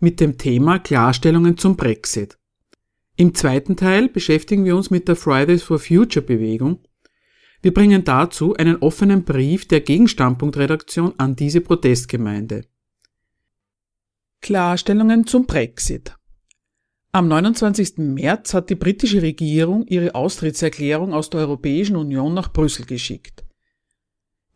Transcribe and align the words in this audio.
mit 0.00 0.20
dem 0.20 0.38
Thema 0.38 0.78
Klarstellungen 0.78 1.58
zum 1.58 1.76
Brexit. 1.76 2.38
Im 3.16 3.34
zweiten 3.34 3.76
Teil 3.76 4.08
beschäftigen 4.08 4.64
wir 4.64 4.74
uns 4.74 4.88
mit 4.88 5.06
der 5.06 5.16
Fridays 5.16 5.62
for 5.62 5.78
Future 5.78 6.24
Bewegung. 6.24 6.80
Wir 7.60 7.74
bringen 7.74 8.04
dazu 8.04 8.54
einen 8.54 8.76
offenen 8.76 9.22
Brief 9.24 9.68
der 9.68 9.82
Gegenstandpunktredaktion 9.82 11.12
an 11.18 11.36
diese 11.36 11.60
Protestgemeinde. 11.60 12.64
Klarstellungen 14.40 15.26
zum 15.26 15.44
Brexit. 15.44 16.16
Am 17.14 17.28
29. 17.28 17.98
März 17.98 18.54
hat 18.54 18.70
die 18.70 18.74
britische 18.74 19.20
Regierung 19.20 19.86
ihre 19.86 20.14
Austrittserklärung 20.14 21.12
aus 21.12 21.28
der 21.28 21.40
Europäischen 21.40 21.96
Union 21.96 22.32
nach 22.32 22.50
Brüssel 22.50 22.86
geschickt. 22.86 23.44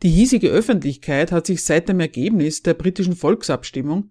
Die 0.03 0.09
hiesige 0.09 0.49
Öffentlichkeit 0.49 1.33
hat 1.33 1.45
sich 1.45 1.63
seit 1.63 1.91
dem 1.91 2.01
Ergebnis 2.01 2.63
der 2.63 2.73
britischen 2.73 3.15
Volksabstimmung 3.15 4.11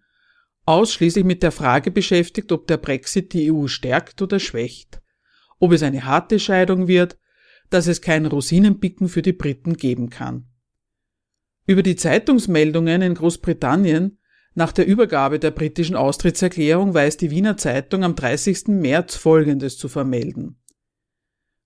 ausschließlich 0.66 1.26
mit 1.26 1.42
der 1.42 1.52
Frage 1.52 1.90
beschäftigt, 1.90 2.52
ob 2.52 2.68
der 2.68 2.78
Brexit 2.78 3.34
die 3.34 3.52
EU 3.52 3.66
stärkt 3.66 4.22
oder 4.22 4.40
schwächt, 4.40 5.02
ob 5.58 5.72
es 5.72 5.82
eine 5.82 6.06
harte 6.06 6.38
Scheidung 6.38 6.88
wird, 6.88 7.18
dass 7.72 7.88
es 7.88 8.00
kein 8.00 8.28
Rosinenpicken 8.28 9.10
für 9.10 9.24
die 9.24 9.34
Briten 9.34 9.74
geben 9.76 10.12
kann. 10.12 10.46
Über 11.66 11.82
die 11.82 11.96
Zeitungsmeldungen 11.96 13.02
in 13.02 13.16
Großbritannien 13.16 14.20
nach 14.56 14.72
der 14.72 14.88
Übergabe 14.88 15.38
der 15.38 15.52
britischen 15.52 15.98
Austrittserklärung 15.98 16.94
weiß 16.94 17.18
die 17.18 17.30
Wiener 17.30 17.58
Zeitung 17.58 18.04
am 18.04 18.16
30. 18.16 18.68
März 18.70 19.16
Folgendes 19.16 19.78
zu 19.78 19.90
vermelden. 19.90 20.62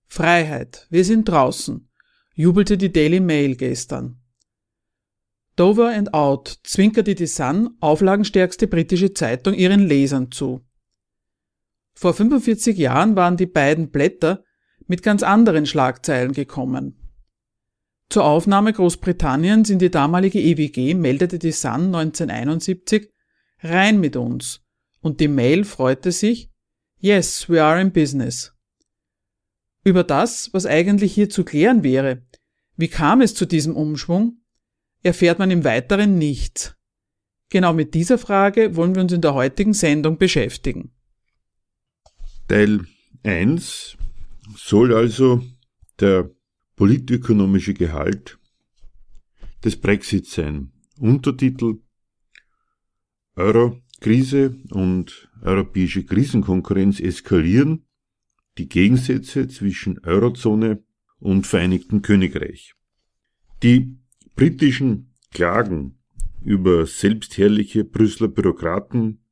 Freiheit, 0.08 0.88
wir 0.90 1.04
sind 1.04 1.28
draußen, 1.28 1.88
jubelte 2.34 2.76
die 2.76 2.92
Daily 2.92 3.20
Mail 3.20 3.54
gestern. 3.54 4.20
Dover 5.54 5.90
and 5.90 6.14
Out 6.14 6.58
zwinkerte 6.64 7.14
die 7.14 7.26
Sun, 7.26 7.76
auflagenstärkste 7.80 8.66
britische 8.66 9.14
Zeitung, 9.14 9.54
ihren 9.54 9.80
Lesern 9.86 10.32
zu. 10.32 10.66
Vor 11.94 12.12
45 12.12 12.76
Jahren 12.76 13.14
waren 13.14 13.36
die 13.36 13.46
beiden 13.46 13.90
Blätter 13.90 14.42
mit 14.86 15.04
ganz 15.04 15.22
anderen 15.22 15.66
Schlagzeilen 15.66 16.32
gekommen. 16.32 16.99
Zur 18.10 18.24
Aufnahme 18.24 18.72
Großbritanniens 18.72 19.70
in 19.70 19.78
die 19.78 19.90
damalige 19.90 20.40
EWG 20.40 20.94
meldete 20.94 21.38
die 21.38 21.52
Sun 21.52 21.94
1971 21.94 23.08
rein 23.60 24.00
mit 24.00 24.16
uns 24.16 24.62
und 25.00 25.20
die 25.20 25.28
Mail 25.28 25.64
freute 25.64 26.10
sich 26.10 26.50
Yes, 26.98 27.48
we 27.48 27.62
are 27.62 27.80
in 27.80 27.92
business. 27.92 28.52
Über 29.84 30.02
das, 30.02 30.52
was 30.52 30.66
eigentlich 30.66 31.14
hier 31.14 31.30
zu 31.30 31.44
klären 31.44 31.84
wäre, 31.84 32.26
wie 32.76 32.88
kam 32.88 33.20
es 33.20 33.34
zu 33.34 33.46
diesem 33.46 33.76
Umschwung, 33.76 34.42
erfährt 35.04 35.38
man 35.38 35.52
im 35.52 35.62
Weiteren 35.62 36.18
nichts. 36.18 36.74
Genau 37.48 37.72
mit 37.72 37.94
dieser 37.94 38.18
Frage 38.18 38.74
wollen 38.74 38.96
wir 38.96 39.02
uns 39.02 39.12
in 39.12 39.20
der 39.20 39.34
heutigen 39.34 39.72
Sendung 39.72 40.18
beschäftigen. 40.18 40.92
Teil 42.48 42.86
1 43.22 43.96
soll 44.56 44.94
also 44.94 45.42
der 46.00 46.28
politökonomische 46.80 47.74
Gehalt 47.74 48.38
des 49.62 49.78
Brexit 49.78 50.26
sein. 50.26 50.72
Untertitel 50.98 51.80
Euro-Krise 53.36 54.58
und 54.70 55.30
europäische 55.42 56.06
Krisenkonkurrenz 56.06 56.98
eskalieren, 56.98 57.84
die 58.56 58.66
Gegensätze 58.66 59.46
zwischen 59.48 59.98
Eurozone 60.06 60.82
und 61.18 61.46
Vereinigten 61.46 62.00
Königreich. 62.00 62.74
Die 63.62 63.98
britischen 64.34 65.12
Klagen 65.34 65.98
über 66.42 66.86
selbstherrliche 66.86 67.84
Brüsseler 67.84 68.30
Bürokraten, 68.30 69.22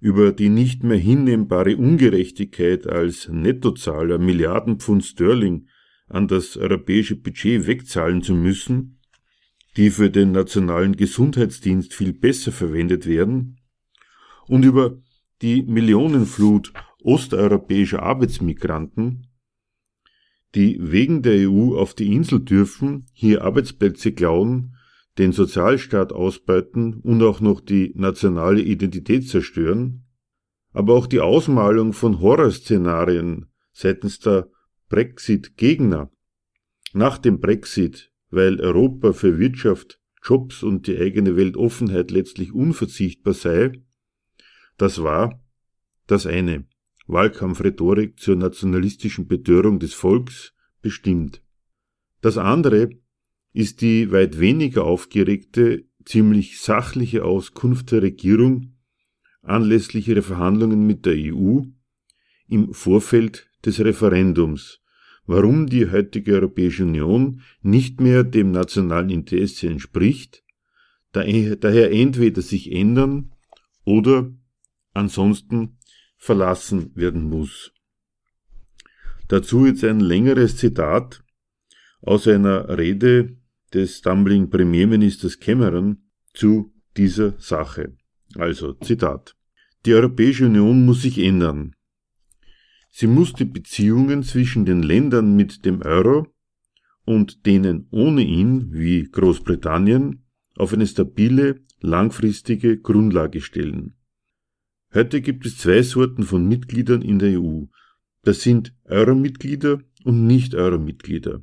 über 0.00 0.32
die 0.32 0.48
nicht 0.48 0.82
mehr 0.82 0.96
hinnehmbare 0.96 1.76
Ungerechtigkeit 1.76 2.86
als 2.86 3.28
Nettozahler 3.28 4.16
Milliarden 4.16 4.80
Pfund 4.80 5.04
Sterling 5.04 5.68
an 6.08 6.28
das 6.28 6.56
europäische 6.56 7.16
Budget 7.16 7.66
wegzahlen 7.66 8.22
zu 8.22 8.34
müssen, 8.34 8.98
die 9.76 9.90
für 9.90 10.10
den 10.10 10.32
nationalen 10.32 10.96
Gesundheitsdienst 10.96 11.94
viel 11.94 12.12
besser 12.12 12.52
verwendet 12.52 13.06
werden, 13.06 13.58
und 14.46 14.64
über 14.64 14.98
die 15.42 15.62
Millionenflut 15.62 16.72
osteuropäischer 17.02 18.02
Arbeitsmigranten, 18.02 19.28
die 20.54 20.78
wegen 20.80 21.22
der 21.22 21.50
EU 21.50 21.76
auf 21.76 21.94
die 21.94 22.12
Insel 22.12 22.40
dürfen, 22.40 23.06
hier 23.12 23.42
Arbeitsplätze 23.42 24.12
klauen, 24.12 24.76
den 25.18 25.32
Sozialstaat 25.32 26.12
ausbeuten 26.12 27.00
und 27.00 27.22
auch 27.22 27.40
noch 27.40 27.60
die 27.60 27.92
nationale 27.96 28.60
Identität 28.60 29.28
zerstören, 29.28 30.04
aber 30.72 30.94
auch 30.94 31.06
die 31.06 31.20
Ausmalung 31.20 31.92
von 31.92 32.20
Horrorszenarien 32.20 33.46
seitens 33.72 34.18
der 34.20 34.48
Brexit-Gegner 34.94 36.08
nach 36.92 37.18
dem 37.18 37.40
Brexit, 37.40 38.12
weil 38.30 38.60
Europa 38.60 39.12
für 39.12 39.40
Wirtschaft, 39.40 40.00
Jobs 40.22 40.62
und 40.62 40.86
die 40.86 40.96
eigene 40.96 41.34
Weltoffenheit 41.34 42.12
letztlich 42.12 42.52
unverzichtbar 42.52 43.34
sei, 43.34 43.72
das 44.76 45.02
war 45.02 45.42
das 46.06 46.28
eine. 46.28 46.68
Wahlkampfrhetorik 47.08 48.20
zur 48.20 48.36
nationalistischen 48.36 49.26
Betörung 49.26 49.80
des 49.80 49.94
Volks 49.94 50.54
bestimmt. 50.80 51.42
Das 52.20 52.38
andere 52.38 52.90
ist 53.52 53.80
die 53.80 54.12
weit 54.12 54.38
weniger 54.38 54.84
aufgeregte, 54.84 55.86
ziemlich 56.04 56.60
sachliche 56.60 57.24
Auskunft 57.24 57.90
der 57.90 58.02
Regierung 58.02 58.76
anlässlich 59.42 60.06
ihrer 60.06 60.22
Verhandlungen 60.22 60.86
mit 60.86 61.04
der 61.04 61.16
EU 61.16 61.62
im 62.46 62.72
Vorfeld 62.72 63.50
des 63.66 63.80
Referendums, 63.80 64.83
warum 65.26 65.66
die 65.66 65.90
heutige 65.90 66.34
Europäische 66.34 66.84
Union 66.84 67.42
nicht 67.62 68.00
mehr 68.00 68.24
dem 68.24 68.50
nationalen 68.50 69.10
Interesse 69.10 69.68
entspricht, 69.68 70.44
daher 71.12 71.92
entweder 71.92 72.42
sich 72.42 72.72
ändern 72.72 73.32
oder 73.84 74.30
ansonsten 74.92 75.78
verlassen 76.16 76.90
werden 76.94 77.28
muss. 77.28 77.72
Dazu 79.28 79.66
jetzt 79.66 79.84
ein 79.84 80.00
längeres 80.00 80.56
Zitat 80.56 81.22
aus 82.00 82.28
einer 82.28 82.76
Rede 82.76 83.36
des 83.72 84.02
damaligen 84.02 84.50
Premierministers 84.50 85.40
Cameron 85.40 86.04
zu 86.34 86.74
dieser 86.96 87.34
Sache. 87.38 87.96
Also 88.36 88.74
Zitat. 88.74 89.36
Die 89.86 89.94
Europäische 89.94 90.46
Union 90.46 90.84
muss 90.84 91.02
sich 91.02 91.18
ändern. 91.18 91.74
Sie 92.96 93.08
muss 93.08 93.32
die 93.32 93.44
Beziehungen 93.44 94.22
zwischen 94.22 94.64
den 94.64 94.80
Ländern 94.80 95.34
mit 95.34 95.64
dem 95.64 95.82
Euro 95.82 96.28
und 97.04 97.44
denen 97.44 97.88
ohne 97.90 98.22
ihn, 98.22 98.72
wie 98.72 99.02
Großbritannien, 99.02 100.24
auf 100.54 100.72
eine 100.72 100.86
stabile, 100.86 101.64
langfristige 101.80 102.78
Grundlage 102.78 103.40
stellen. 103.40 103.96
Heute 104.94 105.22
gibt 105.22 105.44
es 105.44 105.58
zwei 105.58 105.82
Sorten 105.82 106.22
von 106.22 106.46
Mitgliedern 106.46 107.02
in 107.02 107.18
der 107.18 107.40
EU. 107.40 107.64
Das 108.22 108.42
sind 108.42 108.72
Euro-Mitglieder 108.84 109.80
und 110.04 110.28
Nicht-Euro-Mitglieder. 110.28 111.42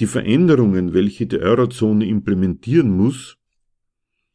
Die 0.00 0.06
Veränderungen, 0.06 0.94
welche 0.94 1.26
die 1.26 1.40
Eurozone 1.40 2.06
implementieren 2.06 2.88
muss, 2.88 3.36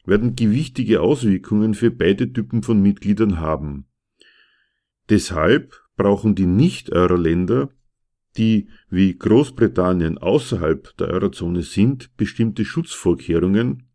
werden 0.05 0.35
gewichtige 0.35 1.01
Auswirkungen 1.01 1.73
für 1.73 1.89
beide 1.89 2.31
Typen 2.31 2.61
von 2.61 2.79
Mitgliedern 2.83 3.39
haben. 3.39 3.87
Deshalb 5.09 5.88
brauchen 5.99 6.33
die 6.33 6.45
Nicht-Euro-Länder, 6.45 7.69
die 8.37 8.69
wie 8.89 9.17
Großbritannien 9.17 10.17
außerhalb 10.17 10.95
der 10.97 11.09
Eurozone 11.09 11.61
sind, 11.61 12.15
bestimmte 12.15 12.63
Schutzvorkehrungen, 12.63 13.89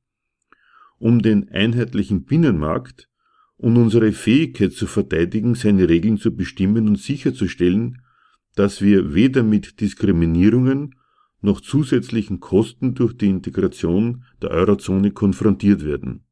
um 0.99 1.23
den 1.23 1.49
einheitlichen 1.49 2.25
Binnenmarkt 2.25 3.09
und 3.57 3.79
unsere 3.79 4.13
Fähigkeit 4.13 4.73
zu 4.73 4.87
verteidigen, 4.87 5.55
seine 5.55 5.89
Regeln 5.89 6.19
zu 6.19 6.37
bestimmen 6.37 6.89
und 6.89 6.99
sicherzustellen, 6.99 8.03
dass 8.55 8.83
wir 8.83 9.15
weder 9.15 9.43
mit 9.43 9.81
Diskriminierungen 9.81 10.97
noch 11.41 11.63
zusätzlichen 11.63 12.39
Kosten 12.39 12.95
durch 12.95 13.17
die 13.17 13.31
Integration 13.31 14.25
der 14.43 14.51
Eurozone 14.51 15.13
konfrontiert 15.13 15.87
werden. 15.87 16.27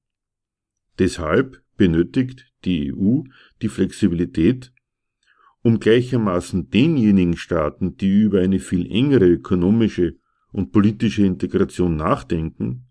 Deshalb 0.99 1.63
benötigt 1.79 2.53
die 2.67 2.93
EU 2.93 3.23
die 3.63 3.69
Flexibilität, 3.69 4.73
um 5.63 5.79
gleichermaßen 5.79 6.71
denjenigen 6.71 7.37
Staaten, 7.37 7.97
die 7.97 8.23
über 8.23 8.41
eine 8.41 8.59
viel 8.59 8.91
engere 8.91 9.29
ökonomische 9.29 10.17
und 10.51 10.73
politische 10.73 11.25
Integration 11.25 11.97
nachdenken, 11.97 12.87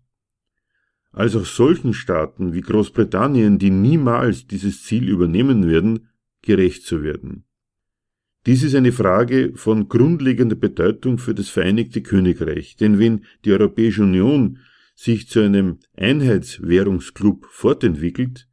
als 1.12 1.36
auch 1.36 1.44
solchen 1.44 1.92
Staaten 1.92 2.54
wie 2.54 2.62
Großbritannien, 2.62 3.58
die 3.58 3.70
niemals 3.70 4.46
dieses 4.46 4.82
Ziel 4.82 5.08
übernehmen 5.08 5.68
werden, 5.68 6.08
gerecht 6.40 6.84
zu 6.84 7.02
werden. 7.02 7.44
Dies 8.46 8.64
ist 8.64 8.74
eine 8.74 8.90
Frage 8.90 9.52
von 9.54 9.88
grundlegender 9.88 10.56
Bedeutung 10.56 11.18
für 11.18 11.34
das 11.34 11.48
Vereinigte 11.48 12.02
Königreich, 12.02 12.76
denn 12.76 12.98
wenn 12.98 13.24
die 13.44 13.52
Europäische 13.52 14.02
Union 14.02 14.58
sich 14.94 15.28
zu 15.28 15.40
einem 15.40 15.78
Einheitswährungsklub 15.96 17.46
fortentwickelt, 17.50 18.48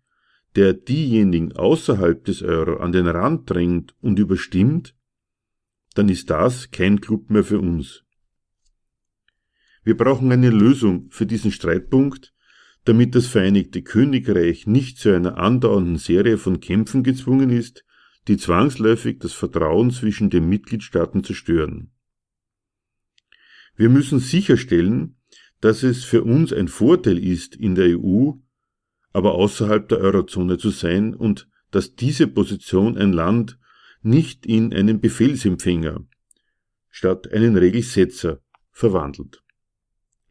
der 0.56 0.74
diejenigen 0.74 1.54
außerhalb 1.54 2.24
des 2.25 2.42
Euro 2.42 2.78
an 2.78 2.92
den 2.92 3.07
Rand 3.07 3.50
drängt 3.50 3.96
und 4.01 4.19
überstimmt, 4.19 4.96
dann 5.96 6.10
ist 6.10 6.30
das 6.30 6.72
kein 6.72 7.01
Club 7.01 7.30
mehr 7.30 7.44
für 7.44 7.60
uns. 7.60 8.04
Wir 9.84 9.96
brauchen 9.96 10.31
eine 10.31 10.50
Lösung 10.50 11.07
für 11.10 11.25
diesen 11.25 11.51
Streitpunkt, 11.51 12.34
damit 12.86 13.16
das 13.16 13.28
Vereinigte 13.28 13.81
Königreich 13.81 14.68
nicht 14.68 14.98
zu 14.98 15.16
einer 15.16 15.38
andauernden 15.38 15.98
Serie 15.98 16.38
von 16.38 16.60
Kämpfen 16.60 17.04
gezwungen 17.04 17.50
ist, 17.50 17.86
die 18.28 18.38
zwangsläufig 18.38 19.19
das 19.19 19.34
Vertrauen 19.34 19.92
zwischen 19.92 20.30
den 20.30 20.48
Mitgliedstaaten 20.48 21.24
zerstören. 21.24 21.92
Wir 23.75 23.90
müssen 23.90 24.19
sicherstellen, 24.19 25.16
dass 25.62 25.84
es 25.84 26.04
für 26.04 26.24
uns 26.24 26.54
ein 26.54 26.68
Vorteil 26.68 27.18
ist, 27.18 27.56
in 27.56 27.75
der 27.75 27.98
EU, 27.98 28.34
aber 29.14 29.36
außerhalb 29.36 29.88
der 29.90 30.00
Eurozone 30.00 30.58
zu 30.58 30.70
sein 30.70 31.14
und 31.14 31.50
dass 31.72 31.96
diese 31.96 32.28
Position 32.28 32.98
ein 32.98 33.14
Land 33.14 33.60
nicht 34.02 34.46
in 34.46 34.74
einen 34.74 35.00
Befehlsempfänger 35.00 36.06
statt 36.90 37.32
einen 37.32 37.58
Regelsetzer 37.58 38.42
verwandelt. 38.72 39.44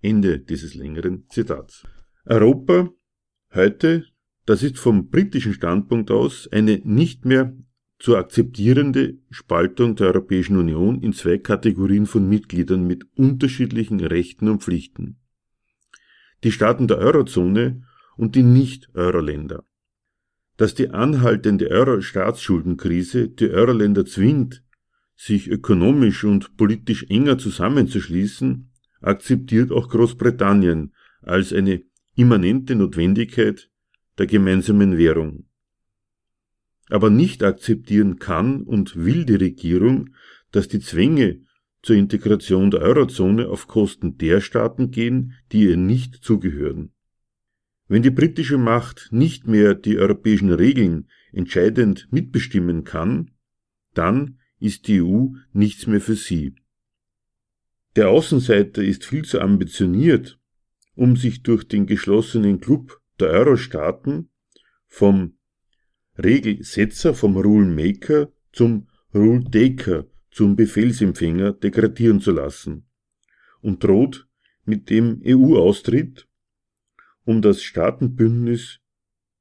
Ende 0.00 0.38
dieses 0.38 0.74
längeren 0.74 1.26
Zitats. 1.28 1.86
Europa 2.24 2.90
heute, 3.54 4.06
das 4.46 4.62
ist 4.62 4.78
vom 4.78 5.08
britischen 5.08 5.52
Standpunkt 5.52 6.10
aus 6.10 6.48
eine 6.50 6.80
nicht 6.84 7.24
mehr 7.24 7.56
zu 7.98 8.16
akzeptierende 8.16 9.18
Spaltung 9.30 9.96
der 9.96 10.08
Europäischen 10.08 10.56
Union 10.56 11.02
in 11.02 11.12
zwei 11.12 11.38
Kategorien 11.38 12.06
von 12.06 12.28
Mitgliedern 12.28 12.86
mit 12.86 13.06
unterschiedlichen 13.16 14.00
Rechten 14.00 14.48
und 14.48 14.62
Pflichten. 14.62 15.18
Die 16.44 16.52
Staaten 16.52 16.86
der 16.86 16.98
Eurozone 16.98 17.82
und 18.18 18.36
die 18.36 18.42
Nicht-Euro-Länder. 18.42 19.64
Dass 20.58 20.74
die 20.74 20.90
anhaltende 20.90 21.70
Euro-Staatsschuldenkrise 21.70 23.30
die 23.30 23.48
Euro-Länder 23.48 24.04
zwingt, 24.04 24.62
sich 25.16 25.48
ökonomisch 25.48 26.24
und 26.24 26.58
politisch 26.58 27.06
enger 27.08 27.38
zusammenzuschließen, 27.38 28.70
akzeptiert 29.00 29.72
auch 29.72 29.88
Großbritannien 29.88 30.92
als 31.22 31.54
eine 31.54 31.82
immanente 32.14 32.74
Notwendigkeit 32.74 33.70
der 34.18 34.26
gemeinsamen 34.26 34.98
Währung 34.98 35.48
aber 36.90 37.10
nicht 37.10 37.42
akzeptieren 37.42 38.18
kann 38.18 38.62
und 38.62 38.96
will 38.96 39.24
die 39.24 39.34
Regierung, 39.34 40.14
dass 40.50 40.68
die 40.68 40.80
Zwänge 40.80 41.42
zur 41.82 41.96
Integration 41.96 42.70
der 42.70 42.80
Eurozone 42.80 43.48
auf 43.48 43.68
Kosten 43.68 44.18
der 44.18 44.40
Staaten 44.40 44.90
gehen, 44.90 45.34
die 45.52 45.64
ihr 45.64 45.76
nicht 45.76 46.16
zugehören. 46.16 46.92
Wenn 47.88 48.02
die 48.02 48.10
britische 48.10 48.58
Macht 48.58 49.08
nicht 49.10 49.46
mehr 49.46 49.74
die 49.74 49.98
europäischen 49.98 50.52
Regeln 50.52 51.08
entscheidend 51.32 52.06
mitbestimmen 52.10 52.84
kann, 52.84 53.30
dann 53.94 54.38
ist 54.60 54.88
die 54.88 55.02
EU 55.02 55.28
nichts 55.52 55.86
mehr 55.86 56.00
für 56.00 56.14
sie. 56.14 56.54
Der 57.96 58.10
Außenseiter 58.10 58.82
ist 58.82 59.06
viel 59.06 59.24
zu 59.24 59.40
ambitioniert, 59.40 60.38
um 60.94 61.16
sich 61.16 61.42
durch 61.42 61.66
den 61.66 61.86
geschlossenen 61.86 62.60
Club 62.60 63.00
der 63.18 63.30
Euro-Staaten 63.30 64.28
vom 64.86 65.38
Regelsetzer 66.22 67.14
vom 67.14 67.36
Rule 67.36 67.66
Maker 67.66 68.30
zum 68.52 68.88
Rule 69.14 69.44
Taker, 69.50 70.06
zum 70.30 70.56
Befehlsempfänger 70.56 71.52
degradieren 71.52 72.20
zu 72.20 72.32
lassen 72.32 72.86
und 73.60 73.82
droht 73.82 74.28
mit 74.64 74.90
dem 74.90 75.22
EU-Austritt, 75.24 76.27
um 77.28 77.42
das 77.42 77.62
Staatenbündnis 77.62 78.80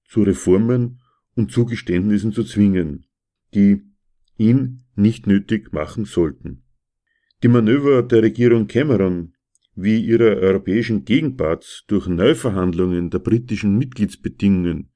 zu 0.03 0.23
Reformen 0.23 0.99
und 1.35 1.53
Zugeständnissen 1.53 2.33
zu 2.33 2.43
zwingen, 2.43 3.05
die 3.53 3.81
ihn 4.37 4.83
nicht 4.95 5.25
nötig 5.25 5.71
machen 5.71 6.03
sollten. 6.03 6.63
Die 7.43 7.47
Manöver 7.47 8.03
der 8.03 8.23
Regierung 8.23 8.67
Cameron 8.67 9.35
wie 9.73 10.03
ihrer 10.03 10.35
europäischen 10.35 11.05
Gegenparts 11.05 11.85
durch 11.87 12.07
Neuverhandlungen 12.07 13.09
der 13.09 13.19
britischen 13.19 13.77
Mitgliedsbedingungen 13.77 14.91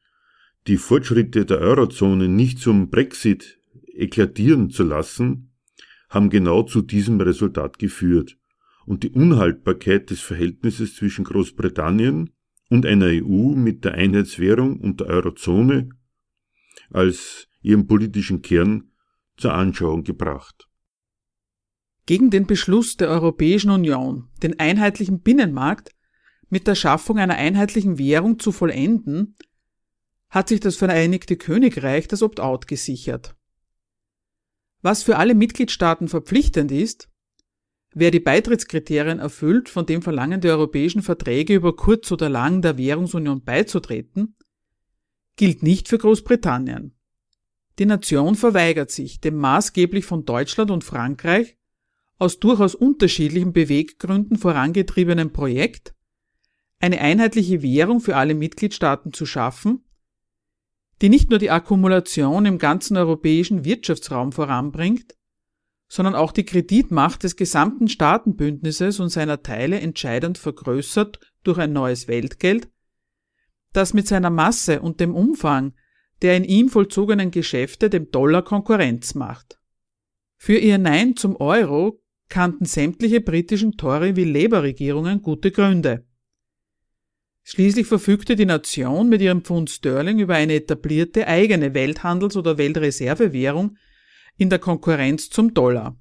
die 0.67 0.75
Fortschritte 0.75 1.45
der 1.45 1.59
Eurozone 1.59 2.27
nicht 2.27 2.59
zum 2.59 2.89
Brexit 2.89 3.57
eklatieren 3.93 4.69
zu 4.69 4.83
lassen, 4.83 5.53
haben 6.09 6.29
genau 6.29 6.63
zu 6.63 6.81
diesem 6.81 7.21
Resultat 7.21 7.79
geführt 7.79 8.37
und 8.85 9.03
die 9.03 9.11
Unhaltbarkeit 9.11 10.09
des 10.09 10.19
Verhältnisses 10.19 10.95
zwischen 10.95 11.23
Großbritannien 11.23 12.31
und 12.71 12.85
einer 12.85 13.07
EU 13.07 13.53
mit 13.53 13.83
der 13.83 13.95
Einheitswährung 13.95 14.79
und 14.79 15.01
der 15.01 15.07
Eurozone 15.07 15.89
als 16.89 17.49
ihrem 17.61 17.85
politischen 17.85 18.41
Kern 18.41 18.91
zur 19.35 19.53
Anschauung 19.53 20.05
gebracht. 20.05 20.69
Gegen 22.05 22.29
den 22.29 22.47
Beschluss 22.47 22.95
der 22.95 23.09
Europäischen 23.09 23.71
Union, 23.71 24.29
den 24.41 24.57
einheitlichen 24.57 25.19
Binnenmarkt 25.19 25.93
mit 26.49 26.65
der 26.65 26.75
Schaffung 26.75 27.19
einer 27.19 27.35
einheitlichen 27.35 27.97
Währung 27.97 28.39
zu 28.39 28.53
vollenden, 28.53 29.35
hat 30.29 30.47
sich 30.47 30.61
das 30.61 30.77
Vereinigte 30.77 31.35
Königreich 31.35 32.07
das 32.07 32.23
Opt-out 32.23 32.67
gesichert. 32.67 33.35
Was 34.81 35.03
für 35.03 35.17
alle 35.17 35.35
Mitgliedstaaten 35.35 36.07
verpflichtend 36.07 36.71
ist, 36.71 37.10
wer 37.93 38.11
die 38.11 38.19
Beitrittskriterien 38.19 39.19
erfüllt, 39.19 39.69
von 39.69 39.85
dem 39.85 40.01
verlangen 40.01 40.41
die 40.41 40.49
europäischen 40.49 41.01
Verträge 41.01 41.53
über 41.53 41.75
kurz 41.75 42.11
oder 42.11 42.29
lang 42.29 42.61
der 42.61 42.77
Währungsunion 42.77 43.43
beizutreten, 43.43 44.35
gilt 45.35 45.63
nicht 45.63 45.87
für 45.87 45.97
Großbritannien. 45.97 46.95
Die 47.79 47.85
Nation 47.85 48.35
verweigert 48.35 48.91
sich 48.91 49.21
dem 49.21 49.37
maßgeblich 49.37 50.05
von 50.05 50.25
Deutschland 50.25 50.71
und 50.71 50.83
Frankreich 50.83 51.57
aus 52.17 52.39
durchaus 52.39 52.75
unterschiedlichen 52.75 53.53
Beweggründen 53.53 54.37
vorangetriebenen 54.37 55.33
Projekt, 55.33 55.95
eine 56.79 56.99
einheitliche 56.99 57.61
Währung 57.61 57.99
für 57.99 58.15
alle 58.15 58.35
Mitgliedstaaten 58.35 59.13
zu 59.13 59.25
schaffen 59.25 59.83
die 61.01 61.09
nicht 61.09 61.29
nur 61.29 61.39
die 61.39 61.49
Akkumulation 61.49 62.45
im 62.45 62.57
ganzen 62.59 62.95
europäischen 62.95 63.65
Wirtschaftsraum 63.65 64.31
voranbringt, 64.31 65.15
sondern 65.93 66.15
auch 66.15 66.31
die 66.31 66.45
Kreditmacht 66.45 67.21
des 67.23 67.35
gesamten 67.35 67.89
Staatenbündnisses 67.89 69.01
und 69.01 69.09
seiner 69.09 69.43
Teile 69.43 69.81
entscheidend 69.81 70.37
vergrößert 70.37 71.19
durch 71.43 71.57
ein 71.57 71.73
neues 71.73 72.07
Weltgeld, 72.07 72.69
das 73.73 73.93
mit 73.93 74.07
seiner 74.07 74.29
Masse 74.29 74.81
und 74.81 75.01
dem 75.01 75.13
Umfang 75.13 75.73
der 76.21 76.37
in 76.37 76.45
ihm 76.45 76.69
vollzogenen 76.69 77.31
Geschäfte 77.31 77.89
dem 77.89 78.09
Dollar 78.09 78.43
Konkurrenz 78.43 79.15
macht. 79.15 79.59
Für 80.37 80.57
ihr 80.57 80.77
Nein 80.77 81.17
zum 81.17 81.35
Euro 81.35 82.01
kannten 82.29 82.65
sämtliche 82.65 83.19
britischen 83.19 83.73
Tory- 83.73 84.15
wie 84.15 84.23
Labour-Regierungen 84.23 85.21
gute 85.21 85.51
Gründe. 85.51 86.05
Schließlich 87.43 87.87
verfügte 87.87 88.37
die 88.37 88.45
Nation 88.45 89.09
mit 89.09 89.21
ihrem 89.21 89.41
Pfund 89.41 89.71
Sterling 89.71 90.19
über 90.19 90.35
eine 90.35 90.53
etablierte 90.53 91.27
eigene 91.27 91.73
Welthandels- 91.73 92.37
oder 92.37 92.57
Weltreservewährung 92.57 93.75
in 94.37 94.49
der 94.49 94.59
Konkurrenz 94.59 95.29
zum 95.29 95.53
Dollar. 95.53 95.95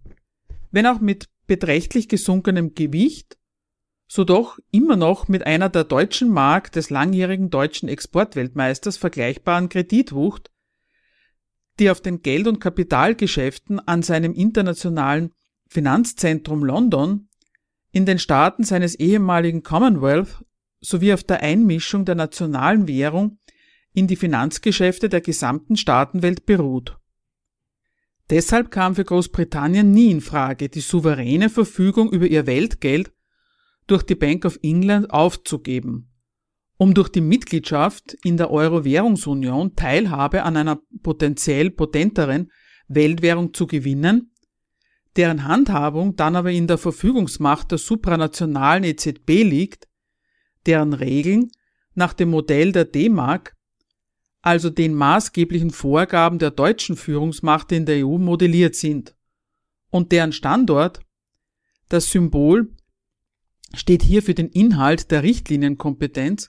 Wenn 0.70 0.86
auch 0.86 1.00
mit 1.00 1.26
beträchtlich 1.46 2.08
gesunkenem 2.08 2.74
Gewicht, 2.74 3.38
so 4.06 4.24
doch 4.24 4.58
immer 4.70 4.96
noch 4.96 5.28
mit 5.28 5.46
einer 5.46 5.68
der 5.68 5.84
deutschen 5.84 6.30
Mark 6.30 6.72
des 6.72 6.90
langjährigen 6.90 7.50
deutschen 7.50 7.88
Exportweltmeisters 7.88 8.96
vergleichbaren 8.96 9.68
Kreditwucht, 9.68 10.50
die 11.78 11.90
auf 11.90 12.00
den 12.00 12.22
Geld- 12.22 12.46
und 12.46 12.60
Kapitalgeschäften 12.60 13.80
an 13.80 14.02
seinem 14.02 14.34
internationalen 14.34 15.32
Finanzzentrum 15.68 16.64
London 16.64 17.28
in 17.92 18.06
den 18.06 18.18
Staaten 18.18 18.64
seines 18.64 18.94
ehemaligen 18.96 19.62
Commonwealth 19.62 20.44
sowie 20.80 21.12
auf 21.12 21.24
der 21.24 21.42
Einmischung 21.42 22.04
der 22.04 22.14
nationalen 22.14 22.88
Währung 22.88 23.38
in 23.92 24.06
die 24.06 24.16
Finanzgeschäfte 24.16 25.08
der 25.08 25.20
gesamten 25.20 25.76
Staatenwelt 25.76 26.46
beruht. 26.46 26.99
Deshalb 28.30 28.70
kam 28.70 28.94
für 28.94 29.04
Großbritannien 29.04 29.90
nie 29.90 30.12
in 30.12 30.20
Frage, 30.20 30.68
die 30.68 30.80
souveräne 30.80 31.50
Verfügung 31.50 32.12
über 32.12 32.26
ihr 32.26 32.46
Weltgeld 32.46 33.12
durch 33.88 34.04
die 34.04 34.14
Bank 34.14 34.44
of 34.44 34.56
England 34.62 35.10
aufzugeben, 35.10 36.12
um 36.76 36.94
durch 36.94 37.08
die 37.08 37.20
Mitgliedschaft 37.20 38.16
in 38.22 38.36
der 38.36 38.52
Euro-Währungsunion 38.52 39.74
Teilhabe 39.74 40.44
an 40.44 40.56
einer 40.56 40.80
potenziell 41.02 41.70
potenteren 41.70 42.52
Weltwährung 42.86 43.52
zu 43.52 43.66
gewinnen, 43.66 44.32
deren 45.16 45.48
Handhabung 45.48 46.14
dann 46.14 46.36
aber 46.36 46.52
in 46.52 46.68
der 46.68 46.78
Verfügungsmacht 46.78 47.72
der 47.72 47.78
supranationalen 47.78 48.84
EZB 48.84 49.42
liegt, 49.42 49.88
deren 50.66 50.92
Regeln 50.92 51.50
nach 51.94 52.12
dem 52.12 52.30
Modell 52.30 52.70
der 52.70 52.84
D-Mark, 52.84 53.56
also 54.42 54.70
den 54.70 54.94
maßgeblichen 54.94 55.70
Vorgaben 55.70 56.38
der 56.38 56.50
deutschen 56.50 56.96
Führungsmacht 56.96 57.72
in 57.72 57.86
der 57.86 58.06
EU 58.06 58.18
modelliert 58.18 58.74
sind, 58.74 59.14
und 59.90 60.12
deren 60.12 60.32
Standort, 60.32 61.00
das 61.88 62.10
Symbol 62.10 62.72
steht 63.74 64.02
hier 64.02 64.22
für 64.22 64.34
den 64.34 64.48
Inhalt 64.48 65.10
der 65.10 65.22
Richtlinienkompetenz, 65.22 66.48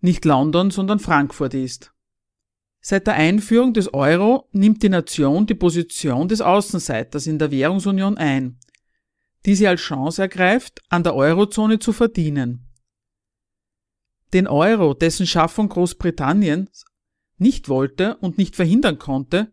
nicht 0.00 0.24
London, 0.24 0.70
sondern 0.70 0.98
Frankfurt 0.98 1.54
ist. 1.54 1.92
Seit 2.80 3.06
der 3.06 3.14
Einführung 3.14 3.74
des 3.74 3.92
Euro 3.92 4.48
nimmt 4.52 4.82
die 4.82 4.88
Nation 4.88 5.46
die 5.46 5.54
Position 5.54 6.28
des 6.28 6.40
Außenseiters 6.40 7.26
in 7.26 7.38
der 7.38 7.50
Währungsunion 7.50 8.16
ein, 8.16 8.58
die 9.44 9.54
sie 9.54 9.68
als 9.68 9.82
Chance 9.82 10.22
ergreift, 10.22 10.80
an 10.88 11.02
der 11.02 11.14
Eurozone 11.14 11.78
zu 11.78 11.92
verdienen. 11.92 12.66
Den 14.32 14.46
Euro, 14.46 14.94
dessen 14.94 15.26
Schaffung 15.26 15.68
Großbritannien 15.68 16.70
nicht 17.40 17.68
wollte 17.68 18.16
und 18.16 18.38
nicht 18.38 18.56
verhindern 18.56 18.98
konnte, 18.98 19.52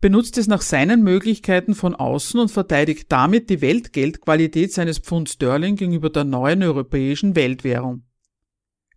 benutzt 0.00 0.38
es 0.38 0.46
nach 0.46 0.62
seinen 0.62 1.02
Möglichkeiten 1.02 1.74
von 1.74 1.94
außen 1.94 2.40
und 2.40 2.50
verteidigt 2.50 3.06
damit 3.10 3.50
die 3.50 3.60
Weltgeldqualität 3.60 4.72
seines 4.72 4.98
Pfund 4.98 5.28
Sterling 5.28 5.76
gegenüber 5.76 6.10
der 6.10 6.24
neuen 6.24 6.62
europäischen 6.62 7.36
Weltwährung. 7.36 8.04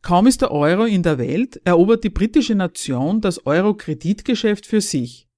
Kaum 0.02 0.28
ist 0.28 0.42
der 0.42 0.52
Euro 0.52 0.84
in 0.84 1.04
der 1.04 1.18
Welt, 1.18 1.62
erobert 1.64 2.04
die 2.04 2.10
britische 2.10 2.56
Nation 2.56 3.22
das 3.22 3.46
Euro-Kreditgeschäft 3.46 4.66
für 4.66 4.82
sich. 4.82 5.30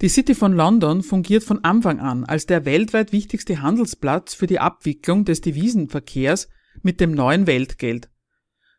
Die 0.00 0.08
City 0.08 0.34
von 0.34 0.52
London 0.52 1.02
fungiert 1.02 1.44
von 1.44 1.62
Anfang 1.62 2.00
an 2.00 2.24
als 2.24 2.46
der 2.46 2.64
weltweit 2.64 3.12
wichtigste 3.12 3.62
Handelsplatz 3.62 4.34
für 4.34 4.48
die 4.48 4.58
Abwicklung 4.58 5.24
des 5.24 5.40
Devisenverkehrs 5.40 6.48
mit 6.82 7.00
dem 7.00 7.12
neuen 7.12 7.46
Weltgeld, 7.46 8.10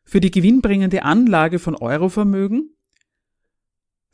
für 0.04 0.20
die 0.20 0.32
gewinnbringende 0.32 1.04
Anlage 1.04 1.60
von 1.60 1.76
Eurovermögen 1.76 2.74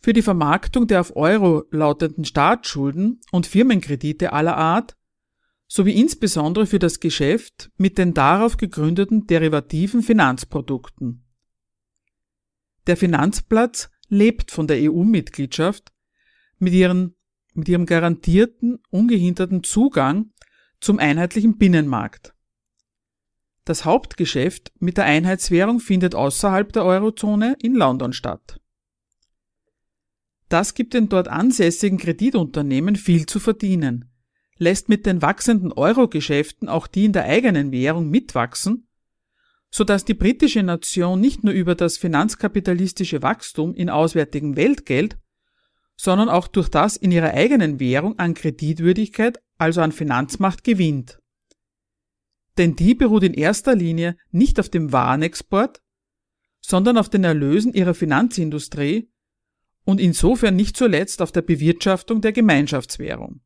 für 0.02 0.14
die 0.14 0.22
Vermarktung 0.22 0.88
der 0.88 1.02
auf 1.02 1.16
Euro 1.16 1.66
lautenden 1.72 2.24
Staatsschulden 2.24 3.20
und 3.32 3.48
Firmenkredite 3.48 4.32
aller 4.34 4.56
Art 4.56 4.96
sowie 5.68 5.92
insbesondere 5.92 6.66
für 6.66 6.80
das 6.80 7.00
Geschäft 7.00 7.70
mit 7.78 7.98
den 7.98 8.14
darauf 8.14 8.58
gegründeten 8.58 9.28
derivativen 9.28 10.02
Finanzprodukten. 10.02 11.26
Der 12.88 12.98
Finanzplatz 12.98 13.92
lebt 14.08 14.52
von 14.52 14.68
der 14.68 14.78
EU-Mitgliedschaft 14.90 15.92
mit, 16.58 16.74
mit 17.54 17.70
ihrem 17.70 17.86
garantierten, 17.86 18.80
ungehinderten 18.90 19.64
Zugang 19.64 20.32
zum 20.80 20.98
einheitlichen 20.98 21.58
Binnenmarkt. 21.58 22.34
Das 23.70 23.86
Hauptgeschäft 23.86 24.72
mit 24.80 24.98
der 24.98 25.06
Einheitswährung 25.06 25.80
findet 25.80 26.16
außerhalb 26.16 26.74
der 26.74 26.86
Eurozone 26.86 27.56
in 27.62 27.76
London 27.76 28.14
statt. 28.14 28.60
Das 30.48 30.74
gibt 30.74 30.96
den 30.96 31.08
dort 31.08 31.28
ansässigen 31.28 32.00
Kreditunternehmen 32.00 32.96
viel 32.96 33.28
zu 33.28 33.40
verdienen, 33.40 34.10
lässt 34.58 34.90
mit 34.90 35.06
den 35.06 35.22
wachsenden 35.22 35.72
Euro-Geschäften 35.72 36.68
auch 36.68 36.88
die 36.88 37.06
in 37.06 37.14
der 37.14 37.26
eigenen 37.26 37.72
Währung 37.72 38.10
mitwachsen, 38.10 38.88
so 39.70 39.84
dass 39.84 40.04
die 40.04 40.16
britische 40.16 40.64
Nation 40.64 41.22
nicht 41.22 41.44
nur 41.44 41.54
über 41.54 41.76
das 41.76 42.00
finanzkapitalistische 42.00 43.22
Wachstum 43.22 43.76
in 43.76 43.92
auswärtigem 43.92 44.56
Weltgeld, 44.56 45.20
sondern 45.96 46.28
auch 46.28 46.48
durch 46.48 46.70
das 46.70 46.98
in 46.98 47.12
ihrer 47.12 47.36
eigenen 47.36 47.80
Währung 47.80 48.18
an 48.18 48.34
Kreditwürdigkeit, 48.34 49.40
also 49.60 49.82
an 49.82 49.92
Finanzmacht 49.92 50.64
gewinnt. 50.64 51.20
Denn 52.60 52.76
die 52.76 52.94
beruht 52.94 53.24
in 53.24 53.34
erster 53.34 53.74
Linie 53.74 54.18
nicht 54.32 54.60
auf 54.60 54.68
dem 54.68 54.92
Warenexport, 54.92 55.82
sondern 56.60 56.98
auf 56.98 57.08
den 57.08 57.24
Erlösen 57.24 57.74
ihrer 57.74 57.94
Finanzindustrie 57.94 59.10
und 59.86 60.02
insofern 60.02 60.58
nicht 60.58 60.76
zuletzt 60.76 61.22
auf 61.22 61.32
der 61.32 61.42
Bewirtschaftung 61.42 62.20
der 62.20 62.34
Gemeinschaftswährung. 62.34 63.40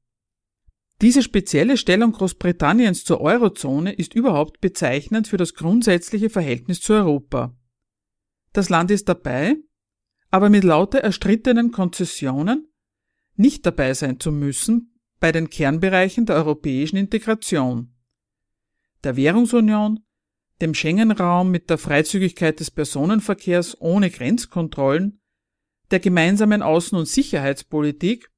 Diese 1.00 1.22
spezielle 1.22 1.78
Stellung 1.78 2.12
Großbritanniens 2.12 3.04
zur 3.04 3.22
Eurozone 3.22 3.94
ist 3.94 4.16
überhaupt 4.16 4.62
bezeichnend 4.62 5.28
für 5.28 5.38
das 5.38 5.54
grundsätzliche 5.54 6.32
Verhältnis 6.32 6.82
zu 6.82 6.94
Europa. 6.94 7.56
Das 8.52 8.70
Land 8.70 8.90
ist 8.90 9.08
dabei, 9.10 9.58
aber 10.32 10.50
mit 10.50 10.64
lauter 10.64 11.02
erstrittenen 11.02 11.72
Konzessionen 11.72 12.68
nicht 13.36 13.64
dabei 13.64 13.94
sein 13.94 14.20
zu 14.20 14.32
müssen 14.32 15.00
bei 15.20 15.32
den 15.32 15.52
Kernbereichen 15.52 16.26
der 16.26 16.38
europäischen 16.38 16.98
Integration, 16.98 17.93
der 19.04 19.16
Währungsunion, 19.16 20.00
dem 20.62 20.74
Schengen-Raum 20.74 21.52
mit 21.52 21.70
der 21.70 21.78
Freizügigkeit 21.78 22.60
des 22.60 22.72
Personenverkehrs 22.72 23.80
ohne 23.82 24.10
Grenzkontrollen 24.10 25.20
der 25.92 26.00
gemeinsamen 26.00 26.64
Außen- 26.64 26.98
und 26.98 27.08
Sicherheitspolitik, 27.08 28.32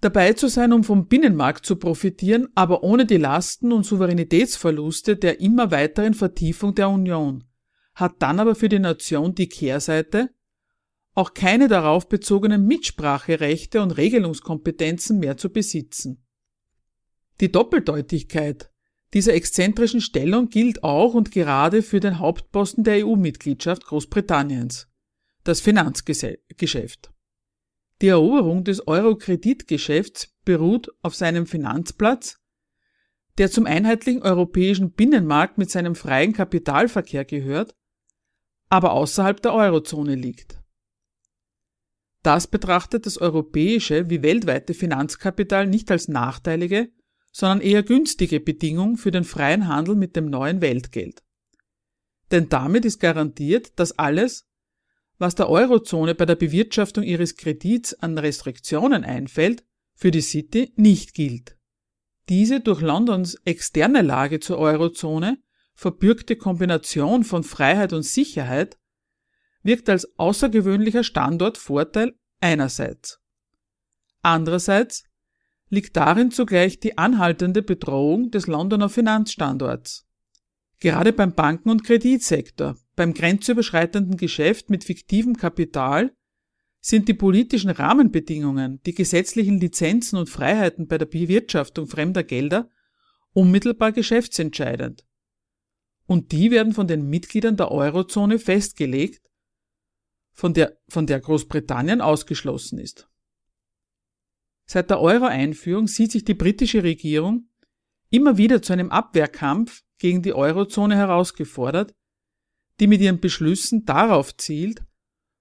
dabei 0.00 0.32
zu 0.32 0.48
sein, 0.48 0.72
um 0.72 0.84
vom 0.84 1.06
Binnenmarkt 1.06 1.64
zu 1.64 1.76
profitieren, 1.76 2.48
aber 2.54 2.82
ohne 2.82 3.06
die 3.06 3.16
Lasten 3.16 3.72
und 3.72 3.84
Souveränitätsverluste 3.84 5.16
der 5.16 5.40
immer 5.40 5.70
weiteren 5.70 6.14
Vertiefung 6.14 6.74
der 6.74 6.90
Union, 6.90 7.44
hat 7.94 8.20
dann 8.20 8.40
aber 8.40 8.54
für 8.54 8.68
die 8.68 8.78
Nation 8.78 9.34
die 9.34 9.48
Kehrseite, 9.48 10.30
auch 11.14 11.34
keine 11.34 11.68
darauf 11.68 12.08
bezogenen 12.08 12.66
Mitspracherechte 12.66 13.82
und 13.82 13.92
Regelungskompetenzen 13.92 15.18
mehr 15.18 15.36
zu 15.36 15.50
besitzen. 15.50 16.24
Die 17.40 17.50
Doppeldeutigkeit 17.50 18.70
dieser 19.12 19.34
exzentrischen 19.34 20.00
Stellung 20.00 20.48
gilt 20.48 20.84
auch 20.84 21.14
und 21.14 21.32
gerade 21.32 21.82
für 21.82 22.00
den 22.00 22.18
Hauptposten 22.18 22.84
der 22.84 23.06
EU-Mitgliedschaft 23.06 23.84
Großbritanniens 23.84 24.90
das 25.44 25.60
Finanzgeschäft. 25.60 27.12
Die 28.02 28.08
Eroberung 28.08 28.64
des 28.64 28.86
Euro-Kreditgeschäfts 28.86 30.34
beruht 30.44 30.90
auf 31.02 31.14
seinem 31.14 31.46
Finanzplatz, 31.46 32.38
der 33.38 33.50
zum 33.50 33.66
einheitlichen 33.66 34.22
europäischen 34.22 34.92
Binnenmarkt 34.92 35.58
mit 35.58 35.70
seinem 35.70 35.94
freien 35.94 36.32
Kapitalverkehr 36.32 37.24
gehört, 37.24 37.74
aber 38.68 38.92
außerhalb 38.92 39.40
der 39.42 39.54
Eurozone 39.54 40.14
liegt. 40.14 40.60
Das 42.22 42.46
betrachtet 42.46 43.06
das 43.06 43.18
europäische 43.18 44.10
wie 44.10 44.22
weltweite 44.22 44.74
Finanzkapital 44.74 45.66
nicht 45.66 45.90
als 45.90 46.08
nachteilige, 46.08 46.90
sondern 47.32 47.60
eher 47.60 47.82
günstige 47.82 48.40
Bedingung 48.40 48.96
für 48.96 49.10
den 49.10 49.24
freien 49.24 49.68
Handel 49.68 49.94
mit 49.94 50.16
dem 50.16 50.26
neuen 50.26 50.60
Weltgeld. 50.60 51.22
Denn 52.30 52.48
damit 52.48 52.84
ist 52.84 53.00
garantiert, 53.00 53.78
dass 53.78 53.98
alles, 53.98 54.48
was 55.18 55.34
der 55.34 55.48
Eurozone 55.48 56.14
bei 56.14 56.26
der 56.26 56.36
Bewirtschaftung 56.36 57.04
ihres 57.04 57.36
Kredits 57.36 57.94
an 57.94 58.16
Restriktionen 58.18 59.04
einfällt, 59.04 59.64
für 59.94 60.10
die 60.10 60.22
City 60.22 60.72
nicht 60.76 61.14
gilt. 61.14 61.56
Diese 62.28 62.60
durch 62.60 62.80
Londons 62.80 63.34
externe 63.44 64.02
Lage 64.02 64.40
zur 64.40 64.58
Eurozone 64.58 65.38
verbürgte 65.74 66.36
Kombination 66.36 67.24
von 67.24 67.42
Freiheit 67.42 67.92
und 67.92 68.02
Sicherheit 68.02 68.78
wirkt 69.62 69.88
als 69.88 70.18
außergewöhnlicher 70.18 71.04
Standortvorteil 71.04 72.14
einerseits. 72.40 73.20
Andererseits 74.22 75.04
liegt 75.70 75.96
darin 75.96 76.30
zugleich 76.30 76.80
die 76.80 76.98
anhaltende 76.98 77.62
Bedrohung 77.62 78.30
des 78.30 78.46
Londoner 78.46 78.88
Finanzstandorts. 78.88 80.06
Gerade 80.80 81.12
beim 81.12 81.34
Banken- 81.34 81.70
und 81.70 81.84
Kreditsektor, 81.84 82.76
beim 82.96 83.14
grenzüberschreitenden 83.14 84.16
Geschäft 84.16 84.68
mit 84.68 84.84
fiktivem 84.84 85.36
Kapital 85.36 86.12
sind 86.80 87.08
die 87.08 87.14
politischen 87.14 87.70
Rahmenbedingungen, 87.70 88.82
die 88.84 88.94
gesetzlichen 88.94 89.60
Lizenzen 89.60 90.18
und 90.18 90.30
Freiheiten 90.30 90.88
bei 90.88 90.98
der 90.98 91.06
Bewirtschaftung 91.06 91.86
fremder 91.86 92.24
Gelder 92.24 92.70
unmittelbar 93.32 93.92
geschäftsentscheidend. 93.92 95.06
Und 96.06 96.32
die 96.32 96.50
werden 96.50 96.72
von 96.72 96.88
den 96.88 97.08
Mitgliedern 97.08 97.56
der 97.56 97.70
Eurozone 97.70 98.38
festgelegt, 98.38 99.30
von 100.32 100.54
der, 100.54 100.78
von 100.88 101.06
der 101.06 101.20
Großbritannien 101.20 102.00
ausgeschlossen 102.00 102.78
ist. 102.78 103.09
Seit 104.72 104.88
der 104.88 105.00
Euro-Einführung 105.00 105.88
sieht 105.88 106.12
sich 106.12 106.24
die 106.24 106.34
britische 106.34 106.84
Regierung 106.84 107.48
immer 108.08 108.38
wieder 108.38 108.62
zu 108.62 108.72
einem 108.72 108.90
Abwehrkampf 108.90 109.82
gegen 109.98 110.22
die 110.22 110.32
Eurozone 110.32 110.94
herausgefordert, 110.94 111.92
die 112.78 112.86
mit 112.86 113.00
ihren 113.00 113.18
Beschlüssen 113.18 113.84
darauf 113.84 114.36
zielt, 114.36 114.84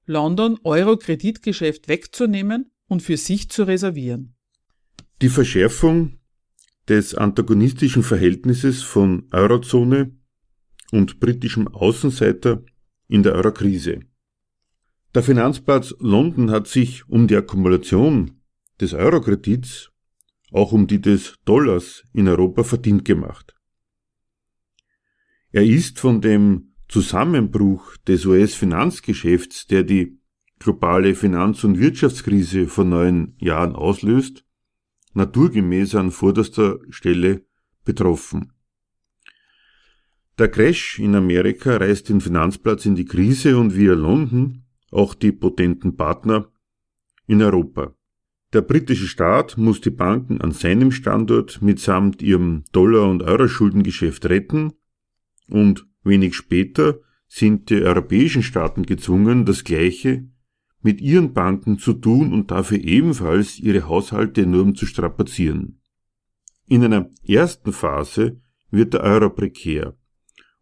London 0.07 0.57
Euro-Kreditgeschäft 0.63 1.87
wegzunehmen 1.87 2.71
und 2.87 3.03
für 3.03 3.17
sich 3.17 3.51
zu 3.51 3.65
reservieren. 3.65 4.35
Die 5.21 5.29
Verschärfung 5.29 6.17
des 6.87 7.13
antagonistischen 7.13 8.01
Verhältnisses 8.01 8.81
von 8.81 9.27
Eurozone 9.31 10.17
und 10.91 11.19
britischem 11.19 11.67
Außenseiter 11.67 12.63
in 13.07 13.21
der 13.21 13.33
Eurokrise. 13.33 13.99
Der 15.13 15.21
Finanzplatz 15.21 15.93
London 15.99 16.49
hat 16.49 16.67
sich 16.67 17.07
um 17.07 17.27
die 17.27 17.35
Akkumulation 17.35 18.38
des 18.79 18.93
Eurokredits, 18.93 19.91
auch 20.51 20.71
um 20.71 20.87
die 20.87 21.01
des 21.01 21.35
Dollars 21.45 22.03
in 22.13 22.27
Europa 22.27 22.63
verdient 22.63 23.05
gemacht. 23.05 23.55
Er 25.51 25.63
ist 25.63 25.99
von 25.99 26.21
dem 26.21 26.73
Zusammenbruch 26.87 27.97
des 27.97 28.25
US-Finanzgeschäfts, 28.25 29.67
der 29.67 29.83
die 29.83 30.19
globale 30.59 31.15
Finanz- 31.15 31.63
und 31.63 31.79
Wirtschaftskrise 31.79 32.67
vor 32.67 32.85
neun 32.85 33.35
Jahren 33.39 33.75
auslöst, 33.75 34.45
naturgemäß 35.13 35.95
an 35.95 36.11
vorderster 36.11 36.79
Stelle 36.89 37.45
betroffen. 37.85 38.53
Der 40.37 40.49
Crash 40.49 40.99
in 40.99 41.15
Amerika 41.15 41.77
reißt 41.77 42.09
den 42.09 42.21
Finanzplatz 42.21 42.85
in 42.85 42.95
die 42.95 43.05
Krise 43.05 43.57
und 43.57 43.75
via 43.75 43.93
London 43.93 44.63
auch 44.91 45.13
die 45.13 45.31
potenten 45.31 45.97
Partner 45.97 46.51
in 47.27 47.41
Europa. 47.41 47.93
Der 48.51 48.61
britische 48.61 49.07
Staat 49.07 49.57
muss 49.57 49.79
die 49.79 49.91
Banken 49.91 50.41
an 50.41 50.51
seinem 50.51 50.91
Standort 50.91 51.61
mitsamt 51.61 52.23
ihrem 52.23 52.63
Dollar- 52.71 53.07
und 53.07 53.21
Euro-Schuldengeschäft 53.21 54.25
retten 54.25 54.73
und 55.47 55.85
wenig 56.03 56.35
später 56.35 56.99
sind 57.27 57.69
die 57.69 57.83
europäischen 57.83 58.41
Staaten 58.41 58.87
gezwungen, 58.87 59.45
das 59.45 59.63
Gleiche 59.63 60.27
mit 60.81 60.99
ihren 60.99 61.33
Banken 61.33 61.77
zu 61.77 61.93
tun 61.93 62.33
und 62.33 62.49
dafür 62.49 62.79
ebenfalls 62.79 63.59
ihre 63.59 63.87
Haushalte 63.87 64.41
enorm 64.41 64.73
zu 64.73 64.87
strapazieren. 64.87 65.81
In 66.67 66.83
einer 66.83 67.09
ersten 67.27 67.71
Phase 67.71 68.41
wird 68.71 68.93
der 68.93 69.01
Euro 69.01 69.29
prekär, 69.29 69.95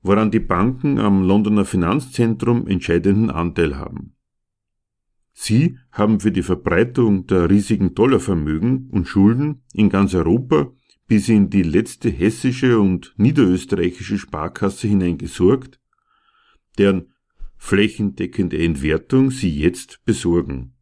woran 0.01 0.31
die 0.31 0.39
Banken 0.39 0.99
am 0.99 1.25
Londoner 1.25 1.63
Finanzzentrum 1.63 2.67
entscheidenden 2.67 3.29
Anteil 3.29 3.77
haben. 3.77 4.16
Sie 5.39 5.77
haben 5.91 6.19
für 6.19 6.31
die 6.31 6.41
Verbreitung 6.41 7.27
der 7.27 7.47
riesigen 7.47 7.93
Dollarvermögen 7.93 8.89
und 8.89 9.07
Schulden 9.07 9.61
in 9.71 9.87
ganz 9.87 10.15
Europa 10.15 10.73
bis 11.07 11.29
in 11.29 11.51
die 11.51 11.61
letzte 11.61 12.09
hessische 12.09 12.79
und 12.79 13.13
niederösterreichische 13.17 14.17
Sparkasse 14.17 14.87
hineingesorgt, 14.87 15.79
deren 16.79 17.13
flächendeckende 17.55 18.57
Entwertung 18.57 19.29
sie 19.29 19.55
jetzt 19.55 20.03
besorgen. 20.05 20.73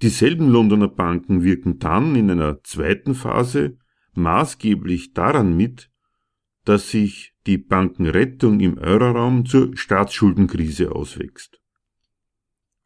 Dieselben 0.00 0.48
Londoner 0.48 0.88
Banken 0.88 1.44
wirken 1.44 1.78
dann 1.78 2.16
in 2.16 2.30
einer 2.30 2.64
zweiten 2.64 3.14
Phase 3.14 3.76
maßgeblich 4.14 5.12
daran 5.12 5.54
mit, 5.54 5.90
dass 6.64 6.90
sich 6.90 7.34
die 7.46 7.58
Bankenrettung 7.58 8.60
im 8.60 8.78
Euroraum 8.78 9.44
zur 9.44 9.76
Staatsschuldenkrise 9.76 10.92
auswächst. 10.92 11.60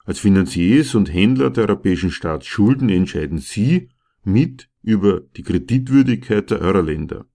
Als 0.08 0.20
Finanziers 0.20 0.94
und 0.94 1.12
Händler 1.12 1.50
der 1.50 1.68
europäischen 1.68 2.10
Staatsschulden 2.10 2.88
entscheiden 2.88 3.36
sie 3.36 3.90
mit 4.24 4.70
über 4.82 5.20
die 5.36 5.42
Kreditwürdigkeit 5.42 6.50
der 6.50 6.62
Euroländer. 6.62 7.26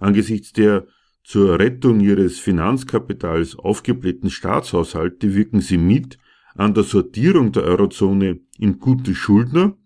Angesichts 0.00 0.52
der 0.52 0.88
zur 1.22 1.60
Rettung 1.60 2.00
ihres 2.00 2.40
Finanzkapitals 2.40 3.54
aufgeblähten 3.54 4.30
Staatshaushalte 4.30 5.36
wirken 5.36 5.60
sie 5.60 5.78
mit 5.78 6.18
an 6.56 6.74
der 6.74 6.82
Sortierung 6.82 7.52
der 7.52 7.62
Eurozone 7.62 8.40
in 8.58 8.80
gute 8.80 9.14
Schuldner 9.14 9.78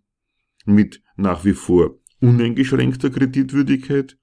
mit 0.64 1.02
nach 1.16 1.44
wie 1.44 1.52
vor 1.52 1.98
uneingeschränkter 2.20 3.10
Kreditwürdigkeit 3.10 4.16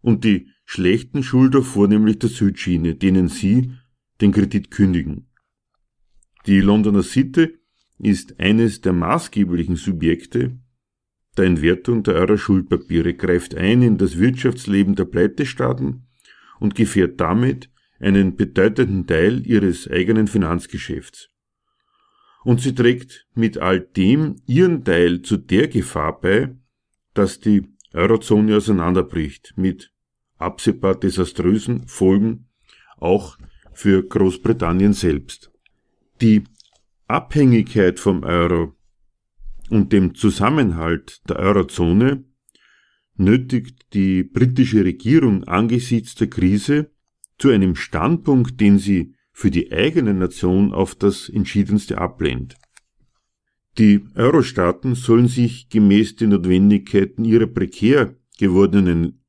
und 0.00 0.22
die 0.22 0.46
schlechten 0.64 1.24
Schulder 1.24 1.62
vornehmlich 1.62 2.20
der 2.20 2.28
Südschiene, 2.28 2.94
denen 2.94 3.26
sie 3.26 3.72
den 4.20 4.30
Kredit 4.30 4.70
kündigen. 4.70 5.26
Die 6.46 6.60
Londoner 6.60 7.02
Sitte 7.02 7.58
ist 7.98 8.40
eines 8.40 8.80
der 8.80 8.92
maßgeblichen 8.92 9.76
Subjekte 9.76 10.58
der 11.36 11.44
Entwertung 11.44 12.02
der 12.02 12.14
Euro-Schuldpapiere, 12.14 13.14
greift 13.14 13.54
ein 13.54 13.82
in 13.82 13.98
das 13.98 14.18
Wirtschaftsleben 14.18 14.94
der 14.94 15.04
Pleitestaaten 15.04 16.06
und 16.58 16.74
gefährt 16.74 17.20
damit 17.20 17.70
einen 17.98 18.36
bedeutenden 18.36 19.06
Teil 19.06 19.46
ihres 19.46 19.88
eigenen 19.88 20.26
Finanzgeschäfts. 20.26 21.28
Und 22.42 22.60
sie 22.62 22.74
trägt 22.74 23.26
mit 23.34 23.58
all 23.58 23.80
dem 23.80 24.36
ihren 24.46 24.82
Teil 24.84 25.22
zu 25.22 25.36
der 25.36 25.68
Gefahr 25.68 26.20
bei, 26.20 26.56
dass 27.12 27.38
die 27.38 27.68
Eurozone 27.92 28.56
auseinanderbricht, 28.56 29.52
mit 29.56 29.92
absehbar 30.38 30.98
desaströsen 30.98 31.86
Folgen 31.86 32.48
auch 32.96 33.36
für 33.72 34.02
Großbritannien 34.02 34.94
selbst. 34.94 35.49
Die 36.20 36.44
Abhängigkeit 37.08 37.98
vom 37.98 38.24
Euro 38.24 38.74
und 39.70 39.92
dem 39.92 40.14
Zusammenhalt 40.14 41.22
der 41.28 41.36
Eurozone 41.36 42.24
nötigt 43.16 43.94
die 43.94 44.22
britische 44.22 44.84
Regierung 44.84 45.44
angesichts 45.44 46.14
der 46.16 46.28
Krise 46.28 46.90
zu 47.38 47.48
einem 47.48 47.74
Standpunkt, 47.74 48.60
den 48.60 48.78
sie 48.78 49.14
für 49.32 49.50
die 49.50 49.72
eigene 49.72 50.12
Nation 50.12 50.74
auf 50.74 50.94
das 50.94 51.30
entschiedenste 51.30 51.96
ablehnt. 51.98 52.56
Die 53.78 54.04
Euro-Staaten 54.14 54.94
sollen 54.94 55.28
sich 55.28 55.70
gemäß 55.70 56.16
den 56.16 56.30
Notwendigkeiten 56.30 57.24
ihrer 57.24 57.46
prekär 57.46 58.14
gewordenen 58.38 59.24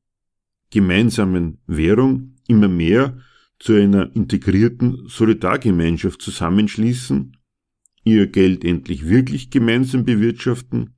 gemeinsamen 0.70 1.58
Währung 1.66 2.34
immer 2.48 2.68
mehr 2.68 3.18
zu 3.62 3.74
einer 3.74 4.14
integrierten 4.16 5.06
Solidargemeinschaft 5.06 6.20
zusammenschließen, 6.20 7.36
ihr 8.04 8.26
Geld 8.26 8.64
endlich 8.64 9.08
wirklich 9.08 9.50
gemeinsam 9.50 10.04
bewirtschaften 10.04 10.96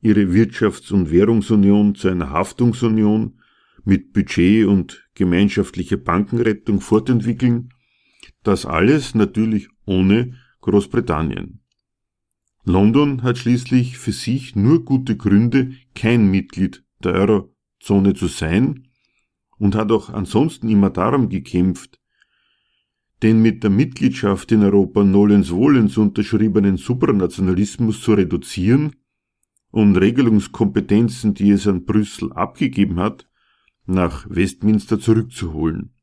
ihre 0.00 0.32
Wirtschafts- 0.32 0.92
und 0.92 1.10
Währungsunion 1.10 1.94
zu 1.94 2.08
einer 2.08 2.30
Haftungsunion 2.30 3.40
mit 3.84 4.12
Budget 4.12 4.66
und 4.66 5.08
gemeinschaftlicher 5.14 5.96
Bankenrettung 5.96 6.80
fortentwickeln, 6.80 7.70
das 8.42 8.66
alles 8.66 9.14
natürlich 9.14 9.68
ohne 9.86 10.34
Großbritannien. 10.60 11.60
London 12.64 13.22
hat 13.22 13.38
schließlich 13.38 13.98
für 13.98 14.12
sich 14.12 14.54
nur 14.54 14.84
gute 14.84 15.16
Gründe, 15.16 15.72
kein 15.94 16.30
Mitglied 16.30 16.84
der 17.02 17.14
Eurozone 17.14 18.14
zu 18.14 18.28
sein 18.28 18.88
und 19.58 19.74
hat 19.74 19.90
auch 19.90 20.10
ansonsten 20.10 20.68
immer 20.68 20.90
darum 20.90 21.28
gekämpft, 21.28 21.97
den 23.22 23.42
mit 23.42 23.62
der 23.62 23.70
Mitgliedschaft 23.70 24.52
in 24.52 24.62
Europa 24.62 25.02
nolens 25.02 25.50
wohlens 25.50 25.96
unterschriebenen 25.96 26.76
Supranationalismus 26.76 28.00
zu 28.00 28.14
reduzieren 28.14 28.96
und 29.70 29.96
Regelungskompetenzen, 29.96 31.34
die 31.34 31.50
es 31.50 31.66
an 31.66 31.84
Brüssel 31.84 32.32
abgegeben 32.32 33.00
hat, 33.00 33.28
nach 33.86 34.26
Westminster 34.28 35.00
zurückzuholen. 35.00 35.94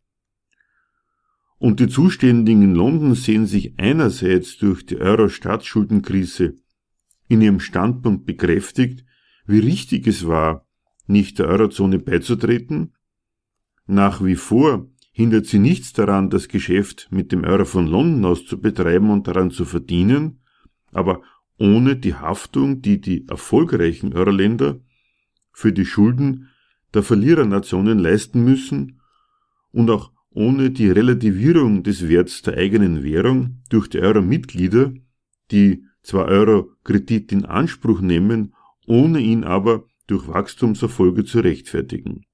Und 1.57 1.79
die 1.79 1.87
Zuständigen 1.87 2.61
in 2.63 2.75
London 2.75 3.15
sehen 3.15 3.45
sich 3.45 3.79
einerseits 3.79 4.57
durch 4.57 4.85
die 4.85 4.97
Euro-Staatsschuldenkrise 4.97 6.55
in 7.27 7.41
ihrem 7.41 7.59
Standpunkt 7.59 8.25
bekräftigt, 8.25 9.05
wie 9.47 9.59
richtig 9.59 10.05
es 10.07 10.27
war, 10.27 10.67
nicht 11.07 11.39
der 11.39 11.47
Eurozone 11.47 11.99
beizutreten. 11.99 12.93
Nach 13.87 14.23
wie 14.23 14.35
vor 14.35 14.89
hindert 15.17 15.45
sie 15.45 15.59
nichts 15.59 15.93
daran, 15.93 16.29
das 16.29 16.49
Geschäft 16.49 17.07
mit 17.09 17.31
dem 17.31 17.45
Euro 17.45 17.63
von 17.63 17.87
London 17.87 18.25
aus 18.25 18.45
zu 18.45 18.59
betreiben 18.59 19.09
und 19.09 19.27
daran 19.27 19.49
zu 19.49 19.63
verdienen, 19.63 20.41
aber 20.91 21.21
ohne 21.57 21.95
die 21.95 22.15
Haftung, 22.15 22.81
die 22.81 22.99
die 22.99 23.25
erfolgreichen 23.29 24.13
Euroländer 24.13 24.81
für 25.53 25.71
die 25.71 25.85
Schulden 25.85 26.49
der 26.93 27.01
Verlierernationen 27.01 27.97
leisten 27.97 28.43
müssen 28.43 28.99
und 29.71 29.89
auch 29.89 30.11
ohne 30.31 30.69
die 30.71 30.89
Relativierung 30.89 31.83
des 31.83 32.09
Werts 32.09 32.41
der 32.41 32.57
eigenen 32.57 33.01
Währung 33.01 33.61
durch 33.69 33.87
die 33.87 33.99
Euro-Mitglieder, 33.99 34.93
die 35.49 35.85
zwar 36.03 36.25
Euro-Kredit 36.25 37.31
in 37.31 37.45
Anspruch 37.45 38.01
nehmen, 38.01 38.53
ohne 38.85 39.21
ihn 39.21 39.45
aber 39.45 39.85
durch 40.07 40.27
Wachstumserfolge 40.27 41.23
zu 41.23 41.39
rechtfertigen. 41.39 42.25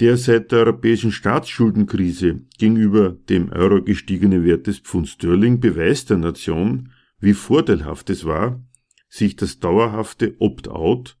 Der 0.00 0.18
seit 0.18 0.52
der 0.52 0.60
europäischen 0.60 1.10
Staatsschuldenkrise 1.10 2.42
gegenüber 2.58 3.16
dem 3.30 3.50
Euro 3.50 3.82
gestiegene 3.82 4.44
Wert 4.44 4.66
des 4.66 4.78
Pfund 4.80 5.08
Sterling 5.08 5.58
beweist 5.58 6.10
der 6.10 6.18
Nation, 6.18 6.92
wie 7.18 7.32
vorteilhaft 7.32 8.10
es 8.10 8.26
war, 8.26 8.62
sich 9.08 9.36
das 9.36 9.58
dauerhafte 9.58 10.36
Opt-out 10.38 11.16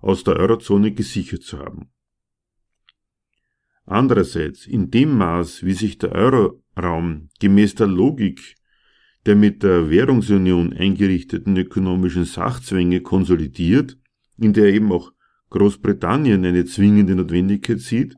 aus 0.00 0.24
der 0.24 0.36
Eurozone 0.36 0.92
gesichert 0.92 1.42
zu 1.42 1.58
haben. 1.58 1.88
Andererseits, 3.86 4.66
in 4.66 4.90
dem 4.90 5.16
Maß, 5.16 5.64
wie 5.64 5.72
sich 5.72 5.96
der 5.96 6.12
Euroraum 6.12 7.30
gemäß 7.40 7.76
der 7.76 7.86
Logik 7.86 8.56
der 9.26 9.36
mit 9.36 9.62
der 9.62 9.90
Währungsunion 9.90 10.72
eingerichteten 10.72 11.56
ökonomischen 11.56 12.24
Sachzwänge 12.24 13.00
konsolidiert, 13.00 13.98
in 14.38 14.52
der 14.52 14.72
eben 14.72 14.92
auch 14.92 15.12
Großbritannien 15.50 16.44
eine 16.44 16.64
zwingende 16.64 17.14
Notwendigkeit 17.14 17.80
sieht, 17.80 18.17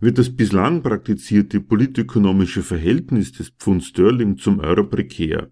wird 0.00 0.18
das 0.18 0.34
bislang 0.34 0.82
praktizierte 0.82 1.60
politökonomische 1.60 2.62
Verhältnis 2.62 3.32
des 3.32 3.50
Pfund 3.50 3.84
Sterling 3.84 4.38
zum 4.38 4.60
Euro 4.60 4.84
prekär. 4.84 5.50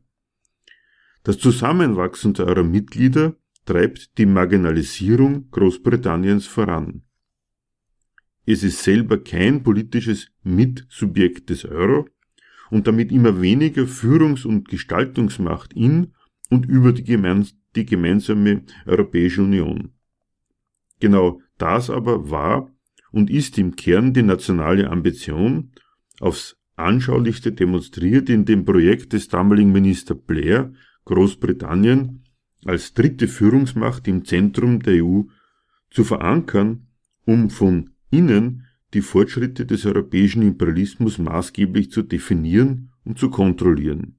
Das 1.22 1.38
Zusammenwachsen 1.38 2.32
der 2.32 2.46
Euro-Mitglieder 2.46 3.36
treibt 3.66 4.16
die 4.16 4.24
Marginalisierung 4.24 5.50
Großbritanniens 5.50 6.46
voran. 6.46 7.02
Es 8.46 8.62
ist 8.62 8.82
selber 8.82 9.22
kein 9.22 9.62
politisches 9.62 10.30
Mitsubjekt 10.42 11.50
des 11.50 11.66
Euro 11.66 12.08
und 12.70 12.86
damit 12.86 13.12
immer 13.12 13.42
weniger 13.42 13.86
Führungs- 13.86 14.46
und 14.46 14.68
Gestaltungsmacht 14.68 15.74
in 15.74 16.14
und 16.48 16.64
über 16.64 16.92
die, 16.94 17.04
gemeins 17.04 17.54
die 17.76 17.84
gemeinsame 17.84 18.62
Europäische 18.86 19.42
Union. 19.42 19.92
Genau 20.98 21.42
das 21.58 21.90
aber 21.90 22.30
war 22.30 22.72
und 23.10 23.30
ist 23.30 23.58
im 23.58 23.76
Kern 23.76 24.12
die 24.12 24.22
nationale 24.22 24.90
Ambition, 24.90 25.72
aufs 26.20 26.56
anschaulichste 26.76 27.52
demonstriert 27.52 28.28
in 28.28 28.44
dem 28.44 28.64
Projekt 28.64 29.12
des 29.12 29.28
damaligen 29.28 29.72
Minister 29.72 30.14
Blair, 30.14 30.72
Großbritannien 31.04 32.24
als 32.64 32.92
dritte 32.92 33.28
Führungsmacht 33.28 34.06
im 34.08 34.24
Zentrum 34.24 34.80
der 34.80 35.04
EU 35.04 35.22
zu 35.90 36.04
verankern, 36.04 36.88
um 37.24 37.50
von 37.50 37.90
innen 38.10 38.66
die 38.94 39.02
Fortschritte 39.02 39.66
des 39.66 39.84
europäischen 39.86 40.42
Imperialismus 40.42 41.18
maßgeblich 41.18 41.90
zu 41.90 42.02
definieren 42.02 42.90
und 43.04 43.18
zu 43.18 43.30
kontrollieren. 43.30 44.18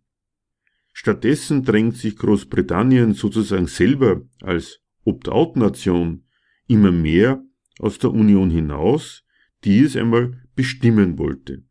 Stattdessen 0.94 1.64
drängt 1.64 1.98
sich 1.98 2.18
Großbritannien 2.18 3.14
sozusagen 3.14 3.68
selber 3.68 4.22
als 4.42 4.82
Opt-out-Nation 5.06 6.24
immer 6.68 6.92
mehr 6.92 7.44
aus 7.80 7.98
der 7.98 8.12
Union 8.12 8.52
hinaus, 8.52 9.24
die 9.64 9.80
es 9.80 9.96
einmal 9.96 10.40
bestimmen 10.56 11.18
wollte. 11.18 11.64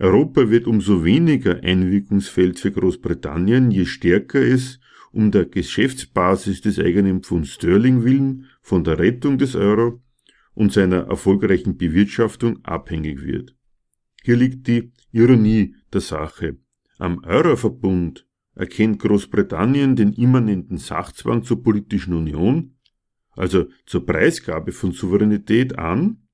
Europa 0.00 0.50
wird 0.50 0.66
umso 0.66 1.04
weniger 1.04 1.62
Einwirkungsfeld 1.62 2.58
für 2.58 2.72
Großbritannien, 2.72 3.70
je 3.70 3.84
stärker 3.84 4.40
es 4.40 4.80
um 5.12 5.30
der 5.30 5.44
Geschäftsbasis 5.44 6.60
des 6.62 6.78
eigenen 6.78 7.22
Pfund 7.22 7.46
Sterling 7.46 8.04
willen 8.04 8.46
von 8.62 8.84
der 8.84 8.98
Rettung 8.98 9.38
des 9.38 9.54
Euro 9.54 10.02
und 10.54 10.72
seiner 10.72 11.08
erfolgreichen 11.08 11.76
Bewirtschaftung 11.76 12.64
abhängig 12.64 13.22
wird. 13.22 13.54
Hier 14.22 14.36
liegt 14.36 14.66
die 14.68 14.92
Ironie 15.12 15.74
der 15.92 16.00
Sache. 16.00 16.56
Am 16.98 17.24
Euroverbund 17.24 18.26
erkennt 18.54 19.00
Großbritannien 19.00 19.96
den 19.96 20.12
immanenten 20.12 20.78
Sachzwang 20.78 21.42
zur 21.42 21.62
politischen 21.62 22.14
Union, 22.14 22.76
also 23.32 23.68
zur 23.86 24.06
Preisgabe 24.06 24.72
von 24.72 24.92
Souveränität 24.92 25.78
an, 25.78 26.28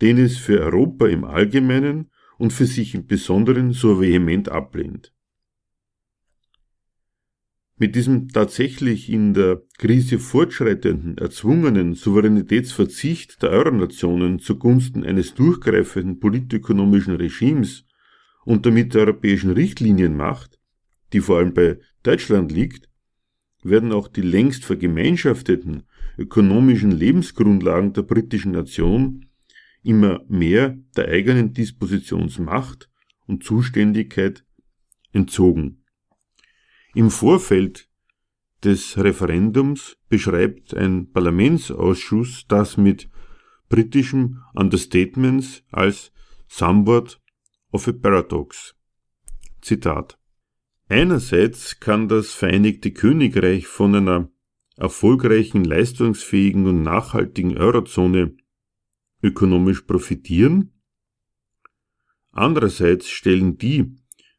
den 0.00 0.18
es 0.18 0.36
für 0.36 0.60
Europa 0.60 1.06
im 1.06 1.24
Allgemeinen 1.24 2.10
und 2.38 2.52
für 2.52 2.66
sich 2.66 2.94
im 2.94 3.06
Besonderen 3.06 3.72
so 3.72 4.00
vehement 4.00 4.48
ablehnt. 4.48 5.12
Mit 7.76 7.96
diesem 7.96 8.28
tatsächlich 8.28 9.10
in 9.10 9.34
der 9.34 9.62
Krise 9.78 10.20
fortschreitenden, 10.20 11.18
erzwungenen 11.18 11.94
Souveränitätsverzicht 11.94 13.42
der 13.42 13.50
Euronationen 13.50 14.38
zugunsten 14.38 15.04
eines 15.04 15.34
durchgreifenden 15.34 16.20
politökonomischen 16.20 17.16
Regimes 17.16 17.84
und 18.44 18.64
damit 18.64 18.94
der 18.94 19.02
europäischen 19.02 19.50
Richtlinienmacht, 19.50 20.60
die 21.12 21.20
vor 21.20 21.38
allem 21.38 21.52
bei 21.52 21.80
Deutschland 22.04 22.52
liegt, 22.52 22.88
werden 23.64 23.92
auch 23.92 24.06
die 24.06 24.22
längst 24.22 24.64
vergemeinschafteten 24.64 25.84
ökonomischen 26.18 26.90
Lebensgrundlagen 26.90 27.92
der 27.92 28.02
britischen 28.02 28.52
Nation 28.52 29.26
immer 29.82 30.24
mehr 30.28 30.78
der 30.96 31.08
eigenen 31.08 31.52
Dispositionsmacht 31.52 32.90
und 33.26 33.44
Zuständigkeit 33.44 34.44
entzogen. 35.12 35.84
Im 36.94 37.10
Vorfeld 37.10 37.88
des 38.62 38.96
Referendums 38.96 39.96
beschreibt 40.08 40.74
ein 40.74 41.10
Parlamentsausschuss 41.12 42.46
das 42.48 42.76
mit 42.76 43.10
britischem 43.68 44.42
Understatements 44.54 45.62
als 45.70 46.12
somewhat 46.48 47.20
of 47.72 47.88
a 47.88 47.92
paradox. 47.92 48.74
Zitat. 49.60 50.18
Einerseits 50.88 51.80
kann 51.80 52.08
das 52.08 52.32
Vereinigte 52.32 52.92
Königreich 52.92 53.66
von 53.66 53.94
einer 53.94 54.30
erfolgreichen, 54.76 55.64
leistungsfähigen 55.64 56.66
und 56.66 56.82
nachhaltigen 56.82 57.56
Eurozone 57.56 58.36
ökonomisch 59.22 59.82
profitieren. 59.82 60.72
Andererseits 62.32 63.08
stellen 63.08 63.56
die 63.58 63.96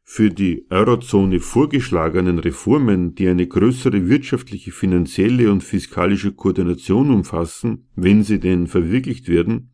für 0.08 0.30
die 0.30 0.66
Eurozone 0.70 1.40
vorgeschlagenen 1.40 2.38
Reformen, 2.38 3.16
die 3.16 3.26
eine 3.26 3.48
größere 3.48 4.08
wirtschaftliche, 4.08 4.70
finanzielle 4.70 5.50
und 5.50 5.64
fiskalische 5.64 6.32
Koordination 6.32 7.10
umfassen, 7.10 7.88
wenn 7.96 8.22
sie 8.22 8.38
denn 8.38 8.68
verwirklicht 8.68 9.28
werden, 9.28 9.72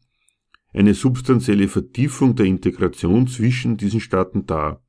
eine 0.72 0.94
substanzielle 0.94 1.68
Vertiefung 1.68 2.34
der 2.34 2.46
Integration 2.46 3.26
zwischen 3.26 3.76
diesen 3.76 4.00
Staaten 4.00 4.46
dar. 4.46 4.81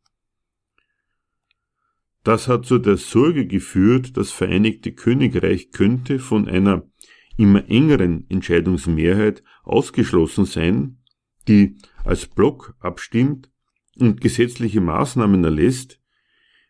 Das 2.24 2.48
hat 2.48 2.66
zu 2.66 2.80
der 2.80 2.98
Sorge 2.98 3.46
geführt, 3.46 4.16
das 4.16 4.32
Vereinigte 4.32 4.94
Königreich 4.94 5.72
könnte 5.72 6.20
von 6.20 6.48
einer 6.48 6.90
immer 7.38 7.70
engeren 7.70 8.26
Entscheidungsmehrheit 8.30 9.44
ausgeschlossen 9.64 10.46
sein, 10.46 11.00
die 11.48 11.78
als 12.06 12.28
Block 12.28 12.76
abstimmt 12.80 13.52
und 13.98 14.22
gesetzliche 14.22 14.80
Maßnahmen 14.80 15.44
erlässt, 15.44 16.00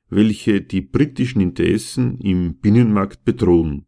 welche 0.09 0.61
die 0.61 0.81
britischen 0.81 1.41
Interessen 1.41 2.19
im 2.19 2.59
Binnenmarkt 2.59 3.23
bedrohen. 3.23 3.87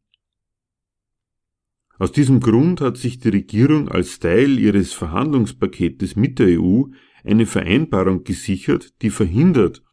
Aus 1.97 2.11
diesem 2.11 2.41
Grund 2.41 2.81
hat 2.81 2.97
sich 2.97 3.19
die 3.19 3.29
Regierung 3.29 3.87
als 3.87 4.19
Teil 4.19 4.59
ihres 4.59 4.93
Verhandlungspaketes 4.93 6.15
mit 6.15 6.39
der 6.39 6.59
EU 6.59 6.83
eine 7.23 7.45
Vereinbarung 7.45 8.23
gesichert, 8.23 9.01
die 9.01 9.09
verhindert, 9.09 9.84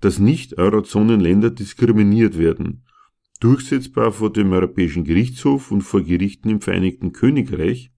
dass 0.00 0.18
Nicht-Eurozonenländer 0.18 1.50
diskriminiert 1.50 2.38
werden, 2.38 2.84
durchsetzbar 3.40 4.12
vor 4.12 4.32
dem 4.32 4.52
Europäischen 4.52 5.04
Gerichtshof 5.04 5.70
und 5.70 5.82
vor 5.82 6.02
Gerichten 6.02 6.50
im 6.50 6.60
Vereinigten 6.60 7.12
Königreich, 7.12 7.90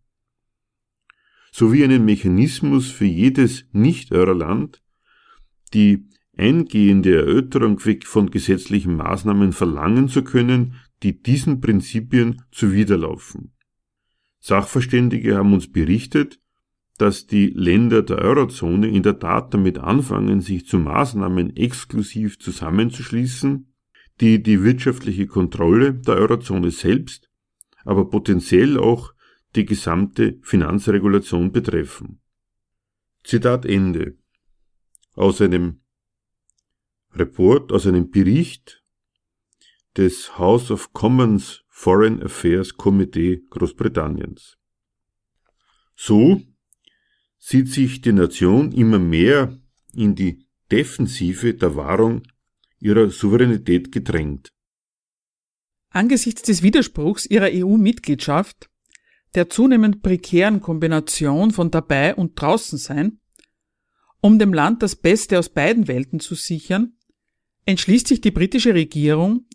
sowie 1.53 1.85
einen 1.85 2.05
Mechanismus 2.05 2.91
für 2.91 3.07
jedes 3.07 3.67
Nicht-Euro-Land, 3.73 4.83
die 5.75 6.07
eingehende 6.37 7.17
Erörterung 7.17 7.79
von 7.79 8.31
gesetzlichen 8.31 8.97
Maßnahmen 8.97 9.53
verlangen 9.53 10.09
zu 10.09 10.23
können, 10.23 10.77
die 11.03 11.23
diesen 11.23 11.61
Prinzipien 11.61 12.43
zuwiderlaufen. 12.51 13.53
Sachverständige 14.39 15.37
haben 15.37 15.53
uns 15.53 15.71
berichtet, 15.71 16.41
dass 17.01 17.27
die 17.27 17.47
Länder 17.47 18.03
der 18.03 18.19
Eurozone 18.19 18.89
in 18.89 19.03
der 19.03 19.19
Tat 19.19 19.55
damit 19.55 19.79
anfangen, 19.79 20.43
sich 20.43 20.67
zu 20.67 20.79
Maßnahmen 20.79 21.57
exklusiv 21.57 22.39
zusammenzuschließen, 22.39 23.73
die 24.21 24.43
die 24.43 24.63
wirtschaftliche 24.63 25.27
Kontrolle 25.27 25.95
der 25.95 26.17
Eurozone 26.17 26.71
selbst, 26.71 27.31
aber 27.85 28.11
potenziell 28.11 28.79
auch 28.79 29.15
die 29.57 29.65
gesamte 29.65 30.39
Finanzregulation 30.43 31.53
betreffen. 31.53 32.21
Zitat 33.25 33.65
Ende. 33.65 34.19
Aus 35.15 35.41
einem 35.41 35.81
Report, 37.15 37.73
aus 37.73 37.87
einem 37.87 38.11
Bericht 38.11 38.85
des 39.97 40.39
House 40.39 40.71
of 40.71 40.93
Commons 40.93 41.65
Foreign 41.69 42.23
Affairs 42.23 42.77
Committee 42.77 43.43
Großbritanniens. 43.49 44.59
So 45.97 46.43
sieht 47.41 47.73
sich 47.73 48.03
die 48.03 48.13
Nation 48.13 48.71
immer 48.71 49.01
mehr 49.01 49.59
in 49.93 50.15
die 50.15 50.47
Defensive 50.71 51.55
der 51.55 51.75
Wahrung 51.75 52.23
ihrer 52.79 53.11
Souveränität 53.11 53.91
gedrängt. 53.91 54.53
Angesichts 55.89 56.43
des 56.43 56.63
Widerspruchs 56.63 57.27
ihrer 57.27 57.49
EU-Mitgliedschaft 57.51 58.69
der 59.35 59.49
zunehmend 59.49 60.03
prekären 60.03 60.61
Kombination 60.61 61.51
von 61.53 61.71
dabei 61.71 62.15
und 62.15 62.41
draußen 62.41 62.79
sein, 62.79 63.21
um 64.21 64.39
dem 64.39 64.53
Land 64.53 64.83
das 64.83 64.97
Beste 64.97 65.39
aus 65.39 65.49
beiden 65.49 65.89
Welten 65.89 66.21
zu 66.21 66.35
sichern, 66.35 66.97
entschließt 67.65 68.09
sich 68.09 68.21
die 68.21 68.33
britische 68.33 68.75
Regierung, 68.75 69.47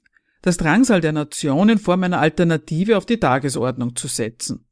das 0.42 0.58
Drangsal 0.58 1.02
der 1.02 1.12
Nation 1.12 1.70
in 1.70 1.78
Form 1.78 2.04
einer 2.04 2.20
Alternative 2.20 2.98
auf 2.98 3.06
die 3.06 3.20
Tagesordnung 3.20 3.96
zu 3.96 4.08
setzen. 4.08 4.66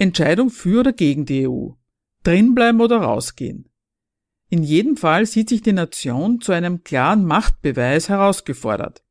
Entscheidung 0.00 0.48
für 0.48 0.80
oder 0.80 0.92
gegen 0.94 1.26
die 1.26 1.46
EU, 1.46 1.72
drinbleiben 2.22 2.80
oder 2.80 2.98
rausgehen. 2.98 3.68
In 4.48 4.62
jedem 4.62 4.96
Fall 4.96 5.26
sieht 5.26 5.50
sich 5.50 5.60
die 5.60 5.74
Nation 5.74 6.40
zu 6.40 6.52
einem 6.52 6.82
klaren 6.82 7.26
Machtbeweis 7.26 8.08
herausgefordert. 8.08 9.04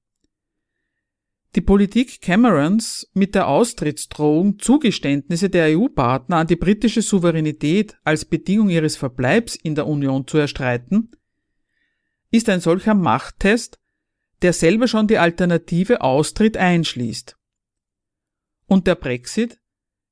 Die 1.56 1.62
Politik 1.62 2.22
Camerons 2.22 3.10
mit 3.14 3.36
der 3.36 3.48
Austrittsdrohung 3.48 4.58
Zugeständnisse 4.58 5.50
der 5.50 5.78
EU-Partner 5.78 6.38
an 6.38 6.48
die 6.48 6.56
britische 6.56 7.04
Souveränität 7.04 7.96
als 8.04 8.26
Bedingung 8.26 8.70
ihres 8.70 8.98
Verbleibs 8.98 9.56
in 9.56 9.76
der 9.76 9.86
Union 9.86 10.28
zu 10.28 10.40
erstreiten, 10.40 11.12
ist 12.32 12.50
ein 12.50 12.62
solcher 12.62 12.96
Machttest, 12.96 13.80
der 14.42 14.54
selber 14.54 14.88
schon 14.88 15.08
die 15.08 15.20
Alternative 15.20 16.02
Austritt 16.02 16.58
einschließt. 16.58 17.38
Und 18.66 18.88
der 18.88 18.96
Brexit 18.96 19.60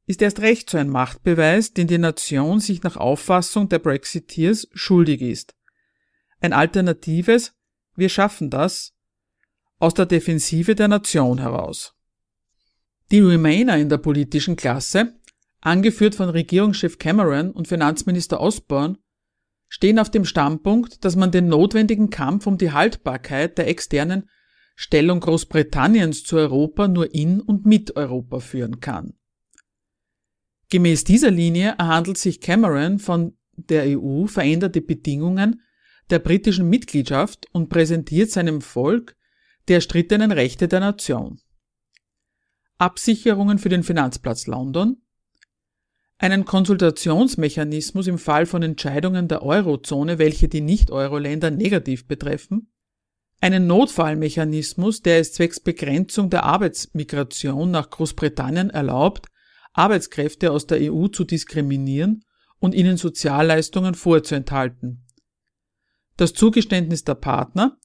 ist 0.08 0.22
erst 0.22 0.40
recht 0.40 0.70
so 0.70 0.78
ein 0.78 0.90
Machtbeweis, 0.90 1.74
den 1.74 1.88
die 1.88 1.98
Nation 1.98 2.60
sich 2.60 2.82
nach 2.82 2.96
Auffassung 2.96 3.70
der 3.70 3.80
Brexiteers 3.80 4.68
schuldig 4.74 5.22
ist. 5.22 5.54
Ein 6.40 6.54
alternatives 6.54 7.54
Wir 7.96 8.10
schaffen 8.10 8.50
das 8.50 8.94
aus 9.80 9.94
der 9.94 10.06
Defensive 10.06 10.76
der 10.76 10.88
Nation 10.88 11.40
heraus. 11.40 11.94
Die 13.12 13.20
Remainer 13.20 13.78
in 13.78 13.90
der 13.90 13.98
politischen 13.98 14.56
Klasse, 14.56 15.14
angeführt 15.62 16.16
von 16.16 16.30
Regierungschef 16.30 16.98
Cameron 17.00 17.52
und 17.52 17.68
Finanzminister 17.68 18.40
Osborne, 18.40 18.98
stehen 19.68 20.00
auf 20.00 20.10
dem 20.10 20.26
Standpunkt, 20.26 21.04
dass 21.04 21.16
man 21.16 21.32
den 21.32 21.48
notwendigen 21.48 22.10
Kampf 22.10 22.48
um 22.48 22.58
die 22.58 22.72
Haltbarkeit 22.72 23.58
der 23.58 23.68
externen 23.68 24.30
Stellung 24.76 25.20
Großbritanniens 25.20 26.24
zu 26.24 26.38
Europa 26.38 26.88
nur 26.88 27.14
in 27.14 27.42
und 27.42 27.66
mit 27.66 27.96
Europa 27.96 28.40
führen 28.40 28.80
kann. 28.80 29.18
Gemäß 30.70 31.04
dieser 31.06 31.32
Linie 31.32 31.76
erhandelt 31.78 32.18
sich 32.18 32.42
Cameron 32.42 33.00
von 33.00 33.38
der 33.56 33.98
EU 33.98 34.28
veränderte 34.28 34.82
Bedingungen 34.82 35.62
der 36.10 36.20
britischen 36.20 36.70
Mitgliedschaft 36.70 37.48
und 37.52 37.70
präsentiert 37.70 38.32
seinem 38.32 38.62
Volk 38.62 39.16
die 39.68 39.74
erstrittenen 39.74 40.32
Rechte 40.32 40.68
der 40.68 40.80
Nation. 40.80 41.40
Absicherungen 42.78 43.60
für 43.60 43.70
den 43.70 43.84
Finanzplatz 43.84 44.48
London, 44.48 45.02
einen 46.20 46.46
Konsultationsmechanismus 46.46 48.08
im 48.08 48.18
Fall 48.18 48.46
von 48.46 48.64
Entscheidungen 48.64 49.28
der 49.28 49.44
Eurozone, 49.44 50.18
welche 50.20 50.48
die 50.48 50.62
Nicht-Euro-Länder 50.62 51.52
negativ 51.52 52.08
betreffen, 52.08 52.72
einen 53.40 53.68
Notfallmechanismus, 53.68 55.02
der 55.02 55.20
es 55.20 55.34
zwecks 55.34 55.60
Begrenzung 55.60 56.30
der 56.30 56.44
Arbeitsmigration 56.44 57.70
nach 57.70 57.90
Großbritannien 57.90 58.70
erlaubt, 58.70 59.28
Arbeitskräfte 59.78 60.52
aus 60.52 60.68
der 60.68 60.92
EU 60.92 61.08
zu 61.08 61.24
diskriminieren 61.24 62.26
und 62.60 62.74
ihnen 62.74 62.98
Sozialleistungen 62.98 63.94
vorzuenthalten. 63.94 65.06
Das 66.18 66.34
Zugeständnis 66.34 67.04
der 67.04 67.16
Partner, 67.16 67.78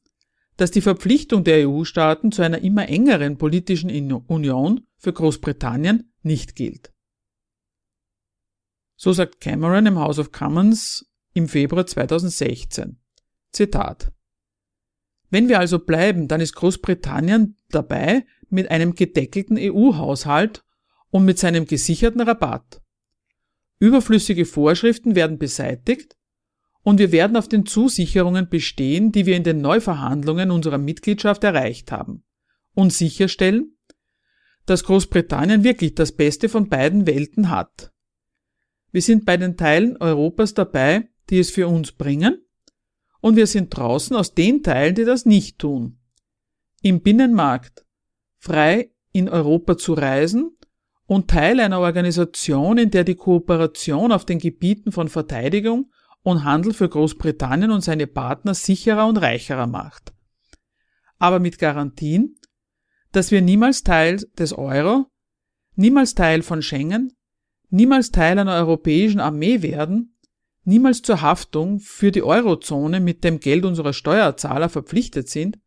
dass 0.57 0.71
die 0.71 0.81
Verpflichtung 0.81 1.45
der 1.45 1.69
EU-Staaten 1.69 2.33
zu 2.33 2.43
einer 2.43 2.63
immer 2.63 2.89
engeren 2.89 3.37
politischen 3.37 3.91
Union 3.91 4.87
für 4.97 5.13
Großbritannien 5.13 6.13
nicht 6.23 6.57
gilt. 6.57 6.93
So 8.97 9.13
sagt 9.13 9.41
Cameron 9.41 9.87
im 9.87 9.99
House 9.99 10.19
of 10.19 10.33
Commons 10.33 11.11
im 11.35 11.49
Februar 11.49 11.87
2016. 11.87 13.01
Zitat. 13.53 14.13
Wenn 15.29 15.49
wir 15.49 15.59
also 15.59 15.79
bleiben, 15.79 16.29
dann 16.29 16.41
ist 16.41 16.55
Großbritannien 16.55 17.59
dabei 17.71 18.25
mit 18.49 18.71
einem 18.71 18.95
gedeckelten 18.95 19.57
EU-Haushalt 19.59 20.65
und 21.13 21.27
mit 21.27 21.39
seinem 21.39 21.67
gesicherten 21.67 22.23
Rabatt. 22.23 22.81
Überflüssige 23.79 24.47
Vorschriften 24.47 25.15
werden 25.15 25.39
beseitigt 25.39 26.17
und 26.83 26.99
wir 26.99 27.13
werden 27.13 27.37
auf 27.37 27.49
den 27.49 27.67
Zusicherungen 27.67 28.49
bestehen, 28.49 29.13
die 29.13 29.27
wir 29.27 29.37
in 29.37 29.45
den 29.45 29.61
Neuverhandlungen 29.61 30.51
unserer 30.51 30.79
Mitgliedschaft 30.79 31.45
erreicht 31.45 31.93
haben 31.93 32.25
und 32.75 32.95
sicherstellen, 32.95 33.77
dass 34.65 34.85
Großbritannien 34.85 35.65
wirklich 35.65 35.95
das 35.95 36.13
Beste 36.13 36.49
von 36.49 36.69
beiden 36.69 37.07
Welten 37.07 37.51
hat. 37.51 37.93
Wir 38.91 39.03
sind 39.03 39.27
bei 39.27 39.37
den 39.37 39.57
Teilen 39.59 39.99
Europas 39.99 40.55
dabei, 40.55 41.11
die 41.29 41.39
es 41.39 41.51
für 41.51 41.69
uns 41.69 41.93
bringen, 41.93 42.43
und 43.21 43.37
wir 43.37 43.47
sind 43.47 43.77
draußen 43.77 44.17
aus 44.17 44.35
den 44.35 44.63
Teilen, 44.63 44.95
die 44.95 45.05
das 45.05 45.27
nicht 45.27 45.59
tun. 45.59 45.99
Im 46.81 47.03
Binnenmarkt 47.03 47.85
frei 48.39 48.91
in 49.13 49.29
Europa 49.29 49.77
zu 49.77 49.93
reisen 49.93 50.57
und 51.13 51.29
Teil 51.29 51.61
einer 51.61 51.81
Organisation, 51.81 52.79
in 52.79 52.91
der 52.91 53.05
die 53.05 53.17
Kooperation 53.17 54.13
auf 54.13 54.25
den 54.25 54.39
Gebieten 54.39 54.93
von 54.93 55.09
Verteidigung 55.09 55.91
und 56.23 56.43
Handel 56.43 56.73
für 56.73 56.89
Großbritannien 56.89 57.71
und 57.71 57.83
seine 57.83 58.07
Partner 58.07 58.55
sicherer 58.55 59.07
und 59.07 59.19
reicherer 59.19 59.67
macht. 59.67 60.15
Aber 61.19 61.39
mit 61.39 61.59
Garantien, 61.59 62.37
dass 63.13 63.31
wir 63.31 63.43
niemals 63.43 63.83
Teil 63.83 64.27
des 64.39 64.55
Euro, 64.55 65.05
niemals 65.75 66.15
Teil 66.15 66.41
von 66.41 66.63
Schengen, 66.63 67.13
niemals 67.69 68.11
Teil 68.11 68.39
einer 68.39 68.55
europäischen 68.55 69.21
Armee 69.21 69.61
werden, 69.61 70.17
niemals 70.65 71.03
zur 71.03 71.21
Haftung 71.21 71.79
für 71.79 72.11
die 72.11 72.23
Eurozone 72.23 73.01
mit 73.01 73.23
dem 73.23 73.39
Geld 73.39 73.67
unserer 73.67 73.93
Steuerzahler 73.93 74.71
verpflichtet 74.71 75.29
sind 75.29 75.59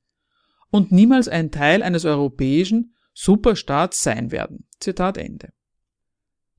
und 0.72 0.92
niemals 0.92 1.28
ein 1.28 1.52
Teil 1.52 1.84
eines 1.84 2.04
europäischen 2.04 2.95
Superstaats 3.18 4.04
sein 4.04 4.32
werden. 4.32 4.68
Zitat 4.80 5.18
Ende. 5.18 5.54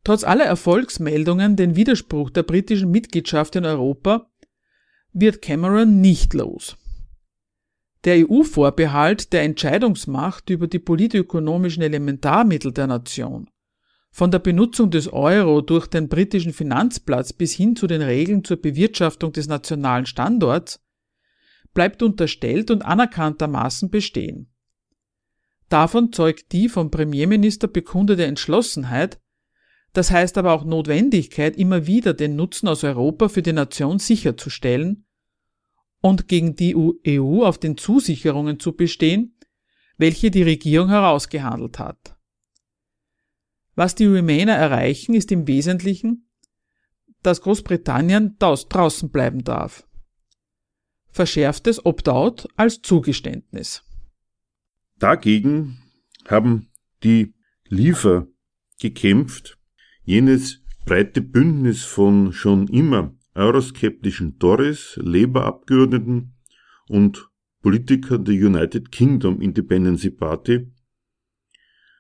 Trotz 0.03 0.25
aller 0.25 0.45
Erfolgsmeldungen 0.45 1.55
den 1.55 1.77
Widerspruch 1.77 2.31
der 2.31 2.45
britischen 2.45 2.91
Mitgliedschaft 2.91 3.57
in 3.57 3.67
Europa 3.67 4.31
wird 5.13 5.43
Cameron 5.43 6.01
nicht 6.01 6.33
los. 6.33 6.77
Der 8.05 8.27
EU-Vorbehalt 8.27 9.33
der 9.33 9.43
Entscheidungsmacht 9.43 10.49
über 10.49 10.67
die 10.67 10.79
politökonomischen 10.79 11.83
Elementarmittel 11.83 12.73
der 12.73 12.87
Nation, 12.87 13.51
von 14.11 14.31
der 14.31 14.39
Benutzung 14.39 14.91
des 14.91 15.13
Euro 15.13 15.61
durch 15.61 15.89
den 15.89 16.09
britischen 16.09 16.53
Finanzplatz 16.53 17.33
bis 17.33 17.53
hin 17.53 17.77
zu 17.77 17.87
den 17.87 18.01
Regeln 18.01 18.45
zur 18.45 18.57
Bewirtschaftung 18.57 19.33
des 19.33 19.47
nationalen 19.47 20.07
Standorts, 20.07 20.81
bleibt 21.75 22.03
unterstellt 22.03 22.71
und 22.71 22.83
anerkanntermaßen 22.83 23.91
bestehen. 23.91 24.56
Davon 25.69 26.13
zeugt 26.13 26.53
die 26.53 26.69
vom 26.69 26.91
Premierminister 26.91 27.67
bekundete 27.67 28.25
Entschlossenheit, 28.25 29.21
das 29.93 30.11
heißt 30.11 30.39
aber 30.39 30.53
auch 30.53 30.65
Notwendigkeit, 30.65 31.57
immer 31.57 31.87
wieder 31.87 32.15
den 32.15 32.37
Nutzen 32.37 32.69
aus 32.69 32.85
Europa 32.85 33.29
für 33.29 33.43
die 33.43 33.53
Nation 33.53 33.99
sicherzustellen 33.99 35.07
und 36.01 36.29
gegen 36.29 36.55
die 36.55 36.77
EU 36.77 37.45
auf 37.45 37.59
den 37.59 37.77
Zusicherungen 37.77 38.61
zu 38.61 38.77
bestehen, 38.77 39.39
welche 39.97 40.31
die 40.31 40.43
Regierung 40.43 40.91
herausgehandelt 40.91 41.79
hat. 41.79 42.17
Was 43.75 43.95
die 43.95 44.07
Remainer 44.07 44.55
erreichen, 44.55 45.15
ist 45.15 45.33
im 45.33 45.47
Wesentlichen, 45.47 46.31
dass 47.23 47.41
Großbritannien 47.41 48.37
draußen 48.39 49.11
bleiben 49.11 49.43
darf. 49.43 49.87
Verschärftes 51.11 51.85
Opt-out 51.85 52.49
als 52.57 52.83
Zugeständnis. 52.83 53.86
Dagegen 54.99 55.79
haben 56.27 56.69
die 57.03 57.35
Liefer 57.69 58.29
gekämpft, 58.81 59.59
jenes 60.05 60.63
breite 60.87 61.21
Bündnis 61.21 61.85
von 61.85 62.33
schon 62.33 62.69
immer 62.69 63.15
euroskeptischen 63.35 64.39
Tories, 64.39 64.99
Labour-Abgeordneten 65.03 66.35
und 66.89 67.29
Politikern 67.61 68.25
der 68.25 68.35
United 68.35 68.91
Kingdom 68.91 69.41
Independence 69.43 70.09
Party, 70.17 70.73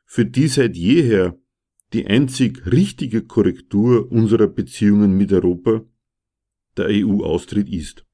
für 0.06 0.24
die 0.24 0.48
seit 0.48 0.76
jeher 0.76 1.38
die 1.92 2.06
einzig 2.06 2.64
richtige 2.66 3.22
Korrektur 3.22 4.10
unserer 4.10 4.46
Beziehungen 4.46 5.16
mit 5.16 5.32
Europa 5.32 5.84
der 6.76 6.86
EU-Austritt 6.90 7.68
ist. 7.68 8.06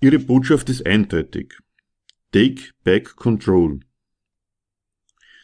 Ihre 0.00 0.18
Botschaft 0.18 0.68
ist 0.68 0.86
eindeutig. 0.86 1.58
Take 2.30 2.72
Back 2.84 3.16
Control. 3.16 3.80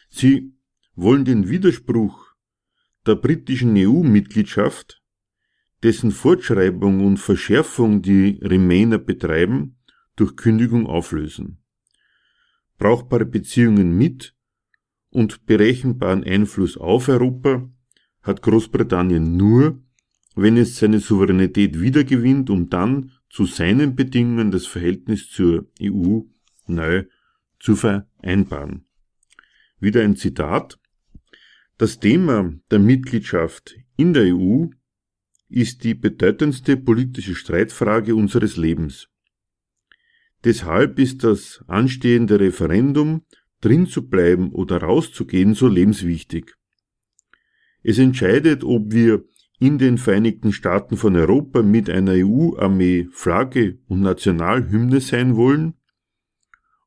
Sie 0.07 0.53
wollen 0.93 1.25
den 1.25 1.49
Widerspruch 1.49 2.35
der 3.07 3.15
britischen 3.15 3.73
EU-Mitgliedschaft, 3.75 5.01
dessen 5.81 6.11
Fortschreibung 6.11 7.03
und 7.03 7.17
Verschärfung 7.17 8.03
die 8.03 8.39
Remainer 8.39 8.99
betreiben, 8.99 9.79
durch 10.15 10.35
Kündigung 10.35 10.85
auflösen. 10.85 11.63
Brauchbare 12.77 13.25
Beziehungen 13.25 13.97
mit 13.97 14.35
und 15.09 15.47
berechenbaren 15.47 16.23
Einfluss 16.23 16.77
auf 16.77 17.09
Europa 17.09 17.67
hat 18.21 18.43
Großbritannien 18.43 19.35
nur, 19.35 19.81
wenn 20.35 20.55
es 20.55 20.77
seine 20.77 20.99
Souveränität 20.99 21.81
wiedergewinnt, 21.81 22.51
um 22.51 22.69
dann 22.69 23.11
zu 23.31 23.45
seinen 23.47 23.95
Bedingungen 23.95 24.51
das 24.51 24.67
Verhältnis 24.67 25.31
zur 25.31 25.67
EU 25.81 26.21
neu 26.67 27.05
zu 27.59 27.75
vereinbaren. 27.75 28.85
Wieder 29.79 30.03
ein 30.03 30.15
Zitat. 30.15 30.79
Das 31.77 31.99
Thema 31.99 32.53
der 32.71 32.79
Mitgliedschaft 32.79 33.75
in 33.97 34.13
der 34.13 34.35
EU 34.35 34.67
ist 35.49 35.83
die 35.83 35.93
bedeutendste 35.93 36.77
politische 36.77 37.35
Streitfrage 37.35 38.15
unseres 38.15 38.57
Lebens. 38.57 39.09
Deshalb 40.43 40.99
ist 40.99 41.23
das 41.23 41.63
anstehende 41.67 42.39
Referendum, 42.39 43.23
drin 43.61 43.87
zu 43.87 44.07
bleiben 44.07 44.51
oder 44.51 44.77
rauszugehen, 44.77 45.55
so 45.55 45.67
lebenswichtig. 45.67 46.53
Es 47.81 47.97
entscheidet, 47.97 48.63
ob 48.63 48.91
wir 48.91 49.25
in 49.59 49.77
den 49.77 49.97
Vereinigten 49.97 50.51
Staaten 50.51 50.97
von 50.97 51.15
Europa 51.15 51.61
mit 51.61 51.89
einer 51.89 52.13
EU-Armee 52.13 53.07
Flagge 53.11 53.79
und 53.87 54.01
Nationalhymne 54.01 55.01
sein 55.01 55.35
wollen, 55.35 55.75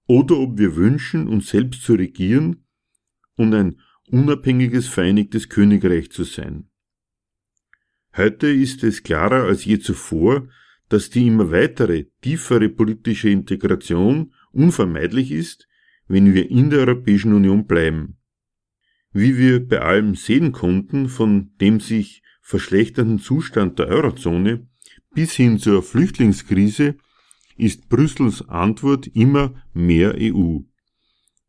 oder 0.08 0.38
ob 0.38 0.58
wir 0.58 0.74
wünschen, 0.74 1.28
uns 1.28 1.50
selbst 1.50 1.82
zu 1.82 1.94
regieren 1.94 2.64
und 3.36 3.54
ein 3.54 3.80
unabhängiges 4.10 4.88
Vereinigtes 4.88 5.48
Königreich 5.48 6.10
zu 6.10 6.24
sein. 6.24 6.70
Heute 8.16 8.48
ist 8.48 8.82
es 8.82 9.02
klarer 9.02 9.44
als 9.44 9.64
je 9.64 9.78
zuvor, 9.78 10.48
dass 10.88 11.10
die 11.10 11.26
immer 11.26 11.52
weitere, 11.52 12.06
tiefere 12.22 12.70
politische 12.70 13.28
Integration 13.28 14.32
unvermeidlich 14.50 15.30
ist, 15.30 15.68
wenn 16.08 16.32
wir 16.32 16.50
in 16.50 16.70
der 16.70 16.80
Europäischen 16.80 17.34
Union 17.34 17.66
bleiben. 17.66 18.16
Wie 19.12 19.36
wir 19.36 19.66
bei 19.68 19.80
allem 19.82 20.14
sehen 20.14 20.52
konnten, 20.52 21.10
von 21.10 21.52
dem 21.60 21.80
sich 21.80 22.22
verschlechternden 22.40 23.18
Zustand 23.18 23.78
der 23.78 23.88
Eurozone 23.88 24.66
bis 25.14 25.34
hin 25.34 25.58
zur 25.58 25.82
Flüchtlingskrise 25.82 26.96
ist 27.58 27.88
Brüssels 27.88 28.48
Antwort 28.48 29.06
immer 29.08 29.54
mehr 29.74 30.14
EU. 30.16 30.60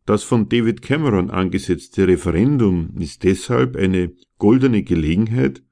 Das 0.05 0.23
von 0.23 0.49
David 0.49 0.81
Cameron 0.81 1.29
angesetzte 1.29 2.07
Referendum 2.07 2.97
ist 2.97 3.23
deshalb 3.23 3.75
eine 3.75 4.11
goldene 4.39 4.83
Gelegenheit 4.83 5.63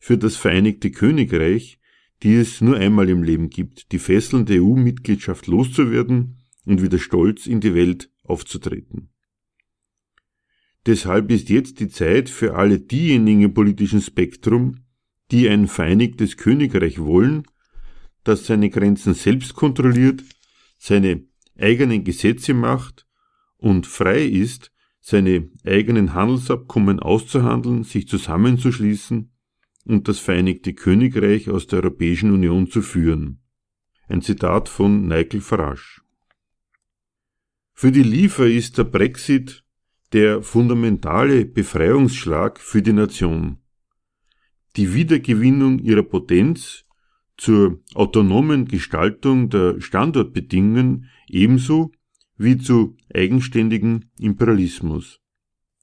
für 0.00 0.18
das 0.18 0.36
Vereinigte 0.36 0.90
Königreich, 0.90 1.78
die 2.22 2.34
es 2.34 2.60
nur 2.60 2.76
einmal 2.76 3.08
im 3.08 3.22
Leben 3.22 3.48
gibt, 3.48 3.92
die 3.92 3.98
fesselnde 3.98 4.60
EU-Mitgliedschaft 4.60 5.46
loszuwerden 5.46 6.38
und 6.66 6.82
wieder 6.82 6.98
stolz 6.98 7.46
in 7.46 7.60
die 7.60 7.74
Welt 7.74 8.10
aufzutreten. 8.24 9.10
Deshalb 10.86 11.30
ist 11.30 11.48
jetzt 11.48 11.80
die 11.80 11.88
Zeit 11.88 12.28
für 12.28 12.56
alle 12.56 12.80
diejenigen 12.80 13.42
im 13.42 13.54
politischen 13.54 14.02
Spektrum, 14.02 14.84
die 15.30 15.48
ein 15.48 15.68
vereinigtes 15.68 16.36
Königreich 16.36 16.98
wollen, 16.98 17.44
das 18.24 18.46
seine 18.46 18.70
Grenzen 18.70 19.14
selbst 19.14 19.54
kontrolliert, 19.54 20.22
seine 20.78 21.24
eigenen 21.58 22.04
Gesetze 22.04 22.54
macht 22.54 23.06
und 23.56 23.86
frei 23.86 24.24
ist, 24.24 24.72
seine 25.00 25.50
eigenen 25.64 26.14
Handelsabkommen 26.14 26.98
auszuhandeln, 26.98 27.84
sich 27.84 28.08
zusammenzuschließen 28.08 29.30
und 29.84 30.08
das 30.08 30.18
Vereinigte 30.18 30.72
Königreich 30.72 31.50
aus 31.50 31.66
der 31.66 31.80
Europäischen 31.80 32.32
Union 32.32 32.70
zu 32.70 32.80
führen. 32.80 33.42
Ein 34.08 34.22
Zitat 34.22 34.68
von 34.68 35.06
Nigel 35.06 35.40
Farage. 35.40 36.00
Für 37.72 37.92
die 37.92 38.02
Liefer 38.02 38.46
ist 38.46 38.78
der 38.78 38.84
Brexit 38.84 39.64
der 40.12 40.42
fundamentale 40.42 41.44
Befreiungsschlag 41.44 42.60
für 42.60 42.82
die 42.82 42.92
Nation. 42.92 43.58
Die 44.76 44.94
Wiedergewinnung 44.94 45.80
ihrer 45.80 46.02
Potenz 46.02 46.84
zur 47.36 47.80
autonomen 47.94 48.66
Gestaltung 48.66 49.50
der 49.50 49.80
Standortbedingungen 49.80 51.10
ebenso 51.28 51.92
wie 52.36 52.58
zu 52.58 52.96
eigenständigen 53.12 54.10
Imperialismus. 54.18 55.20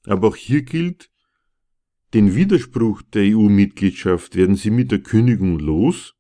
Aber 0.05 0.29
auch 0.29 0.35
hier 0.35 0.63
gilt, 0.63 1.09
den 2.13 2.35
Widerspruch 2.35 3.01
der 3.03 3.23
EU-Mitgliedschaft 3.35 4.35
werden 4.35 4.55
sie 4.55 4.71
mit 4.71 4.91
der 4.91 4.99
Kündigung 4.99 5.59
los, 5.59 6.15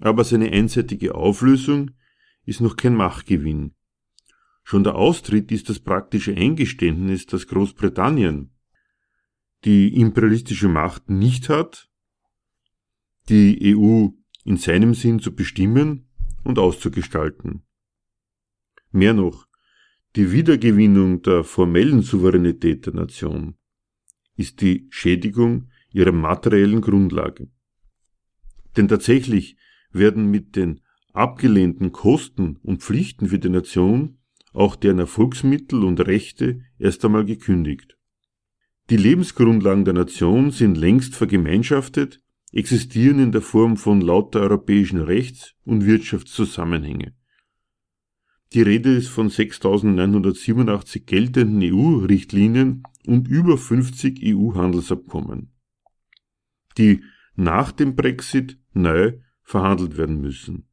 aber 0.00 0.24
seine 0.24 0.50
einseitige 0.50 1.14
Auflösung 1.14 1.92
ist 2.44 2.60
noch 2.60 2.76
kein 2.76 2.94
Machtgewinn. 2.94 3.74
Schon 4.64 4.84
der 4.84 4.96
Austritt 4.96 5.50
ist 5.52 5.68
das 5.68 5.80
praktische 5.80 6.34
Eingeständnis, 6.34 7.26
dass 7.26 7.46
Großbritannien 7.46 8.52
die 9.64 10.00
imperialistische 10.00 10.68
Macht 10.68 11.10
nicht 11.10 11.48
hat, 11.48 11.88
die 13.28 13.76
EU 13.76 14.08
in 14.48 14.56
seinem 14.56 14.94
Sinn 14.94 15.20
zu 15.20 15.34
bestimmen 15.34 16.08
und 16.42 16.58
auszugestalten. 16.58 17.64
Mehr 18.90 19.12
noch, 19.12 19.46
die 20.16 20.32
Wiedergewinnung 20.32 21.20
der 21.20 21.44
formellen 21.44 22.00
Souveränität 22.00 22.86
der 22.86 22.94
Nation 22.94 23.56
ist 24.36 24.62
die 24.62 24.86
Schädigung 24.88 25.68
ihrer 25.92 26.12
materiellen 26.12 26.80
Grundlage. 26.80 27.50
Denn 28.74 28.88
tatsächlich 28.88 29.58
werden 29.92 30.30
mit 30.30 30.56
den 30.56 30.80
abgelehnten 31.12 31.92
Kosten 31.92 32.56
und 32.62 32.82
Pflichten 32.82 33.28
für 33.28 33.38
die 33.38 33.50
Nation 33.50 34.16
auch 34.54 34.76
deren 34.76 34.98
Erfolgsmittel 34.98 35.84
und 35.84 36.00
Rechte 36.06 36.62
erst 36.78 37.04
einmal 37.04 37.26
gekündigt. 37.26 37.98
Die 38.88 38.96
Lebensgrundlagen 38.96 39.84
der 39.84 39.92
Nation 39.92 40.52
sind 40.52 40.78
längst 40.78 41.14
vergemeinschaftet, 41.14 42.22
existieren 42.58 43.18
in 43.18 43.32
der 43.32 43.42
Form 43.42 43.76
von 43.76 44.00
lauter 44.00 44.40
europäischen 44.40 45.00
Rechts- 45.00 45.54
und 45.64 45.86
Wirtschaftszusammenhänge. 45.86 47.14
Die 48.52 48.62
Rede 48.62 48.94
ist 48.94 49.08
von 49.08 49.30
6.987 49.30 51.04
geltenden 51.04 51.62
EU-Richtlinien 51.62 52.82
und 53.06 53.28
über 53.28 53.56
50 53.58 54.20
EU-Handelsabkommen, 54.24 55.52
die 56.76 57.02
nach 57.36 57.72
dem 57.72 57.94
Brexit 57.94 58.58
neu 58.72 59.18
verhandelt 59.42 59.96
werden 59.96 60.20
müssen 60.20 60.68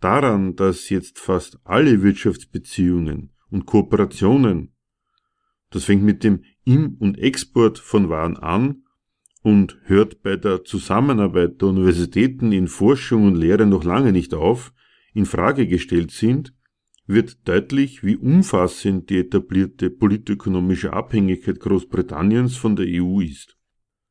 daran, 0.00 0.56
dass 0.56 0.88
jetzt 0.88 1.18
fast 1.18 1.58
alle 1.64 2.02
Wirtschaftsbeziehungen 2.02 3.32
und 3.50 3.66
Kooperationen, 3.66 4.72
das 5.70 5.84
fängt 5.84 6.04
mit 6.04 6.22
dem 6.24 6.44
Im- 6.64 6.96
und 6.98 7.18
Export 7.18 7.78
von 7.78 8.08
Waren 8.08 8.36
an 8.36 8.84
und 9.46 9.78
hört 9.84 10.24
bei 10.24 10.34
der 10.34 10.64
Zusammenarbeit 10.64 11.62
der 11.62 11.68
Universitäten 11.68 12.50
in 12.50 12.66
Forschung 12.66 13.28
und 13.28 13.36
Lehre 13.36 13.64
noch 13.64 13.84
lange 13.84 14.10
nicht 14.10 14.34
auf, 14.34 14.72
in 15.14 15.24
Frage 15.24 15.68
gestellt 15.68 16.10
sind, 16.10 16.52
wird 17.06 17.46
deutlich, 17.46 18.02
wie 18.02 18.16
umfassend 18.16 19.08
die 19.08 19.18
etablierte 19.18 19.88
politökonomische 19.88 20.92
Abhängigkeit 20.92 21.60
Großbritanniens 21.60 22.56
von 22.56 22.74
der 22.74 22.86
EU 22.88 23.20
ist. 23.20 23.56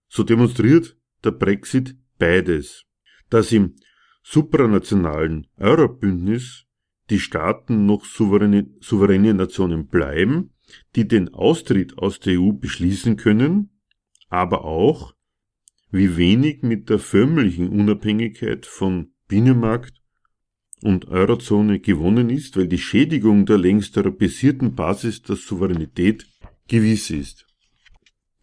So 0.08 0.24
demonstriert 0.24 0.95
der 1.21 1.32
Brexit 1.32 1.98
beides. 2.17 2.86
Dass 3.30 3.52
im 3.52 3.76
supranationalen 4.24 5.48
Eurobündnis 5.58 6.63
die 7.10 7.19
Staaten 7.19 7.86
noch 7.86 8.06
souveräne, 8.06 8.69
souveräne 8.80 9.34
Nationen 9.34 9.88
bleiben, 9.88 10.52
die 10.95 11.06
den 11.06 11.34
Austritt 11.34 11.98
aus 11.98 12.21
der 12.21 12.39
EU 12.39 12.54
beschließen 12.54 13.17
können, 13.17 13.82
aber 14.30 14.63
auch, 14.63 15.14
wie 15.95 16.17
wenig 16.17 16.62
mit 16.62 16.89
der 16.89 16.99
förmlichen 16.99 17.69
Unabhängigkeit 17.69 18.65
von 18.65 19.13
Binnenmarkt 19.27 20.01
und 20.81 21.08
Eurozone 21.08 21.79
gewonnen 21.79 22.29
ist, 22.29 22.58
weil 22.58 22.67
die 22.67 22.77
Schädigung 22.77 23.45
der 23.45 23.58
längst 23.58 23.97
europäisierten 23.97 24.75
Basis 24.75 25.21
der 25.21 25.38
Souveränität 25.38 26.27
gewiss 26.67 27.10
ist. 27.10 27.47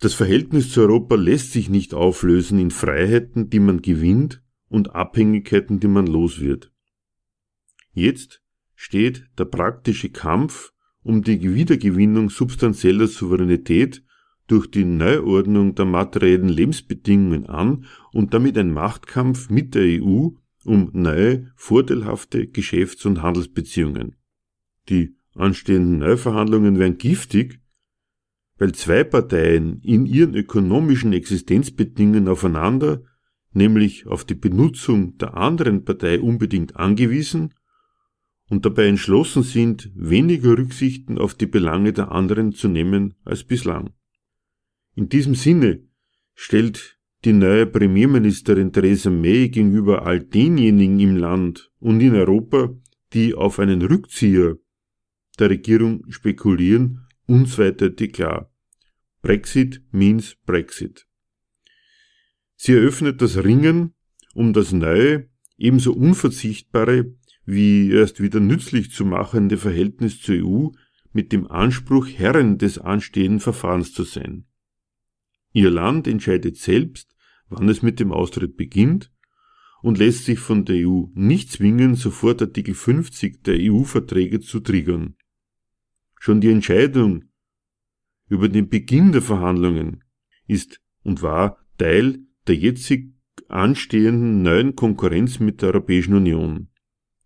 Das 0.01 0.15
Verhältnis 0.15 0.73
zu 0.73 0.81
Europa 0.81 1.15
lässt 1.15 1.53
sich 1.53 1.69
nicht 1.69 1.95
auflösen 1.95 2.59
in 2.59 2.71
Freiheiten, 2.71 3.51
die 3.51 3.61
man 3.61 3.83
gewinnt, 3.83 4.43
und 4.69 4.95
Abhängigkeiten, 4.95 5.81
die 5.81 5.89
man 5.89 6.07
los 6.07 6.41
wird. 6.41 6.73
Jetzt 7.93 8.43
steht 8.75 9.27
der 9.39 9.45
praktische 9.45 10.09
Kampf 10.09 10.73
um 11.03 11.23
die 11.23 11.55
Wiedergewinnung 11.55 12.31
substanzieller 12.31 13.07
Souveränität 13.07 14.03
durch 14.53 14.71
die 14.71 14.85
Neuordnung 14.85 15.75
der 15.75 15.87
materiellen 15.87 16.51
Lebensbedingungen 16.51 17.47
an 17.47 17.87
und 18.13 18.35
damit 18.35 18.59
ein 18.59 18.71
Machtkampf 18.71 19.49
mit 19.49 19.75
der 19.75 20.03
EU 20.03 20.29
um 20.65 20.91
neue, 20.93 21.51
vorteilhafte 21.57 22.47
Geschäfts- 22.49 23.07
und 23.07 23.23
Handelsbeziehungen. 23.23 24.17
Die 24.91 25.17
anstehenden 25.35 26.01
Neuverhandlungen 26.01 26.79
wären 26.79 26.99
giftig, 26.99 27.61
weil 28.59 28.73
zwei 28.73 29.05
Parteien 29.05 29.81
in 29.81 30.05
ihren 30.05 30.35
ökonomischen 30.35 31.15
Existenzbedingungen 31.15 32.29
aufeinander 32.29 33.03
nämlich 33.55 34.07
auf 34.07 34.25
die 34.27 34.35
Benutzung 34.35 35.17
der 35.17 35.35
anderen 35.35 35.87
Partei 35.87 36.21
unbedingt 36.21 36.77
angewiesen 36.77 37.55
und 38.51 38.67
dabei 38.67 38.87
entschlossen 38.87 39.45
sind, 39.45 39.91
weniger 39.95 40.59
Rücksichten 40.59 41.17
auf 41.17 41.33
die 41.33 41.47
Belange 41.47 41.95
der 41.95 42.13
anderen 42.13 42.53
zu 42.53 42.69
nehmen 42.69 43.15
als 43.25 43.45
bislang. 43.45 43.95
In 44.95 45.09
diesem 45.09 45.35
Sinne 45.35 45.83
stellt 46.35 46.99
die 47.25 47.33
neue 47.33 47.67
Premierministerin 47.67 48.73
Theresa 48.73 49.11
May 49.11 49.49
gegenüber 49.49 50.05
all 50.05 50.21
denjenigen 50.21 50.99
im 51.01 51.17
Land 51.17 51.71
und 51.79 52.01
in 52.01 52.15
Europa, 52.15 52.75
die 53.13 53.35
auf 53.35 53.59
einen 53.59 53.83
Rückzieher 53.83 54.57
der 55.39 55.51
Regierung 55.51 56.05
spekulieren, 56.11 57.07
unzweideutlich 57.27 58.13
klar. 58.13 58.53
Brexit 59.23 59.83
means 59.93 60.37
Brexit. 60.45 61.07
Sie 62.57 62.73
eröffnet 62.73 63.23
das 63.23 63.43
Ringen 63.43 63.95
um 64.35 64.53
das 64.53 64.73
neue, 64.73 65.29
ebenso 65.59 65.93
unverzichtbare 65.93 67.15
wie 67.45 67.91
erst 67.91 68.21
wieder 68.21 68.41
nützlich 68.41 68.91
zu 68.93 69.05
machende 69.05 69.59
Verhältnis 69.59 70.21
zur 70.21 70.37
EU 70.37 70.69
mit 71.13 71.33
dem 71.33 71.51
Anspruch, 71.51 72.07
Herren 72.09 72.59
des 72.59 72.79
anstehenden 72.79 73.41
Verfahrens 73.41 73.93
zu 73.93 74.05
sein. 74.05 74.47
Ihr 75.53 75.71
Land 75.71 76.07
entscheidet 76.07 76.57
selbst, 76.57 77.15
wann 77.49 77.69
es 77.69 77.83
mit 77.83 78.01
dem 78.01 78.13
Austritt 78.13 78.57
beginnt 78.57 79.13
und 79.83 79.99
lässt 79.99 80.25
sich 80.25 80.39
von 80.39 80.65
der 80.65 80.89
EU 80.89 81.07
nicht 81.15 81.51
zwingen, 81.51 81.95
sofort 81.95 82.41
Artikel 82.41 82.75
50 82.75 83.43
der 83.43 83.57
EU-Verträge 83.59 84.41
zu 84.41 84.61
triggern. 84.61 85.17
Schon 86.19 86.41
die 86.41 86.51
Entscheidung 86.51 87.25
über 88.29 88.49
den 88.49 88.69
Beginn 88.69 89.13
der 89.13 89.23
Verhandlungen 89.23 90.05
ist 90.47 90.81
und 91.03 91.21
war 91.21 91.59
Teil 91.79 92.21
der 92.47 92.57
jetzig 92.57 93.13
anstehenden 93.49 94.43
neuen 94.43 94.77
Konkurrenz 94.77 95.39
mit 95.41 95.61
der 95.61 95.71
Europäischen 95.71 96.15
Union. 96.15 96.69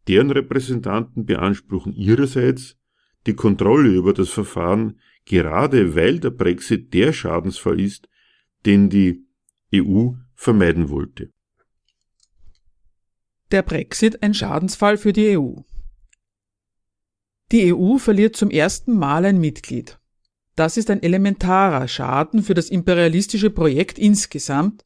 Deren 0.09 0.31
Repräsentanten 0.31 1.27
beanspruchen 1.27 1.93
ihrerseits 1.93 2.77
die 3.27 3.35
Kontrolle 3.35 3.91
über 3.91 4.13
das 4.13 4.31
Verfahren, 4.31 5.01
gerade 5.25 5.95
weil 5.95 6.21
der 6.21 6.31
Brexit 6.31 6.95
der 6.95 7.13
Schadensfall 7.13 7.81
ist, 7.81 8.09
den 8.67 8.91
die 8.91 9.25
EU 9.75 10.11
vermeiden 10.35 10.91
wollte. 10.91 11.31
Der 13.53 13.63
Brexit 13.63 14.23
ein 14.23 14.35
Schadensfall 14.35 14.99
für 14.99 15.13
die 15.13 15.39
EU. 15.39 15.61
Die 17.53 17.73
EU 17.73 17.99
verliert 17.99 18.37
zum 18.37 18.51
ersten 18.51 18.99
Mal 18.99 19.25
ein 19.25 19.39
Mitglied. 19.39 20.01
Das 20.57 20.77
ist 20.77 20.91
ein 20.91 21.03
elementarer 21.03 21.87
Schaden 21.87 22.43
für 22.43 22.55
das 22.55 22.71
imperialistische 22.71 23.51
Projekt 23.51 23.99
insgesamt, 23.99 24.85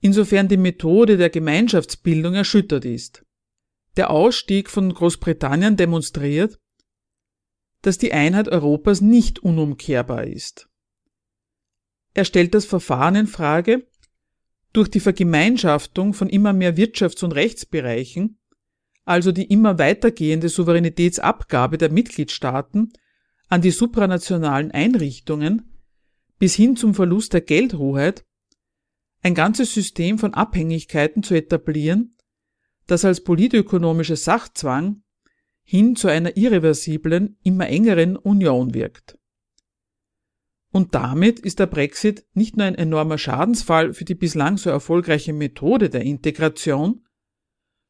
insofern 0.00 0.48
die 0.48 0.56
Methode 0.56 1.16
der 1.16 1.30
Gemeinschaftsbildung 1.30 2.34
erschüttert 2.34 2.84
ist. 2.84 3.24
Der 3.96 4.10
Ausstieg 4.10 4.68
von 4.68 4.92
Großbritannien 4.92 5.76
demonstriert, 5.76 6.58
dass 7.82 7.98
die 7.98 8.12
Einheit 8.12 8.48
Europas 8.48 9.00
nicht 9.00 9.38
unumkehrbar 9.38 10.24
ist. 10.24 10.68
Er 12.14 12.24
stellt 12.24 12.54
das 12.54 12.64
Verfahren 12.64 13.16
in 13.16 13.26
Frage, 13.26 13.86
durch 14.72 14.88
die 14.88 15.00
Vergemeinschaftung 15.00 16.14
von 16.14 16.28
immer 16.28 16.52
mehr 16.52 16.76
Wirtschafts- 16.76 17.24
und 17.24 17.32
Rechtsbereichen, 17.32 18.38
also 19.04 19.30
die 19.32 19.44
immer 19.44 19.78
weitergehende 19.78 20.48
Souveränitätsabgabe 20.48 21.78
der 21.78 21.92
Mitgliedstaaten 21.92 22.92
an 23.48 23.60
die 23.60 23.70
supranationalen 23.70 24.70
Einrichtungen 24.70 25.70
bis 26.38 26.54
hin 26.54 26.76
zum 26.76 26.94
Verlust 26.94 27.32
der 27.32 27.40
Geldhoheit, 27.40 28.24
ein 29.22 29.34
ganzes 29.34 29.72
System 29.72 30.18
von 30.18 30.34
Abhängigkeiten 30.34 31.22
zu 31.22 31.34
etablieren, 31.34 32.16
das 32.86 33.04
als 33.04 33.22
politökonomischer 33.22 34.16
Sachzwang 34.16 35.02
hin 35.62 35.96
zu 35.96 36.08
einer 36.08 36.36
irreversiblen, 36.36 37.38
immer 37.42 37.68
engeren 37.68 38.16
Union 38.16 38.74
wirkt. 38.74 39.18
Und 40.74 40.96
damit 40.96 41.38
ist 41.38 41.60
der 41.60 41.68
Brexit 41.68 42.26
nicht 42.34 42.56
nur 42.56 42.66
ein 42.66 42.74
enormer 42.74 43.16
Schadensfall 43.16 43.94
für 43.94 44.04
die 44.04 44.16
bislang 44.16 44.56
so 44.56 44.70
erfolgreiche 44.70 45.32
Methode 45.32 45.88
der 45.88 46.02
Integration, 46.02 47.06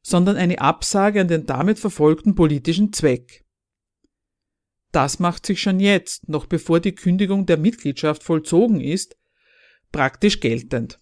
sondern 0.03 0.37
eine 0.37 0.61
Absage 0.61 1.21
an 1.21 1.27
den 1.27 1.47
damit 1.47 1.79
verfolgten 1.79 2.35
politischen 2.35 2.93
Zweck. 2.93 3.43
Das 4.91 5.17
macht 5.17 5.47
sich 5.47 5.59
schon 5.63 5.79
jetzt, 5.79 6.29
noch 6.29 6.45
bevor 6.45 6.79
die 6.79 6.93
Kündigung 6.93 7.47
der 7.47 7.57
Mitgliedschaft 7.57 8.21
vollzogen 8.21 8.79
ist, 8.79 9.17
praktisch 9.91 10.39
geltend. 10.39 10.99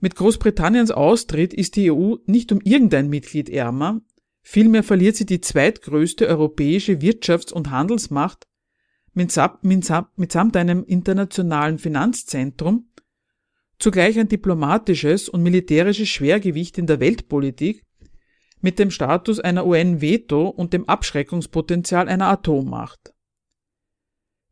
Mit 0.00 0.16
Großbritanniens 0.16 0.92
Austritt 0.92 1.52
ist 1.52 1.76
die 1.76 1.92
EU 1.92 2.16
nicht 2.24 2.50
um 2.52 2.62
irgendein 2.62 3.10
Mitglied 3.10 3.50
ärmer, 3.50 4.00
Vielmehr 4.46 4.82
verliert 4.82 5.16
sie 5.16 5.24
die 5.24 5.40
zweitgrößte 5.40 6.26
europäische 6.26 7.00
Wirtschafts- 7.00 7.52
und 7.52 7.70
Handelsmacht 7.70 8.46
mitsamt 9.14 10.56
einem 10.56 10.84
internationalen 10.84 11.78
Finanzzentrum, 11.78 12.90
zugleich 13.78 14.18
ein 14.18 14.28
diplomatisches 14.28 15.28
und 15.28 15.42
militärisches 15.42 16.08
Schwergewicht 16.08 16.78
in 16.78 16.86
der 16.86 17.00
Weltpolitik, 17.00 17.84
mit 18.60 18.78
dem 18.78 18.90
Status 18.90 19.40
einer 19.40 19.66
UN-Veto 19.66 20.48
und 20.48 20.72
dem 20.72 20.88
Abschreckungspotenzial 20.88 22.08
einer 22.08 22.28
Atommacht. 22.28 23.12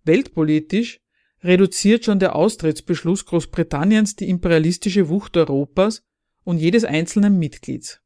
Weltpolitisch 0.04 1.00
reduziert 1.42 2.04
schon 2.04 2.18
der 2.18 2.36
Austrittsbeschluss 2.36 3.24
Großbritanniens 3.24 4.16
die 4.16 4.28
imperialistische 4.28 5.08
Wucht 5.08 5.36
Europas 5.36 6.02
und 6.44 6.58
jedes 6.58 6.84
einzelnen 6.84 7.38
Mitglieds. 7.38 8.00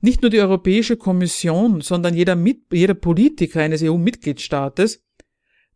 Nicht 0.00 0.22
nur 0.22 0.30
die 0.30 0.40
Europäische 0.40 0.96
Kommission, 0.96 1.80
sondern 1.80 2.14
jeder, 2.14 2.36
Mit 2.36 2.72
jeder 2.72 2.94
Politiker 2.94 3.60
eines 3.60 3.82
EU-Mitgliedstaates, 3.82 5.05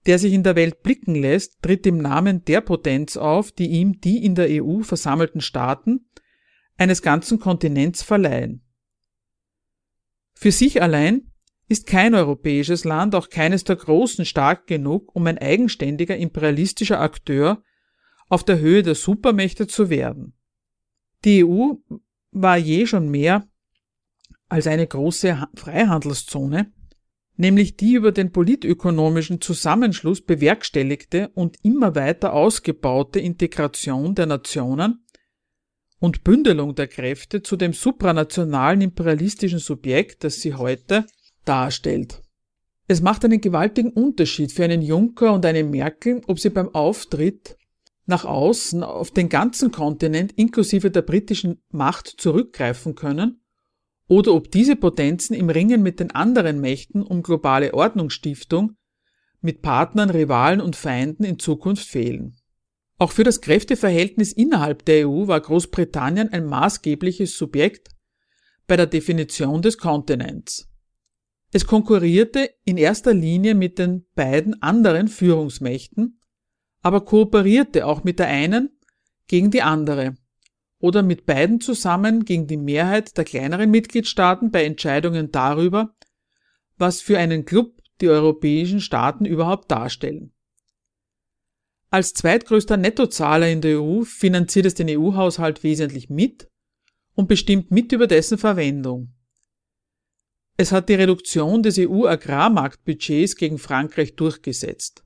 der 0.07 0.19
sich 0.19 0.33
in 0.33 0.43
der 0.43 0.57
Welt 0.57 0.83
blicken 0.83 1.15
lässt, 1.15 1.63
tritt 1.63 1.87
im 1.87 1.99
Namen 1.99 2.45
der 2.45 2.61
Potenz 2.61 3.17
auf, 3.17 3.53
die 3.53 3.69
ihm 3.69 4.01
die 4.01 4.25
in 4.25 4.35
der 4.35 4.49
EU 4.63 4.81
versammelten 4.81 5.41
Staaten 5.41 6.09
eines 6.77 7.03
ganzen 7.03 7.39
Kontinents 7.39 8.03
verleihen. 8.03 8.63
Für 10.35 10.53
sich 10.53 10.81
allein 10.81 11.31
ist 11.69 11.87
kein 11.87 12.15
europäisches 12.15 12.85
Land, 12.85 13.15
auch 13.15 13.29
keines 13.29 13.63
der 13.65 13.77
Großen, 13.77 14.25
stark 14.25 14.67
genug, 14.67 15.15
um 15.15 15.27
ein 15.27 15.39
eigenständiger 15.39 16.17
imperialistischer 16.17 17.01
Akteur 17.01 17.63
auf 18.29 18.43
der 18.43 18.59
Höhe 18.59 18.83
der 18.83 18.95
Supermächte 18.95 19.67
zu 19.67 19.91
werden. 19.91 20.35
Die 21.25 21.45
EU 21.45 21.75
war 22.33 22.57
je 22.57 22.87
schon 22.87 23.11
mehr 23.11 23.47
als 24.49 24.67
eine 24.67 24.87
große 24.87 25.47
Freihandelszone, 25.55 26.73
nämlich 27.41 27.77
die 27.77 27.95
über 27.95 28.13
den 28.13 28.33
politökonomischen 28.33 29.41
Zusammenschluss 29.41 30.21
bewerkstelligte 30.21 31.31
und 31.35 31.57
immer 31.63 31.95
weiter 31.95 32.35
ausgebaute 32.35 33.19
Integration 33.19 34.15
der 34.15 34.27
Nationen 34.27 35.07
und 35.99 36.23
Bündelung 36.23 36.75
der 36.75 36.87
Kräfte 36.87 37.43
zu 37.43 37.57
dem 37.57 37.73
supranationalen 37.73 38.83
imperialistischen 38.83 39.59
Subjekt, 39.59 40.23
das 40.23 40.43
sie 40.43 40.55
heute 40.55 41.07
darstellt. 41.47 42.21
Es 42.87 43.01
macht 43.01 43.25
einen 43.25 43.41
gewaltigen 43.41 43.93
Unterschied 43.93 44.53
für 44.53 44.65
einen 44.65 44.83
Juncker 44.83 45.33
und 45.33 45.47
eine 45.47 45.65
Merkel, 45.65 46.21
ob 46.27 46.39
sie 46.39 46.51
beim 46.51 46.75
Auftritt 46.75 47.57
nach 48.05 48.27
außen 48.27 48.83
auf 48.83 49.13
den 49.13 49.31
ganzen 49.31 49.71
Kontinent 49.71 50.33
inklusive 50.33 50.91
der 50.91 51.03
britischen 51.03 51.63
Macht 51.71 52.07
zurückgreifen 52.07 52.95
können 52.97 53.40
oder 54.11 54.35
ob 54.35 54.51
diese 54.51 54.75
Potenzen 54.75 55.35
im 55.35 55.51
Ringen 55.51 55.85
mit 55.85 56.01
den 56.01 56.11
anderen 56.11 56.61
Mächten 56.61 57.05
um 57.05 57.23
globale 57.23 57.73
Ordnungsstiftung 57.73 58.77
mit 59.41 59.63
Partnern, 59.63 60.11
Rivalen 60.11 60.61
und 60.61 60.75
Feinden 60.75 61.23
in 61.23 61.39
Zukunft 61.39 61.87
fehlen. 61.87 62.37
Auch 62.99 63.13
für 63.13 63.23
das 63.23 63.41
Kräfteverhältnis 63.41 64.33
innerhalb 64.33 64.85
der 64.85 65.09
EU 65.09 65.29
war 65.29 65.41
Großbritannien 65.41 66.29
ein 66.33 66.45
maßgebliches 66.45 67.39
Subjekt 67.39 67.91
bei 68.67 68.77
der 68.77 68.87
Definition 68.87 69.63
des 69.63 69.79
Kontinents. 69.79 70.69
Es 71.53 71.65
konkurrierte 71.65 72.51
in 72.65 72.79
erster 72.79 73.15
Linie 73.15 73.55
mit 73.55 73.79
den 73.79 74.07
beiden 74.17 74.61
anderen 74.61 75.07
Führungsmächten, 75.07 76.21
aber 76.83 77.05
kooperierte 77.05 77.87
auch 77.87 78.03
mit 78.03 78.19
der 78.19 78.27
einen 78.27 78.71
gegen 79.29 79.53
die 79.53 79.63
andere 79.63 80.17
oder 80.81 81.03
mit 81.03 81.27
beiden 81.27 81.61
zusammen 81.61 82.25
gegen 82.25 82.47
die 82.47 82.57
Mehrheit 82.57 83.17
der 83.17 83.25
kleineren 83.25 83.71
Mitgliedstaaten 83.71 84.51
bei 84.51 84.65
Entscheidungen 84.65 85.31
darüber, 85.31 85.95
was 86.77 87.01
für 87.01 87.19
einen 87.19 87.45
Club 87.45 87.81
die 88.01 88.09
europäischen 88.09 88.81
Staaten 88.81 89.27
überhaupt 89.27 89.71
darstellen. 89.71 90.33
Als 91.91 92.15
zweitgrößter 92.15 92.77
Nettozahler 92.77 93.49
in 93.49 93.61
der 93.61 93.83
EU 93.83 94.03
finanziert 94.05 94.67
es 94.67 94.75
den 94.75 94.89
EU-Haushalt 94.89 95.63
wesentlich 95.63 96.09
mit 96.09 96.49
und 97.15 97.29
bestimmt 97.29 97.71
mit 97.71 97.93
über 97.93 98.07
dessen 98.07 98.39
Verwendung. 98.39 99.13
Es 100.57 100.73
hat 100.73 100.89
die 100.89 100.95
Reduktion 100.95 101.63
des 101.63 101.79
EU-Agrarmarktbudgets 101.79 103.37
gegen 103.37 103.59
Frankreich 103.59 104.15
durchgesetzt. 104.15 105.05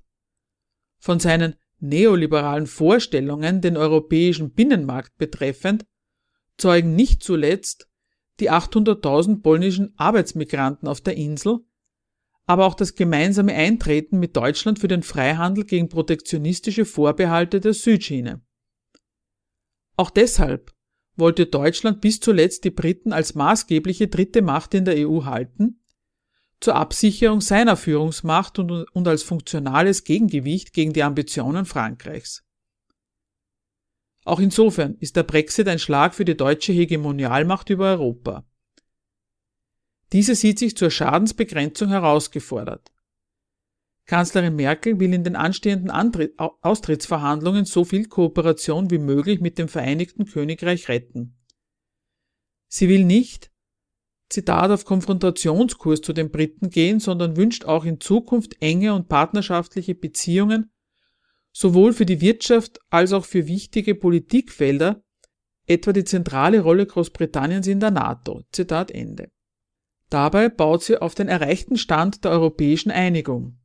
Von 0.99 1.21
seinen 1.21 1.57
neoliberalen 1.85 2.67
Vorstellungen 2.67 3.61
den 3.61 3.77
europäischen 3.77 4.53
Binnenmarkt 4.53 5.17
betreffend 5.17 5.85
zeugen 6.57 6.95
nicht 6.95 7.23
zuletzt 7.23 7.89
die 8.41 8.51
800.000 8.51 9.43
polnischen 9.43 9.95
Arbeitsmigranten 9.97 10.89
auf 10.89 11.01
der 11.01 11.17
Insel, 11.17 11.61
aber 12.47 12.67
auch 12.67 12.75
das 12.75 12.95
gemeinsame 12.95 13.55
Eintreten 13.55 14.19
mit 14.19 14.37
Deutschland 14.37 14.79
für 14.79 14.89
den 14.89 15.03
Freihandel 15.03 15.65
gegen 15.65 15.89
protektionistische 15.89 16.85
Vorbehalte 16.85 17.61
der 17.61 17.75
Südschiene. 17.75 18.43
Auch 19.97 20.11
deshalb 20.11 20.73
wollte 21.17 21.47
Deutschland 21.47 22.01
bis 22.01 22.19
zuletzt 22.19 22.65
die 22.65 22.71
Briten 22.71 23.13
als 23.13 23.35
maßgebliche 23.35 24.09
dritte 24.09 24.43
Macht 24.43 24.75
in 24.75 24.85
der 24.85 25.09
EU 25.09 25.25
halten 25.25 25.84
zur 26.61 26.77
Absicherung 26.77 27.41
seiner 27.41 27.77
Führungsmacht 27.77 28.59
und, 28.59 28.71
und 28.71 29.09
als 29.09 29.23
funktionales 29.23 30.05
Gegengewicht 30.05 30.73
gegen 30.73 30.93
die 30.93 31.03
Ambitionen 31.03 31.67
Frankreichs. 31.67 32.45
Auch 34.25 34.41
insofern 34.41 34.97
ist 35.01 35.17
der 35.17 35.23
Brexit 35.23 35.69
ein 35.69 35.79
Schlag 35.79 36.15
für 36.15 36.25
die 36.25 36.37
deutsche 36.37 36.73
Hegemonialmacht 36.73 37.69
über 37.71 37.91
Europa. 37.91 38.45
Diese 40.13 40.35
sieht 40.35 40.59
sich 40.59 40.77
zur 40.77 40.91
Schadensbegrenzung 40.91 41.91
herausgefordert. 41.91 42.91
Kanzlerin 44.07 44.55
Merkel 44.55 45.01
will 45.01 45.15
in 45.15 45.25
den 45.25 45.37
anstehenden 45.37 45.91
Antritt 45.91 46.39
Austrittsverhandlungen 46.39 47.65
so 47.65 47.85
viel 47.85 48.07
Kooperation 48.07 48.91
wie 48.91 48.99
möglich 48.99 49.41
mit 49.41 49.59
dem 49.59 49.69
Vereinigten 49.69 50.27
Königreich 50.27 50.89
retten. 50.89 51.39
Sie 52.69 52.89
will 52.89 53.05
nicht, 53.05 53.51
Zitat, 54.35 54.71
auf 54.71 54.85
Konfrontationskurs 54.85 56.01
zu 56.01 56.13
den 56.13 56.31
Briten 56.31 56.69
gehen, 56.69 56.99
sondern 56.99 57.37
wünscht 57.37 57.65
auch 57.65 57.85
in 57.85 58.01
Zukunft 58.01 58.61
enge 58.61 58.93
und 58.93 59.09
partnerschaftliche 59.09 59.95
Beziehungen 59.95 60.73
sowohl 61.53 61.93
für 61.93 62.05
die 62.05 62.21
Wirtschaft 62.21 62.81
als 62.91 63.13
auch 63.13 63.25
für 63.25 63.47
wichtige 63.47 63.95
Politikfelder, 63.95 65.05
etwa 65.67 65.93
die 65.93 66.05
zentrale 66.05 66.61
Rolle 66.61 66.85
Großbritanniens 66.85 67.69
in 67.69 67.79
der 67.79 67.93
NATO. 67.93 68.43
Zitat 68.51 68.91
Ende. 68.91 69.31
Dabei 70.11 70.49
baut 70.49 70.83
sie 70.83 71.01
auf 71.01 71.15
den 71.15 71.29
erreichten 71.29 71.79
Stand 71.79 72.25
der 72.25 72.33
europäischen 72.33 72.91
Einigung. 72.91 73.61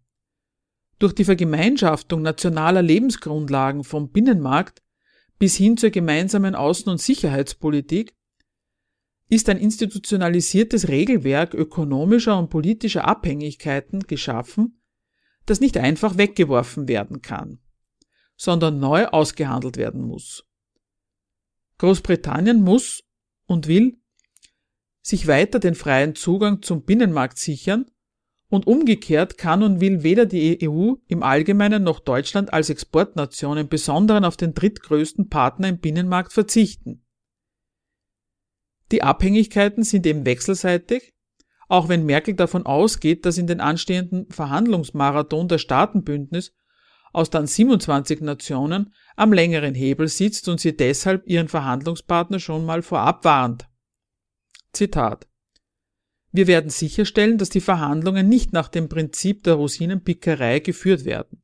Durch 1.00 1.14
die 1.14 1.26
Vergemeinschaftung 1.26 2.22
nationaler 2.22 2.84
Lebensgrundlagen 2.84 3.84
vom 3.84 4.12
Binnenmarkt 4.12 4.84
bis 5.40 5.56
hin 5.56 5.76
zur 5.76 5.90
gemeinsamen 5.90 6.56
Außen- 6.56 6.90
und 6.90 7.02
Sicherheitspolitik 7.02 8.14
ist 9.30 9.48
ein 9.50 9.58
institutionalisiertes 9.58 10.88
Regelwerk 10.88 11.54
ökonomischer 11.54 12.38
und 12.38 12.50
politischer 12.50 13.08
Abhängigkeiten 13.08 14.02
geschaffen, 14.02 14.82
das 15.46 15.60
nicht 15.60 15.78
einfach 15.78 16.18
weggeworfen 16.18 16.88
werden 16.88 17.22
kann 17.22 17.60
sondern 18.40 18.80
neu 18.80 19.06
ausgehandelt 19.06 19.76
werden 19.76 20.02
muss. 20.02 20.46
Großbritannien 21.78 22.62
muss 22.62 23.04
und 23.46 23.68
will 23.68 23.98
sich 25.02 25.28
weiter 25.28 25.60
den 25.60 25.76
freien 25.76 26.16
Zugang 26.16 26.62
zum 26.62 26.84
Binnenmarkt 26.84 27.38
sichern 27.38 27.86
und 28.48 28.66
umgekehrt 28.66 29.38
kann 29.38 29.62
und 29.62 29.82
will 29.82 30.04
weder 30.04 30.26
die 30.26 30.58
EU 30.68 30.94
im 31.08 31.22
Allgemeinen 31.22 31.84
noch 31.84 32.00
Deutschland 32.00 32.54
als 32.54 32.70
Exportnation 32.70 33.58
im 33.58 33.68
Besonderen 33.68 34.24
auf 34.24 34.38
den 34.38 34.54
drittgrößten 34.54 35.30
Partner 35.30 35.68
im 35.68 35.80
Binnenmarkt 35.80 36.32
verzichten. 36.32 37.06
Die 38.92 39.04
Abhängigkeiten 39.04 39.84
sind 39.84 40.06
eben 40.06 40.26
wechselseitig, 40.26 41.14
auch 41.68 41.88
wenn 41.90 42.06
Merkel 42.06 42.34
davon 42.34 42.66
ausgeht, 42.66 43.26
dass 43.26 43.38
in 43.38 43.48
den 43.48 43.62
anstehenden 43.62 44.30
Verhandlungsmarathon 44.32 45.48
der 45.48 45.60
Staatenbündnis 45.60 46.54
aus 47.14 47.30
dann 47.30 47.48
27 47.48 48.22
Nationen 48.22 48.94
am 49.16 49.34
längeren 49.34 49.76
Hebel 49.76 50.08
sitzt 50.08 50.48
und 50.48 50.60
sie 50.60 50.76
deshalb 50.76 51.28
ihren 51.28 51.48
Verhandlungspartner 51.48 52.40
schon 52.40 52.66
mal 52.66 52.82
vorab 52.82 53.24
warnt. 53.26 53.68
Zitat 54.74 55.28
Wir 56.32 56.48
werden 56.48 56.70
sicherstellen, 56.70 57.38
dass 57.38 57.50
die 57.50 57.62
Verhandlungen 57.62 58.30
nicht 58.30 58.54
nach 58.54 58.68
dem 58.68 58.90
Prinzip 58.90 59.44
der 59.44 59.56
Rosinenpickerei 59.56 60.60
geführt 60.60 61.06
werden. 61.06 61.44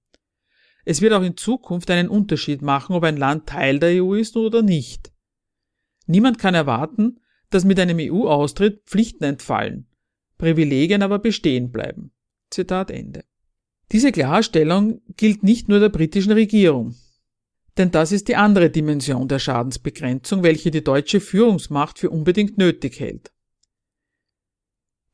Es 0.86 1.02
wird 1.02 1.14
auch 1.14 1.24
in 1.24 1.38
Zukunft 1.38 1.89
einen 1.89 2.10
Unterschied 2.10 2.62
machen, 2.62 2.96
ob 2.96 3.04
ein 3.04 3.18
Land 3.18 3.48
Teil 3.48 3.80
der 3.80 4.04
EU 4.04 4.14
ist 4.14 4.38
oder 4.38 4.62
nicht. 4.62 5.12
Niemand 6.06 6.38
kann 6.38 6.54
erwarten, 6.54 7.20
dass 7.50 7.66
mit 7.66 7.80
einem 7.80 7.98
EU-Austritt 8.00 8.84
Pflichten 8.86 9.24
entfallen, 9.24 9.88
Privilegien 10.38 11.02
aber 11.02 11.20
bestehen 11.20 11.72
bleiben. 11.72 12.12
Zitat 12.50 12.91
Ende. 12.91 13.24
Diese 13.91 14.12
Klarstellung 14.12 15.02
gilt 15.16 15.43
nicht 15.43 15.70
nur 15.70 15.80
der 15.80 15.89
britischen 15.89 16.32
Regierung. 16.32 16.96
Denn 17.78 17.91
das 17.91 18.12
ist 18.12 18.28
die 18.30 18.36
andere 18.36 18.70
Dimension 18.70 19.28
der 19.28 19.39
Schadensbegrenzung, 19.39 20.43
welche 20.43 20.72
die 20.72 20.84
deutsche 20.84 21.20
Führungsmacht 21.20 22.00
für 22.00 22.10
unbedingt 22.10 22.58
nötig 22.58 23.00
hält. 23.00 23.32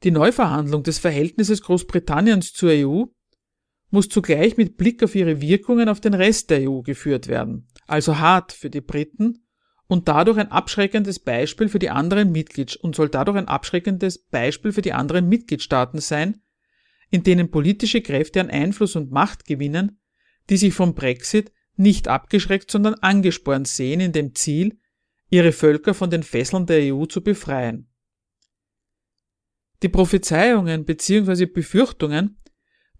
Die 0.03 0.11
Neuverhandlung 0.11 0.83
des 0.83 0.99
Verhältnisses 0.99 1.61
Großbritanniens 1.61 2.53
zur 2.53 2.71
EU 2.71 3.05
muss 3.89 4.09
zugleich 4.09 4.57
mit 4.57 4.77
Blick 4.77 5.03
auf 5.03 5.15
ihre 5.15 5.41
Wirkungen 5.41 5.89
auf 5.89 5.99
den 5.99 6.13
Rest 6.13 6.49
der 6.49 6.69
EU 6.69 6.81
geführt 6.81 7.27
werden, 7.27 7.67
also 7.87 8.17
hart 8.17 8.51
für 8.51 8.69
die 8.69 8.81
Briten 8.81 9.40
und 9.91 10.07
dadurch 10.07 10.37
ein 10.37 10.53
abschreckendes 10.53 11.19
Beispiel 11.19 11.67
für 11.67 11.77
die 11.77 11.89
anderen 11.89 12.31
Mitglieds 12.31 12.77
und 12.77 12.95
soll 12.95 13.09
dadurch 13.09 13.35
ein 13.35 13.49
abschreckendes 13.49 14.19
Beispiel 14.19 14.71
für 14.71 14.81
die 14.81 14.93
anderen 14.93 15.27
Mitgliedstaaten 15.27 15.99
sein, 15.99 16.41
in 17.09 17.23
denen 17.23 17.51
politische 17.51 17.99
Kräfte 17.99 18.39
an 18.39 18.49
Einfluss 18.49 18.95
und 18.95 19.11
Macht 19.11 19.43
gewinnen, 19.43 19.99
die 20.49 20.55
sich 20.55 20.73
vom 20.73 20.95
Brexit 20.95 21.51
nicht 21.75 22.07
abgeschreckt, 22.07 22.71
sondern 22.71 22.93
angespornt 22.93 23.67
sehen 23.67 23.99
in 23.99 24.13
dem 24.13 24.33
Ziel, 24.33 24.79
ihre 25.29 25.51
Völker 25.51 25.93
von 25.93 26.09
den 26.09 26.23
Fesseln 26.23 26.65
der 26.67 26.95
EU 26.95 27.05
zu 27.05 27.21
befreien. 27.21 27.89
Die 29.83 29.89
Prophezeiungen 29.89 30.85
bzw. 30.85 31.47
Befürchtungen, 31.47 32.37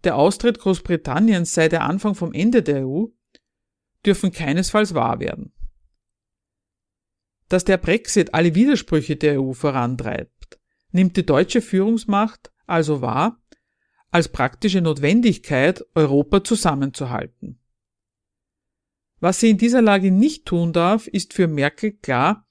der 0.04 0.16
Austritt 0.16 0.58
Großbritanniens 0.58 1.54
sei 1.54 1.70
der 1.70 1.84
Anfang 1.84 2.14
vom 2.14 2.34
Ende 2.34 2.62
der 2.62 2.86
EU, 2.86 3.06
dürfen 4.04 4.30
keinesfalls 4.30 4.92
wahr 4.92 5.20
werden. 5.20 5.54
Dass 7.52 7.64
der 7.64 7.76
Brexit 7.76 8.32
alle 8.32 8.54
Widersprüche 8.54 9.16
der 9.16 9.38
EU 9.38 9.52
vorantreibt, 9.52 10.58
nimmt 10.90 11.18
die 11.18 11.26
deutsche 11.26 11.60
Führungsmacht 11.60 12.50
also 12.66 13.02
wahr 13.02 13.42
als 14.10 14.28
praktische 14.30 14.80
Notwendigkeit, 14.80 15.84
Europa 15.94 16.42
zusammenzuhalten. 16.44 17.60
Was 19.20 19.40
sie 19.40 19.50
in 19.50 19.58
dieser 19.58 19.82
Lage 19.82 20.10
nicht 20.10 20.46
tun 20.46 20.72
darf, 20.72 21.06
ist 21.08 21.34
für 21.34 21.46
Merkel 21.46 21.92
klar, 21.92 22.48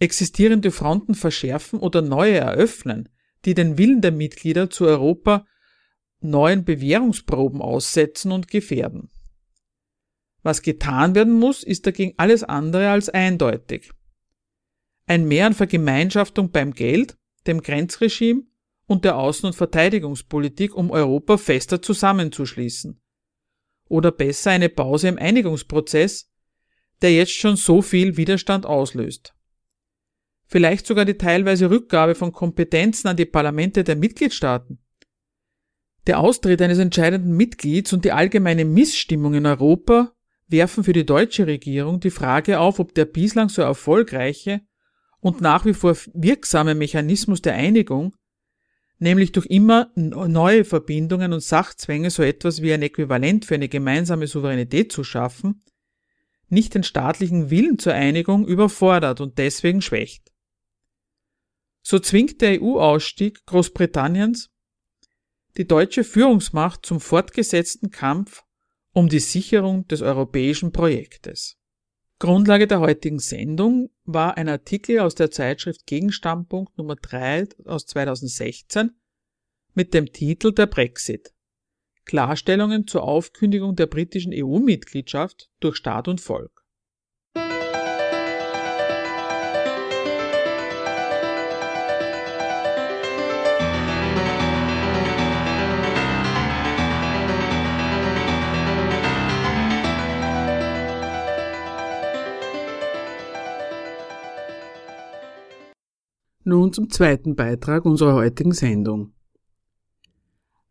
existierende 0.00 0.72
Fronten 0.72 1.14
verschärfen 1.14 1.78
oder 1.78 2.02
neue 2.02 2.38
eröffnen, 2.38 3.10
die 3.44 3.54
den 3.54 3.78
Willen 3.78 4.00
der 4.00 4.10
Mitglieder 4.10 4.70
zu 4.70 4.86
Europa 4.86 5.46
neuen 6.18 6.64
Bewährungsproben 6.64 7.62
aussetzen 7.62 8.32
und 8.32 8.48
gefährden. 8.48 9.12
Was 10.42 10.62
getan 10.62 11.14
werden 11.14 11.34
muss, 11.34 11.62
ist 11.62 11.86
dagegen 11.86 12.14
alles 12.16 12.42
andere 12.42 12.90
als 12.90 13.08
eindeutig. 13.08 13.92
Ein 15.06 15.26
Mehr 15.26 15.46
an 15.46 15.54
Vergemeinschaftung 15.54 16.50
beim 16.50 16.72
Geld, 16.72 17.16
dem 17.46 17.60
Grenzregime 17.62 18.44
und 18.86 19.04
der 19.04 19.16
Außen- 19.16 19.46
und 19.46 19.54
Verteidigungspolitik, 19.54 20.74
um 20.74 20.90
Europa 20.90 21.38
fester 21.38 21.80
zusammenzuschließen. 21.80 23.00
Oder 23.88 24.10
besser 24.10 24.50
eine 24.50 24.68
Pause 24.68 25.08
im 25.08 25.18
Einigungsprozess, 25.18 26.30
der 27.02 27.12
jetzt 27.12 27.32
schon 27.32 27.56
so 27.56 27.82
viel 27.82 28.16
Widerstand 28.16 28.64
auslöst. 28.64 29.34
Vielleicht 30.46 30.86
sogar 30.86 31.04
die 31.04 31.16
teilweise 31.18 31.70
Rückgabe 31.70 32.14
von 32.14 32.32
Kompetenzen 32.32 33.08
an 33.08 33.16
die 33.16 33.24
Parlamente 33.24 33.84
der 33.84 33.96
Mitgliedstaaten. 33.96 34.78
Der 36.06 36.18
Austritt 36.18 36.60
eines 36.60 36.78
entscheidenden 36.78 37.36
Mitglieds 37.36 37.92
und 37.92 38.04
die 38.04 38.12
allgemeine 38.12 38.64
Missstimmung 38.64 39.34
in 39.34 39.46
Europa 39.46 40.14
werfen 40.52 40.84
für 40.84 40.92
die 40.92 41.06
deutsche 41.06 41.46
Regierung 41.46 42.00
die 42.00 42.10
Frage 42.10 42.60
auf, 42.60 42.78
ob 42.78 42.94
der 42.94 43.06
bislang 43.06 43.48
so 43.48 43.62
erfolgreiche 43.62 44.60
und 45.20 45.40
nach 45.40 45.64
wie 45.64 45.74
vor 45.74 45.96
wirksame 46.14 46.74
Mechanismus 46.74 47.42
der 47.42 47.54
Einigung 47.54 48.14
nämlich 49.02 49.32
durch 49.32 49.46
immer 49.46 49.90
neue 49.96 50.64
Verbindungen 50.64 51.32
und 51.32 51.40
Sachzwänge 51.40 52.10
so 52.10 52.22
etwas 52.22 52.62
wie 52.62 52.72
ein 52.72 52.82
Äquivalent 52.82 53.44
für 53.44 53.56
eine 53.56 53.68
gemeinsame 53.68 54.28
Souveränität 54.28 54.92
zu 54.92 55.02
schaffen, 55.02 55.60
nicht 56.48 56.74
den 56.74 56.84
staatlichen 56.84 57.50
Willen 57.50 57.80
zur 57.80 57.94
Einigung 57.94 58.46
überfordert 58.46 59.20
und 59.20 59.38
deswegen 59.38 59.82
schwächt. 59.82 60.32
So 61.82 61.98
zwingt 61.98 62.40
der 62.40 62.62
EU-Ausstieg 62.62 63.44
Großbritanniens 63.44 64.50
die 65.56 65.66
deutsche 65.66 66.04
Führungsmacht 66.04 66.86
zum 66.86 67.00
fortgesetzten 67.00 67.90
Kampf 67.90 68.44
um 68.92 69.08
die 69.08 69.20
Sicherung 69.20 69.86
des 69.88 70.02
europäischen 70.02 70.72
Projektes. 70.72 71.56
Grundlage 72.18 72.66
der 72.66 72.80
heutigen 72.80 73.18
Sendung 73.18 73.90
war 74.04 74.36
ein 74.36 74.48
Artikel 74.48 75.00
aus 75.00 75.14
der 75.14 75.30
Zeitschrift 75.30 75.86
Gegenstandpunkt 75.86 76.78
Nummer 76.78 76.96
3 76.96 77.48
aus 77.64 77.86
2016 77.86 78.92
mit 79.74 79.92
dem 79.94 80.12
Titel 80.12 80.52
Der 80.52 80.66
Brexit. 80.66 81.34
Klarstellungen 82.04 82.86
zur 82.86 83.04
Aufkündigung 83.04 83.74
der 83.76 83.86
britischen 83.86 84.32
EU-Mitgliedschaft 84.34 85.50
durch 85.60 85.76
Staat 85.76 86.08
und 86.08 86.20
Volk. 86.20 86.61
Nun 106.44 106.72
zum 106.72 106.90
zweiten 106.90 107.36
Beitrag 107.36 107.84
unserer 107.84 108.14
heutigen 108.14 108.50
Sendung. 108.50 109.12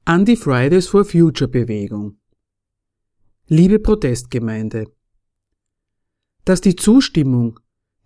An 0.04 0.26
die 0.26 0.36
Fridays 0.36 0.88
for 0.88 1.06
Future 1.06 1.50
Bewegung. 1.50 2.18
Liebe 3.48 3.80
Protestgemeinde. 3.80 4.92
Dass 6.44 6.60
die 6.60 6.76
Zustimmung, 6.76 7.58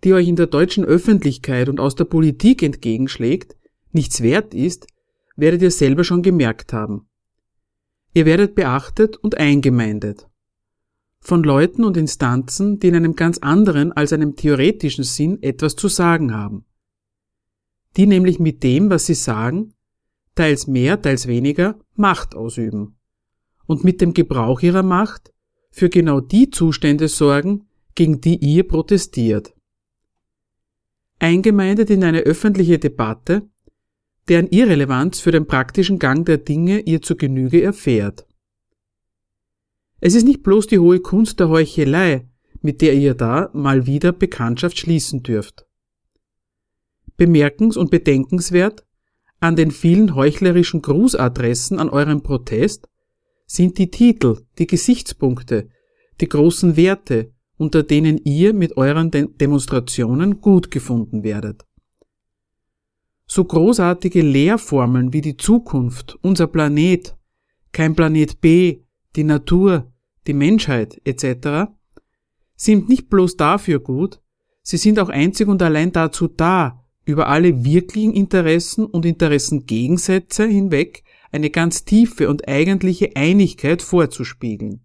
die 0.04 0.12
euch 0.12 0.28
in 0.28 0.36
der 0.36 0.46
deutschen 0.46 0.84
Öffentlichkeit 0.84 1.68
und 1.68 1.80
aus 1.80 1.96
der 1.96 2.04
Politik 2.04 2.62
entgegenschlägt, 2.62 3.56
nichts 3.90 4.22
wert 4.22 4.54
ist, 4.54 4.86
werdet 5.34 5.60
ihr 5.60 5.72
selber 5.72 6.04
schon 6.04 6.22
gemerkt 6.22 6.72
haben. 6.72 7.08
Ihr 8.14 8.26
werdet 8.26 8.54
beachtet 8.54 9.16
und 9.16 9.38
eingemeindet. 9.38 10.28
Von 11.18 11.42
Leuten 11.42 11.82
und 11.82 11.96
Instanzen, 11.96 12.78
die 12.78 12.86
in 12.88 12.94
einem 12.94 13.16
ganz 13.16 13.38
anderen 13.38 13.90
als 13.90 14.12
einem 14.12 14.36
theoretischen 14.36 15.02
Sinn 15.02 15.42
etwas 15.42 15.74
zu 15.74 15.88
sagen 15.88 16.32
haben. 16.32 16.64
Die 17.96 18.06
nämlich 18.06 18.38
mit 18.38 18.62
dem, 18.62 18.90
was 18.90 19.06
sie 19.06 19.14
sagen, 19.14 19.74
teils 20.34 20.66
mehr, 20.66 21.00
teils 21.00 21.26
weniger, 21.26 21.78
Macht 21.94 22.34
ausüben. 22.34 22.98
Und 23.66 23.84
mit 23.84 24.00
dem 24.00 24.12
Gebrauch 24.12 24.60
ihrer 24.60 24.82
Macht 24.82 25.32
für 25.70 25.88
genau 25.88 26.20
die 26.20 26.50
Zustände 26.50 27.08
sorgen, 27.08 27.68
gegen 27.94 28.20
die 28.20 28.36
ihr 28.36 28.68
protestiert. 28.68 29.54
Eingemeindet 31.18 31.90
in 31.90 32.04
eine 32.04 32.20
öffentliche 32.20 32.78
Debatte, 32.78 33.48
deren 34.28 34.48
Irrelevanz 34.48 35.20
für 35.20 35.32
den 35.32 35.46
praktischen 35.46 35.98
Gang 35.98 36.26
der 36.26 36.38
Dinge 36.38 36.80
ihr 36.80 37.00
zu 37.00 37.16
Genüge 37.16 37.62
erfährt. 37.62 38.26
Es 40.00 40.14
ist 40.14 40.24
nicht 40.24 40.42
bloß 40.42 40.66
die 40.66 40.78
hohe 40.78 41.00
Kunst 41.00 41.40
der 41.40 41.48
Heuchelei, 41.48 42.28
mit 42.60 42.82
der 42.82 42.94
ihr 42.94 43.14
da 43.14 43.50
mal 43.54 43.86
wieder 43.86 44.12
Bekanntschaft 44.12 44.78
schließen 44.78 45.22
dürft. 45.22 45.66
Bemerkens- 47.16 47.76
und 47.76 47.90
bedenkenswert 47.90 48.84
an 49.40 49.56
den 49.56 49.70
vielen 49.70 50.14
heuchlerischen 50.14 50.82
Grußadressen 50.82 51.78
an 51.78 51.90
eurem 51.90 52.22
Protest 52.22 52.88
sind 53.46 53.78
die 53.78 53.90
Titel, 53.90 54.42
die 54.58 54.66
Gesichtspunkte, 54.66 55.68
die 56.20 56.28
großen 56.28 56.76
Werte, 56.76 57.32
unter 57.58 57.82
denen 57.82 58.18
ihr 58.24 58.52
mit 58.52 58.76
euren 58.76 59.10
De 59.10 59.28
Demonstrationen 59.28 60.40
gut 60.40 60.70
gefunden 60.70 61.22
werdet. 61.22 61.64
So 63.26 63.44
großartige 63.44 64.22
Lehrformeln 64.22 65.12
wie 65.12 65.20
die 65.20 65.36
Zukunft, 65.36 66.18
unser 66.22 66.46
Planet, 66.46 67.16
kein 67.72 67.94
Planet 67.94 68.40
B, 68.40 68.82
die 69.16 69.24
Natur, 69.24 69.92
die 70.26 70.34
Menschheit 70.34 71.00
etc. 71.04 71.70
sind 72.54 72.88
nicht 72.88 73.08
bloß 73.08 73.36
dafür 73.36 73.80
gut, 73.80 74.20
sie 74.62 74.76
sind 74.76 74.98
auch 74.98 75.08
einzig 75.08 75.48
und 75.48 75.62
allein 75.62 75.92
dazu 75.92 76.28
da, 76.28 76.85
über 77.06 77.28
alle 77.28 77.64
wirklichen 77.64 78.12
Interessen 78.12 78.84
und 78.84 79.06
Interessengegensätze 79.06 80.46
hinweg 80.46 81.02
eine 81.32 81.48
ganz 81.48 81.86
tiefe 81.86 82.28
und 82.28 82.46
eigentliche 82.46 83.16
Einigkeit 83.16 83.80
vorzuspiegeln. 83.80 84.80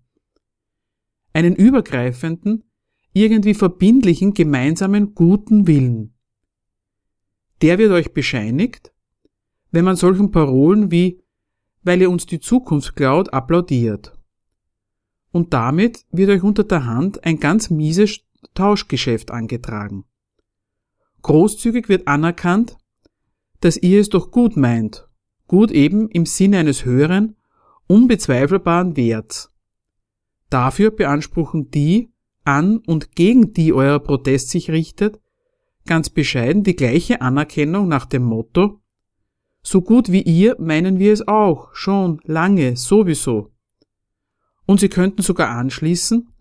Einen 1.34 1.56
übergreifenden, 1.56 2.64
irgendwie 3.12 3.54
verbindlichen 3.54 4.34
gemeinsamen 4.34 5.14
guten 5.14 5.68
Willen 5.68 6.14
der 7.62 7.78
wird 7.78 7.92
euch 7.92 8.14
bescheinigt, 8.14 8.92
wenn 9.72 9.86
man 9.86 9.96
solchen 9.96 10.32
Parolen 10.32 10.92
wie 10.92 11.22
weil 11.84 12.00
ihr 12.00 12.12
uns 12.12 12.28
die 12.28 12.40
Zukunft 12.40 12.96
klaut 12.96 13.34
applaudiert. 13.34 14.16
Und 15.32 15.52
damit 15.52 16.06
wird 16.12 16.30
euch 16.30 16.44
unter 16.44 16.64
der 16.64 16.86
Hand 16.86 17.24
ein 17.24 17.40
ganz 17.40 17.72
mieses 17.72 18.20
Tauschgeschäft 18.54 19.32
angetragen. 19.32 20.06
Großzügig 21.22 21.90
wird 21.90 22.08
anerkannt, 22.08 22.78
dass 23.60 23.78
ihr 23.78 24.00
es 24.00 24.10
doch 24.10 24.32
gut 24.32 24.58
meint, 24.58 25.08
gut 25.48 25.72
eben 25.72 26.10
im 26.10 26.26
Sinne 26.26 26.60
eines 26.60 26.86
höheren, 26.86 27.36
unbezweifelbaren 27.88 28.98
Werts. 28.98 29.52
Dafür 30.50 30.92
beanspruchen 30.92 31.70
die, 31.72 32.12
an 32.44 32.78
und 32.80 33.16
gegen 33.16 33.54
die 33.54 33.72
euer 33.72 34.00
Protest 34.00 34.50
sich 34.50 34.72
richtet, 34.72 35.20
ganz 35.86 36.10
bescheiden 36.10 36.64
die 36.64 36.76
gleiche 36.76 37.22
Anerkennung 37.22 37.88
nach 37.88 38.06
dem 38.06 38.24
Motto 38.24 38.82
So 39.62 39.82
gut 39.82 40.12
wie 40.12 40.24
ihr 40.24 40.56
meinen 40.60 40.98
wir 40.98 41.14
es 41.14 41.28
auch, 41.28 41.74
schon, 41.74 42.20
lange, 42.24 42.76
sowieso. 42.76 43.52
Und 44.66 44.80
sie 44.80 44.90
könnten 44.90 45.22
sogar 45.22 45.50
anschließen 45.50 46.34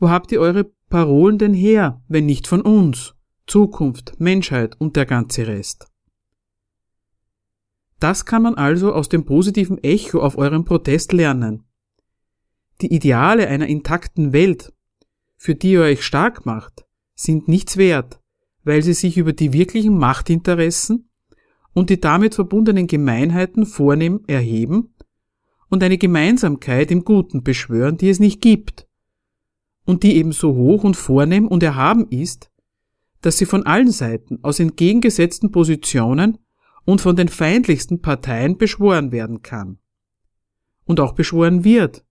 Wo 0.00 0.10
habt 0.10 0.32
ihr 0.32 0.40
eure 0.40 0.64
Parolen 0.88 1.38
denn 1.38 1.54
her, 1.54 2.02
wenn 2.08 2.26
nicht 2.26 2.46
von 2.46 2.60
uns, 2.60 3.14
Zukunft, 3.46 4.18
Menschheit 4.18 4.80
und 4.80 4.96
der 4.96 5.06
ganze 5.06 5.46
Rest? 5.46 5.88
Das 8.00 8.26
kann 8.26 8.42
man 8.42 8.54
also 8.54 8.92
aus 8.92 9.08
dem 9.08 9.24
positiven 9.24 9.82
Echo 9.82 10.20
auf 10.20 10.36
eurem 10.36 10.64
Protest 10.64 11.12
lernen. 11.12 11.64
Die 12.80 12.92
Ideale 12.92 13.48
einer 13.48 13.66
intakten 13.66 14.32
Welt, 14.32 14.72
für 15.36 15.54
die 15.54 15.72
ihr 15.72 15.82
euch 15.82 16.04
stark 16.04 16.44
macht, 16.44 16.86
sind 17.14 17.48
nichts 17.48 17.76
wert, 17.76 18.20
weil 18.64 18.82
sie 18.82 18.94
sich 18.94 19.16
über 19.16 19.32
die 19.32 19.52
wirklichen 19.52 19.96
Machtinteressen 19.96 21.08
und 21.72 21.90
die 21.90 22.00
damit 22.00 22.34
verbundenen 22.34 22.86
Gemeinheiten 22.86 23.66
vornehm 23.66 24.20
erheben 24.26 24.94
und 25.68 25.82
eine 25.82 25.98
Gemeinsamkeit 25.98 26.90
im 26.90 27.04
Guten 27.04 27.42
beschwören, 27.42 27.96
die 27.96 28.08
es 28.08 28.20
nicht 28.20 28.40
gibt 28.40 28.88
und 29.84 30.02
die 30.02 30.16
eben 30.16 30.32
so 30.32 30.54
hoch 30.54 30.84
und 30.84 30.96
vornehm 30.96 31.46
und 31.46 31.62
erhaben 31.62 32.08
ist, 32.08 32.50
dass 33.24 33.38
sie 33.38 33.46
von 33.46 33.64
allen 33.64 33.90
Seiten 33.90 34.38
aus 34.42 34.60
entgegengesetzten 34.60 35.50
Positionen 35.50 36.36
und 36.84 37.00
von 37.00 37.16
den 37.16 37.28
feindlichsten 37.28 38.02
Parteien 38.02 38.58
beschworen 38.58 39.12
werden 39.12 39.40
kann. 39.40 39.78
Und 40.84 41.00
auch 41.00 41.14
beschworen 41.14 41.64
wird, 41.64 42.04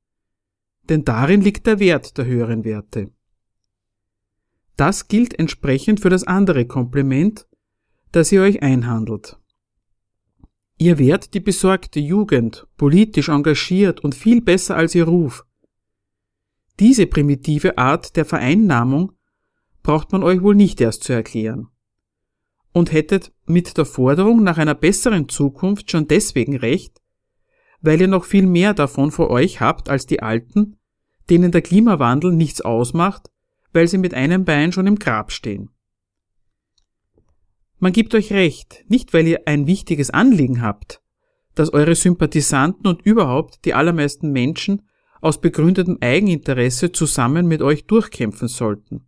denn 0.89 1.05
darin 1.05 1.41
liegt 1.41 1.67
der 1.67 1.77
Wert 1.77 2.17
der 2.17 2.25
höheren 2.25 2.63
Werte. 2.63 3.11
Das 4.75 5.07
gilt 5.07 5.37
entsprechend 5.37 5.99
für 5.99 6.09
das 6.09 6.23
andere 6.23 6.65
Kompliment, 6.65 7.47
das 8.11 8.31
ihr 8.31 8.41
euch 8.41 8.63
einhandelt. 8.63 9.37
Ihr 10.79 10.97
wärt 10.97 11.35
die 11.35 11.41
besorgte 11.41 11.99
Jugend, 11.99 12.65
politisch 12.75 13.29
engagiert 13.29 13.99
und 13.99 14.15
viel 14.15 14.41
besser 14.41 14.75
als 14.75 14.95
ihr 14.95 15.03
Ruf. 15.03 15.45
Diese 16.79 17.05
primitive 17.05 17.77
Art 17.77 18.15
der 18.15 18.25
Vereinnahmung 18.25 19.11
braucht 19.83 20.11
man 20.11 20.23
euch 20.23 20.41
wohl 20.41 20.55
nicht 20.55 20.81
erst 20.81 21.03
zu 21.03 21.13
erklären. 21.13 21.67
Und 22.71 22.91
hättet 22.91 23.31
mit 23.45 23.77
der 23.77 23.85
Forderung 23.85 24.43
nach 24.43 24.57
einer 24.57 24.75
besseren 24.75 25.29
Zukunft 25.29 25.91
schon 25.91 26.07
deswegen 26.07 26.57
recht, 26.57 26.99
weil 27.81 28.01
ihr 28.01 28.07
noch 28.07 28.25
viel 28.25 28.47
mehr 28.47 28.73
davon 28.73 29.11
vor 29.11 29.29
euch 29.29 29.59
habt 29.61 29.89
als 29.89 30.07
die 30.07 30.23
Alten, 30.23 30.77
denen 31.29 31.51
der 31.51 31.61
Klimawandel 31.61 32.31
nichts 32.31 32.61
ausmacht 32.61 33.29
weil 33.73 33.87
sie 33.87 33.97
mit 33.97 34.13
einem 34.13 34.45
Bein 34.45 34.71
schon 34.71 34.87
im 34.87 34.97
Grab 34.97 35.31
stehen. 35.31 35.69
Man 37.79 37.91
gibt 37.91 38.15
euch 38.15 38.31
recht, 38.31 38.85
nicht 38.87 39.13
weil 39.13 39.27
ihr 39.27 39.41
ein 39.45 39.67
wichtiges 39.67 40.09
Anliegen 40.11 40.61
habt, 40.61 41.01
dass 41.55 41.73
eure 41.73 41.95
Sympathisanten 41.95 42.87
und 42.87 43.01
überhaupt 43.01 43.65
die 43.65 43.73
allermeisten 43.73 44.31
Menschen 44.31 44.87
aus 45.19 45.41
begründetem 45.41 45.97
Eigeninteresse 45.99 46.91
zusammen 46.91 47.47
mit 47.47 47.61
euch 47.61 47.85
durchkämpfen 47.85 48.47
sollten, 48.47 49.05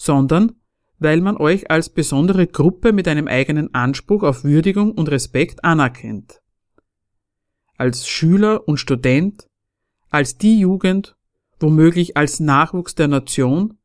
sondern 0.00 0.54
weil 0.98 1.20
man 1.20 1.36
euch 1.36 1.70
als 1.70 1.90
besondere 1.90 2.46
Gruppe 2.46 2.92
mit 2.94 3.06
einem 3.06 3.28
eigenen 3.28 3.74
Anspruch 3.74 4.22
auf 4.22 4.44
Würdigung 4.44 4.92
und 4.92 5.10
Respekt 5.10 5.62
anerkennt. 5.62 6.40
Als 7.76 8.08
Schüler 8.08 8.66
und 8.66 8.78
Student, 8.78 9.46
als 10.08 10.38
die 10.38 10.58
Jugend, 10.58 11.16
womöglich 11.58 12.16
als 12.16 12.40
Nachwuchs 12.40 12.94
der 12.94 13.08
Nation, 13.08 13.78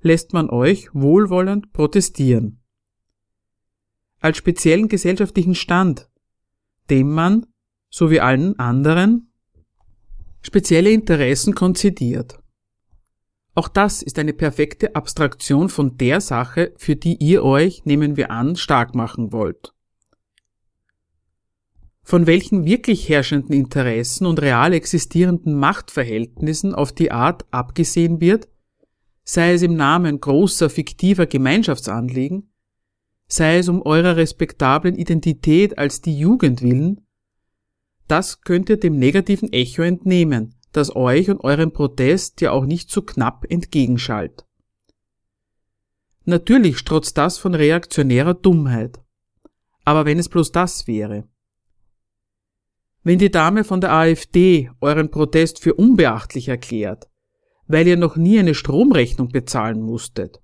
lässt 0.00 0.32
man 0.32 0.48
euch 0.48 0.94
wohlwollend 0.94 1.72
protestieren. 1.74 2.62
Als 4.20 4.38
speziellen 4.38 4.88
gesellschaftlichen 4.88 5.54
Stand, 5.54 6.08
dem 6.88 7.12
man, 7.12 7.46
so 7.90 8.10
wie 8.10 8.20
allen 8.20 8.58
anderen, 8.58 9.32
spezielle 10.40 10.90
Interessen 10.90 11.54
konzidiert. 11.54 12.38
Auch 13.58 13.66
das 13.66 14.02
ist 14.02 14.20
eine 14.20 14.34
perfekte 14.34 14.94
Abstraktion 14.94 15.68
von 15.68 15.96
der 15.96 16.20
Sache, 16.20 16.72
für 16.76 16.94
die 16.94 17.16
ihr 17.16 17.42
euch, 17.42 17.84
nehmen 17.84 18.16
wir 18.16 18.30
an, 18.30 18.54
stark 18.54 18.94
machen 18.94 19.32
wollt. 19.32 19.74
Von 22.04 22.28
welchen 22.28 22.66
wirklich 22.66 23.08
herrschenden 23.08 23.52
Interessen 23.56 24.26
und 24.26 24.40
real 24.40 24.72
existierenden 24.72 25.56
Machtverhältnissen 25.56 26.72
auf 26.72 26.92
die 26.92 27.10
Art 27.10 27.46
abgesehen 27.50 28.20
wird, 28.20 28.46
sei 29.24 29.54
es 29.54 29.62
im 29.62 29.74
Namen 29.74 30.20
großer 30.20 30.70
fiktiver 30.70 31.26
Gemeinschaftsanliegen, 31.26 32.52
sei 33.26 33.58
es 33.58 33.68
um 33.68 33.82
eurer 33.82 34.16
respektablen 34.16 34.94
Identität 34.94 35.78
als 35.78 36.00
die 36.00 36.16
Jugend 36.16 36.62
willen, 36.62 37.00
das 38.06 38.40
könnt 38.42 38.70
ihr 38.70 38.76
dem 38.76 39.00
negativen 39.00 39.52
Echo 39.52 39.82
entnehmen, 39.82 40.54
das 40.72 40.94
euch 40.94 41.30
und 41.30 41.42
eurem 41.42 41.72
Protest 41.72 42.40
ja 42.40 42.52
auch 42.52 42.64
nicht 42.64 42.90
so 42.90 43.02
knapp 43.02 43.44
entgegenschallt. 43.48 44.44
Natürlich 46.24 46.78
strotzt 46.78 47.16
das 47.16 47.38
von 47.38 47.54
reaktionärer 47.54 48.34
Dummheit. 48.34 49.00
Aber 49.84 50.04
wenn 50.04 50.18
es 50.18 50.28
bloß 50.28 50.52
das 50.52 50.86
wäre. 50.86 51.26
Wenn 53.02 53.18
die 53.18 53.30
Dame 53.30 53.64
von 53.64 53.80
der 53.80 53.92
AfD 53.92 54.70
euren 54.82 55.10
Protest 55.10 55.60
für 55.60 55.72
unbeachtlich 55.72 56.48
erklärt, 56.48 57.08
weil 57.66 57.86
ihr 57.86 57.96
noch 57.96 58.16
nie 58.16 58.38
eine 58.38 58.54
Stromrechnung 58.54 59.28
bezahlen 59.28 59.80
musstet. 59.80 60.40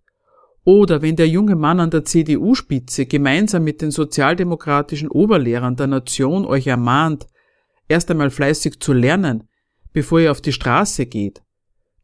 Oder 0.64 1.02
wenn 1.02 1.16
der 1.16 1.28
junge 1.28 1.56
Mann 1.56 1.80
an 1.80 1.90
der 1.90 2.06
CDU-Spitze 2.06 3.04
gemeinsam 3.04 3.64
mit 3.64 3.82
den 3.82 3.90
sozialdemokratischen 3.90 5.10
Oberlehrern 5.10 5.76
der 5.76 5.88
Nation 5.88 6.46
euch 6.46 6.66
ermahnt, 6.66 7.26
erst 7.88 8.10
einmal 8.10 8.30
fleißig 8.30 8.80
zu 8.80 8.94
lernen, 8.94 9.48
bevor 9.94 10.20
ihr 10.20 10.30
auf 10.30 10.42
die 10.42 10.52
Straße 10.52 11.06
geht, 11.06 11.42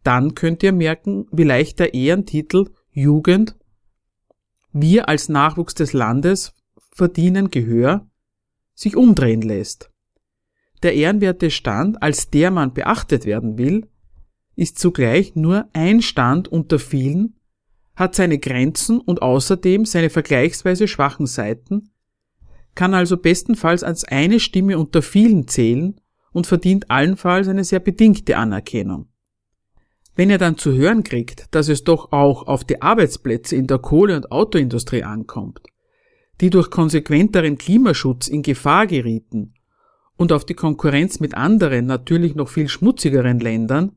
dann 0.03 0.35
könnt 0.35 0.63
ihr 0.63 0.73
merken, 0.73 1.27
wie 1.31 1.43
leicht 1.43 1.79
der 1.79 1.93
Ehrentitel 1.93 2.71
Jugend 2.93 3.55
wir 4.73 5.09
als 5.09 5.29
Nachwuchs 5.29 5.75
des 5.75 5.93
Landes 5.93 6.55
verdienen 6.93 7.51
Gehör 7.51 8.09
sich 8.75 8.97
umdrehen 8.97 9.43
lässt. 9.43 9.91
Der 10.83 10.95
ehrenwerte 10.95 11.51
Stand, 11.51 12.03
als 12.03 12.31
der 12.31 12.51
man 12.51 12.73
beachtet 12.73 13.27
werden 13.27 13.59
will, 13.59 13.89
ist 14.57 14.79
zugleich 14.79 15.35
nur 15.35 15.69
ein 15.73 16.01
Stand 16.01 16.49
unter 16.49 16.79
vielen, 16.79 17.37
hat 17.97 18.15
seine 18.15 18.39
Grenzen 18.39 19.01
und 19.01 19.21
außerdem 19.21 19.85
seine 19.85 20.09
vergleichsweise 20.09 20.89
schwachen 20.89 21.27
Seiten, 21.27 21.91
kann 22.75 22.95
also 22.95 23.17
bestenfalls 23.17 23.83
als 23.83 24.05
eine 24.05 24.39
Stimme 24.41 24.79
unter 24.79 25.03
vielen 25.03 25.49
zählen 25.49 26.01
und 26.33 26.47
verdient 26.47 26.91
allenfalls 26.91 27.49
eine 27.49 27.65
sehr 27.65 27.81
bedingte 27.81 28.37
Anerkennung. 28.37 29.09
Wenn 30.15 30.31
ihr 30.31 30.39
dann 30.39 30.59
zu 30.59 30.73
hören 30.73 31.03
kriegt, 31.03 31.47
dass 31.55 31.69
es 31.69 31.85
doch 31.85 32.13
auch 32.13 32.47
auf 32.47 32.65
die 32.65 32.83
Arbeitsplätze 32.83 33.57
in 33.57 33.67
der 33.67 33.79
Kohle- 33.79 34.17
und 34.17 34.31
Autoindustrie 34.31 35.03
ankommt, 35.03 35.63
die 36.41 36.51
durch 36.51 36.71
konsequenteren 36.71 37.59
Klimaschutz 37.59 38.29
in 38.29 38.43
Gefahr 38.43 38.87
gerieten 38.87 39.55
und 40.17 40.33
auf 40.33 40.45
die 40.45 40.55
Konkurrenz 40.55 41.21
mit 41.21 41.35
anderen, 41.35 41.87
natürlich 41.87 42.35
noch 42.35 42.49
viel 42.49 42.69
schmutzigeren 42.69 43.41
Ländern, 43.41 43.93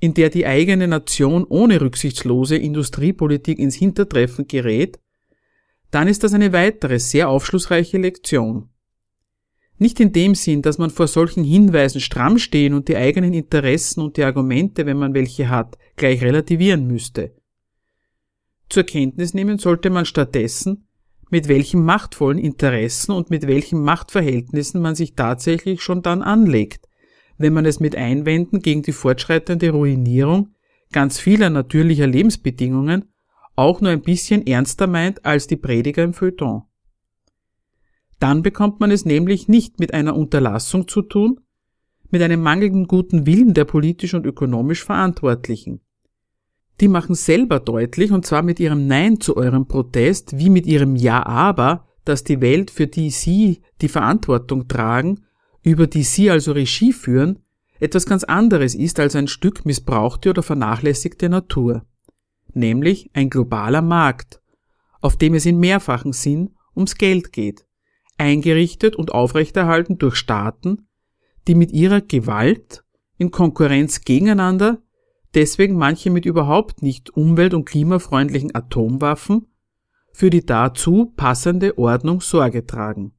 in 0.00 0.14
der 0.14 0.30
die 0.30 0.46
eigene 0.46 0.88
Nation 0.88 1.44
ohne 1.44 1.80
rücksichtslose 1.80 2.56
Industriepolitik 2.56 3.60
ins 3.60 3.76
Hintertreffen 3.76 4.48
gerät, 4.48 4.98
dann 5.92 6.08
ist 6.08 6.24
das 6.24 6.34
eine 6.34 6.52
weitere 6.52 6.98
sehr 6.98 7.28
aufschlussreiche 7.28 7.98
Lektion. 7.98 8.71
Nicht 9.82 9.98
in 9.98 10.12
dem 10.12 10.36
Sinn, 10.36 10.62
dass 10.62 10.78
man 10.78 10.90
vor 10.90 11.08
solchen 11.08 11.42
Hinweisen 11.42 12.00
stramm 12.00 12.38
stehen 12.38 12.72
und 12.72 12.86
die 12.86 12.96
eigenen 12.96 13.34
Interessen 13.34 14.00
und 14.00 14.16
die 14.16 14.22
Argumente, 14.22 14.86
wenn 14.86 14.96
man 14.96 15.12
welche 15.12 15.48
hat, 15.48 15.76
gleich 15.96 16.22
relativieren 16.22 16.86
müsste. 16.86 17.34
Zur 18.68 18.84
Kenntnis 18.84 19.34
nehmen 19.34 19.58
sollte 19.58 19.90
man 19.90 20.04
stattdessen, 20.04 20.86
mit 21.30 21.48
welchen 21.48 21.84
machtvollen 21.84 22.38
Interessen 22.38 23.10
und 23.10 23.28
mit 23.30 23.48
welchen 23.48 23.82
Machtverhältnissen 23.82 24.80
man 24.80 24.94
sich 24.94 25.16
tatsächlich 25.16 25.82
schon 25.82 26.00
dann 26.00 26.22
anlegt, 26.22 26.88
wenn 27.36 27.52
man 27.52 27.66
es 27.66 27.80
mit 27.80 27.96
Einwänden 27.96 28.62
gegen 28.62 28.82
die 28.82 28.92
fortschreitende 28.92 29.70
Ruinierung 29.70 30.54
ganz 30.92 31.18
vieler 31.18 31.50
natürlicher 31.50 32.06
Lebensbedingungen 32.06 33.12
auch 33.56 33.80
nur 33.80 33.90
ein 33.90 34.02
bisschen 34.02 34.46
ernster 34.46 34.86
meint 34.86 35.24
als 35.24 35.48
die 35.48 35.56
Prediger 35.56 36.04
im 36.04 36.14
Feuilleton. 36.14 36.62
Dann 38.22 38.44
bekommt 38.44 38.78
man 38.78 38.92
es 38.92 39.04
nämlich 39.04 39.48
nicht 39.48 39.80
mit 39.80 39.92
einer 39.92 40.14
Unterlassung 40.14 40.86
zu 40.86 41.02
tun, 41.02 41.40
mit 42.12 42.22
einem 42.22 42.40
mangelnden 42.40 42.86
guten 42.86 43.26
Willen 43.26 43.52
der 43.52 43.64
politisch 43.64 44.14
und 44.14 44.26
ökonomisch 44.26 44.84
Verantwortlichen. 44.84 45.80
Die 46.80 46.86
machen 46.86 47.16
selber 47.16 47.58
deutlich, 47.58 48.12
und 48.12 48.24
zwar 48.24 48.42
mit 48.42 48.60
ihrem 48.60 48.86
Nein 48.86 49.18
zu 49.18 49.36
eurem 49.36 49.66
Protest, 49.66 50.38
wie 50.38 50.50
mit 50.50 50.66
ihrem 50.66 50.94
Ja 50.94 51.26
aber, 51.26 51.88
dass 52.04 52.22
die 52.22 52.40
Welt, 52.40 52.70
für 52.70 52.86
die 52.86 53.10
sie 53.10 53.60
die 53.80 53.88
Verantwortung 53.88 54.68
tragen, 54.68 55.24
über 55.64 55.88
die 55.88 56.04
sie 56.04 56.30
also 56.30 56.52
Regie 56.52 56.92
führen, 56.92 57.40
etwas 57.80 58.06
ganz 58.06 58.22
anderes 58.22 58.76
ist 58.76 59.00
als 59.00 59.16
ein 59.16 59.26
Stück 59.26 59.66
missbrauchte 59.66 60.30
oder 60.30 60.44
vernachlässigte 60.44 61.28
Natur, 61.28 61.82
nämlich 62.54 63.10
ein 63.14 63.30
globaler 63.30 63.82
Markt, 63.82 64.40
auf 65.00 65.16
dem 65.16 65.34
es 65.34 65.44
in 65.44 65.58
mehrfachen 65.58 66.12
Sinn 66.12 66.50
ums 66.76 66.94
Geld 66.94 67.32
geht 67.32 67.66
eingerichtet 68.18 68.96
und 68.96 69.12
aufrechterhalten 69.12 69.98
durch 69.98 70.16
Staaten, 70.16 70.86
die 71.48 71.54
mit 71.54 71.72
ihrer 71.72 72.00
Gewalt 72.00 72.84
in 73.18 73.30
Konkurrenz 73.30 74.02
gegeneinander, 74.02 74.82
deswegen 75.34 75.76
manche 75.76 76.10
mit 76.10 76.24
überhaupt 76.24 76.82
nicht 76.82 77.10
umwelt- 77.16 77.54
und 77.54 77.64
klimafreundlichen 77.64 78.54
Atomwaffen, 78.54 79.46
für 80.12 80.30
die 80.30 80.44
dazu 80.44 81.12
passende 81.16 81.78
Ordnung 81.78 82.20
Sorge 82.20 82.66
tragen. 82.66 83.12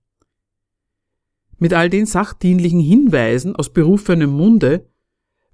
Mit 1.57 1.73
all 1.73 1.89
den 1.89 2.05
sachdienlichen 2.05 2.79
Hinweisen 2.79 3.55
aus 3.55 3.71
berufenem 3.71 4.31
Munde 4.31 4.89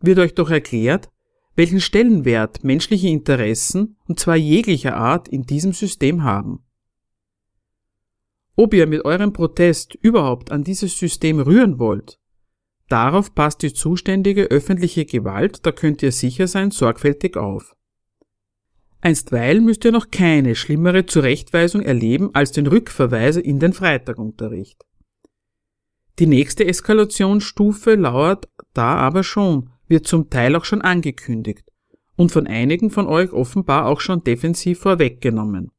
wird 0.02 0.20
euch 0.20 0.34
doch 0.34 0.50
erklärt, 0.50 1.10
welchen 1.56 1.82
Stellenwert 1.82 2.64
menschliche 2.64 3.10
Interessen, 3.10 3.98
und 4.08 4.20
zwar 4.20 4.36
jeglicher 4.36 4.96
Art, 4.96 5.28
in 5.28 5.44
diesem 5.44 5.74
System 5.74 6.24
haben. 6.24 6.64
Ob 8.60 8.74
ihr 8.74 8.88
mit 8.88 9.06
eurem 9.06 9.32
Protest 9.32 9.96
überhaupt 10.02 10.52
an 10.52 10.66
dieses 10.66 11.00
System 11.00 11.40
rühren 11.40 11.80
wollt, 11.80 12.20
darauf 12.90 13.34
passt 13.34 13.62
die 13.62 13.72
zuständige 13.72 14.48
öffentliche 14.52 15.06
Gewalt, 15.06 15.66
da 15.66 15.72
könnt 15.72 16.04
ihr 16.04 16.12
sicher 16.12 16.46
sein, 16.46 16.70
sorgfältig 16.70 17.38
auf. 17.38 17.78
Einstweilen 19.00 19.64
müsst 19.64 19.86
ihr 19.86 19.94
noch 19.94 20.12
keine 20.12 20.56
schlimmere 20.56 21.06
Zurechtweisung 21.06 21.84
erleben 21.84 22.32
als 22.34 22.52
den 22.52 22.68
Rückverweis 22.68 23.38
in 23.38 23.60
den 23.60 23.72
Freitagunterricht. 23.72 24.84
Die 26.20 26.28
nächste 26.28 26.66
Eskalationsstufe 26.66 27.96
lauert 27.96 28.50
da 28.74 28.96
aber 28.96 29.24
schon, 29.24 29.70
wird 29.88 30.06
zum 30.06 30.30
Teil 30.30 30.58
auch 30.58 30.66
schon 30.66 30.82
angekündigt 30.82 31.64
und 32.18 32.34
von 32.34 32.46
einigen 32.46 32.90
von 32.90 33.08
euch 33.08 33.32
offenbar 33.32 33.86
auch 33.86 34.02
schon 34.02 34.26
defensiv 34.26 34.80
vorweggenommen. 34.80 35.72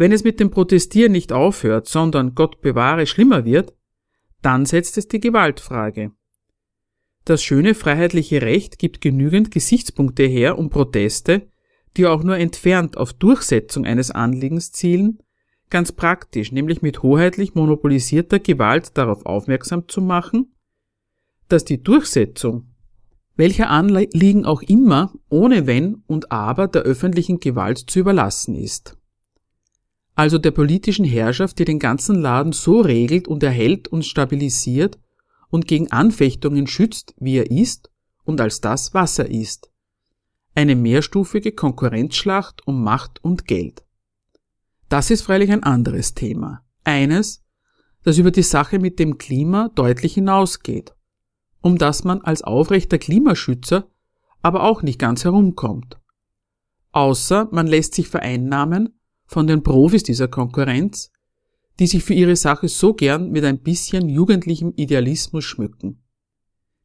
Wenn 0.00 0.12
es 0.12 0.24
mit 0.24 0.40
dem 0.40 0.50
Protestieren 0.50 1.12
nicht 1.12 1.30
aufhört, 1.30 1.86
sondern 1.86 2.34
Gott 2.34 2.62
bewahre 2.62 3.06
schlimmer 3.06 3.44
wird, 3.44 3.74
dann 4.40 4.64
setzt 4.64 4.96
es 4.96 5.08
die 5.08 5.20
Gewaltfrage. 5.20 6.12
Das 7.26 7.42
schöne 7.42 7.74
freiheitliche 7.74 8.40
Recht 8.40 8.78
gibt 8.78 9.02
genügend 9.02 9.50
Gesichtspunkte 9.50 10.22
her, 10.22 10.56
um 10.56 10.70
Proteste, 10.70 11.50
die 11.98 12.06
auch 12.06 12.22
nur 12.22 12.38
entfernt 12.38 12.96
auf 12.96 13.12
Durchsetzung 13.12 13.84
eines 13.84 14.10
Anliegens 14.10 14.72
zielen, 14.72 15.18
ganz 15.68 15.92
praktisch, 15.92 16.50
nämlich 16.50 16.80
mit 16.80 17.02
hoheitlich 17.02 17.54
monopolisierter 17.54 18.38
Gewalt 18.38 18.96
darauf 18.96 19.26
aufmerksam 19.26 19.86
zu 19.86 20.00
machen, 20.00 20.54
dass 21.48 21.66
die 21.66 21.82
Durchsetzung, 21.82 22.70
welcher 23.36 23.68
Anliegen 23.68 24.46
auch 24.46 24.62
immer, 24.62 25.12
ohne 25.28 25.66
Wenn 25.66 26.02
und 26.06 26.32
Aber 26.32 26.68
der 26.68 26.84
öffentlichen 26.84 27.38
Gewalt 27.38 27.76
zu 27.76 27.98
überlassen 27.98 28.54
ist 28.54 28.96
also 30.20 30.36
der 30.36 30.50
politischen 30.50 31.06
Herrschaft, 31.06 31.58
die 31.58 31.64
den 31.64 31.78
ganzen 31.78 32.20
Laden 32.20 32.52
so 32.52 32.82
regelt 32.82 33.26
und 33.26 33.42
erhält 33.42 33.88
und 33.88 34.04
stabilisiert 34.04 34.98
und 35.48 35.66
gegen 35.66 35.90
Anfechtungen 35.92 36.66
schützt, 36.66 37.14
wie 37.18 37.38
er 37.38 37.50
ist 37.50 37.90
und 38.24 38.38
als 38.42 38.60
das, 38.60 38.92
was 38.92 39.18
er 39.18 39.30
ist. 39.30 39.70
Eine 40.54 40.76
mehrstufige 40.76 41.52
Konkurrenzschlacht 41.52 42.66
um 42.66 42.84
Macht 42.84 43.24
und 43.24 43.46
Geld. 43.46 43.82
Das 44.90 45.10
ist 45.10 45.22
freilich 45.22 45.50
ein 45.52 45.62
anderes 45.62 46.12
Thema. 46.12 46.66
Eines, 46.84 47.42
das 48.02 48.18
über 48.18 48.30
die 48.30 48.42
Sache 48.42 48.78
mit 48.78 48.98
dem 48.98 49.16
Klima 49.16 49.70
deutlich 49.74 50.12
hinausgeht, 50.12 50.94
um 51.62 51.78
das 51.78 52.04
man 52.04 52.20
als 52.20 52.42
aufrechter 52.42 52.98
Klimaschützer 52.98 53.88
aber 54.42 54.64
auch 54.64 54.82
nicht 54.82 54.98
ganz 54.98 55.24
herumkommt. 55.24 55.98
Außer 56.92 57.48
man 57.52 57.66
lässt 57.66 57.94
sich 57.94 58.08
vereinnahmen 58.08 58.99
von 59.30 59.46
den 59.46 59.62
Profis 59.62 60.02
dieser 60.02 60.26
Konkurrenz, 60.26 61.12
die 61.78 61.86
sich 61.86 62.02
für 62.02 62.14
ihre 62.14 62.34
Sache 62.34 62.66
so 62.66 62.94
gern 62.94 63.30
mit 63.30 63.44
ein 63.44 63.60
bisschen 63.60 64.08
jugendlichem 64.08 64.72
Idealismus 64.74 65.44
schmücken. 65.44 66.02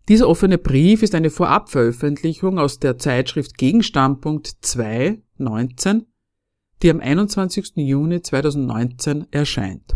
Dieser 0.10 0.30
offene 0.30 0.60
Brief 0.60 1.02
ist 1.02 1.16
eine 1.16 1.32
Vorabveröffentlichung 1.32 2.60
aus 2.60 2.78
der 2.78 3.00
Zeitschrift 3.00 3.58
Gegenstandpunkt 3.58 4.58
2, 4.62 5.24
19, 5.40 6.06
die 6.84 6.92
am 6.92 7.00
21. 7.00 7.78
Juni 7.78 8.22
2019 8.22 9.26
erscheint. 9.32 9.96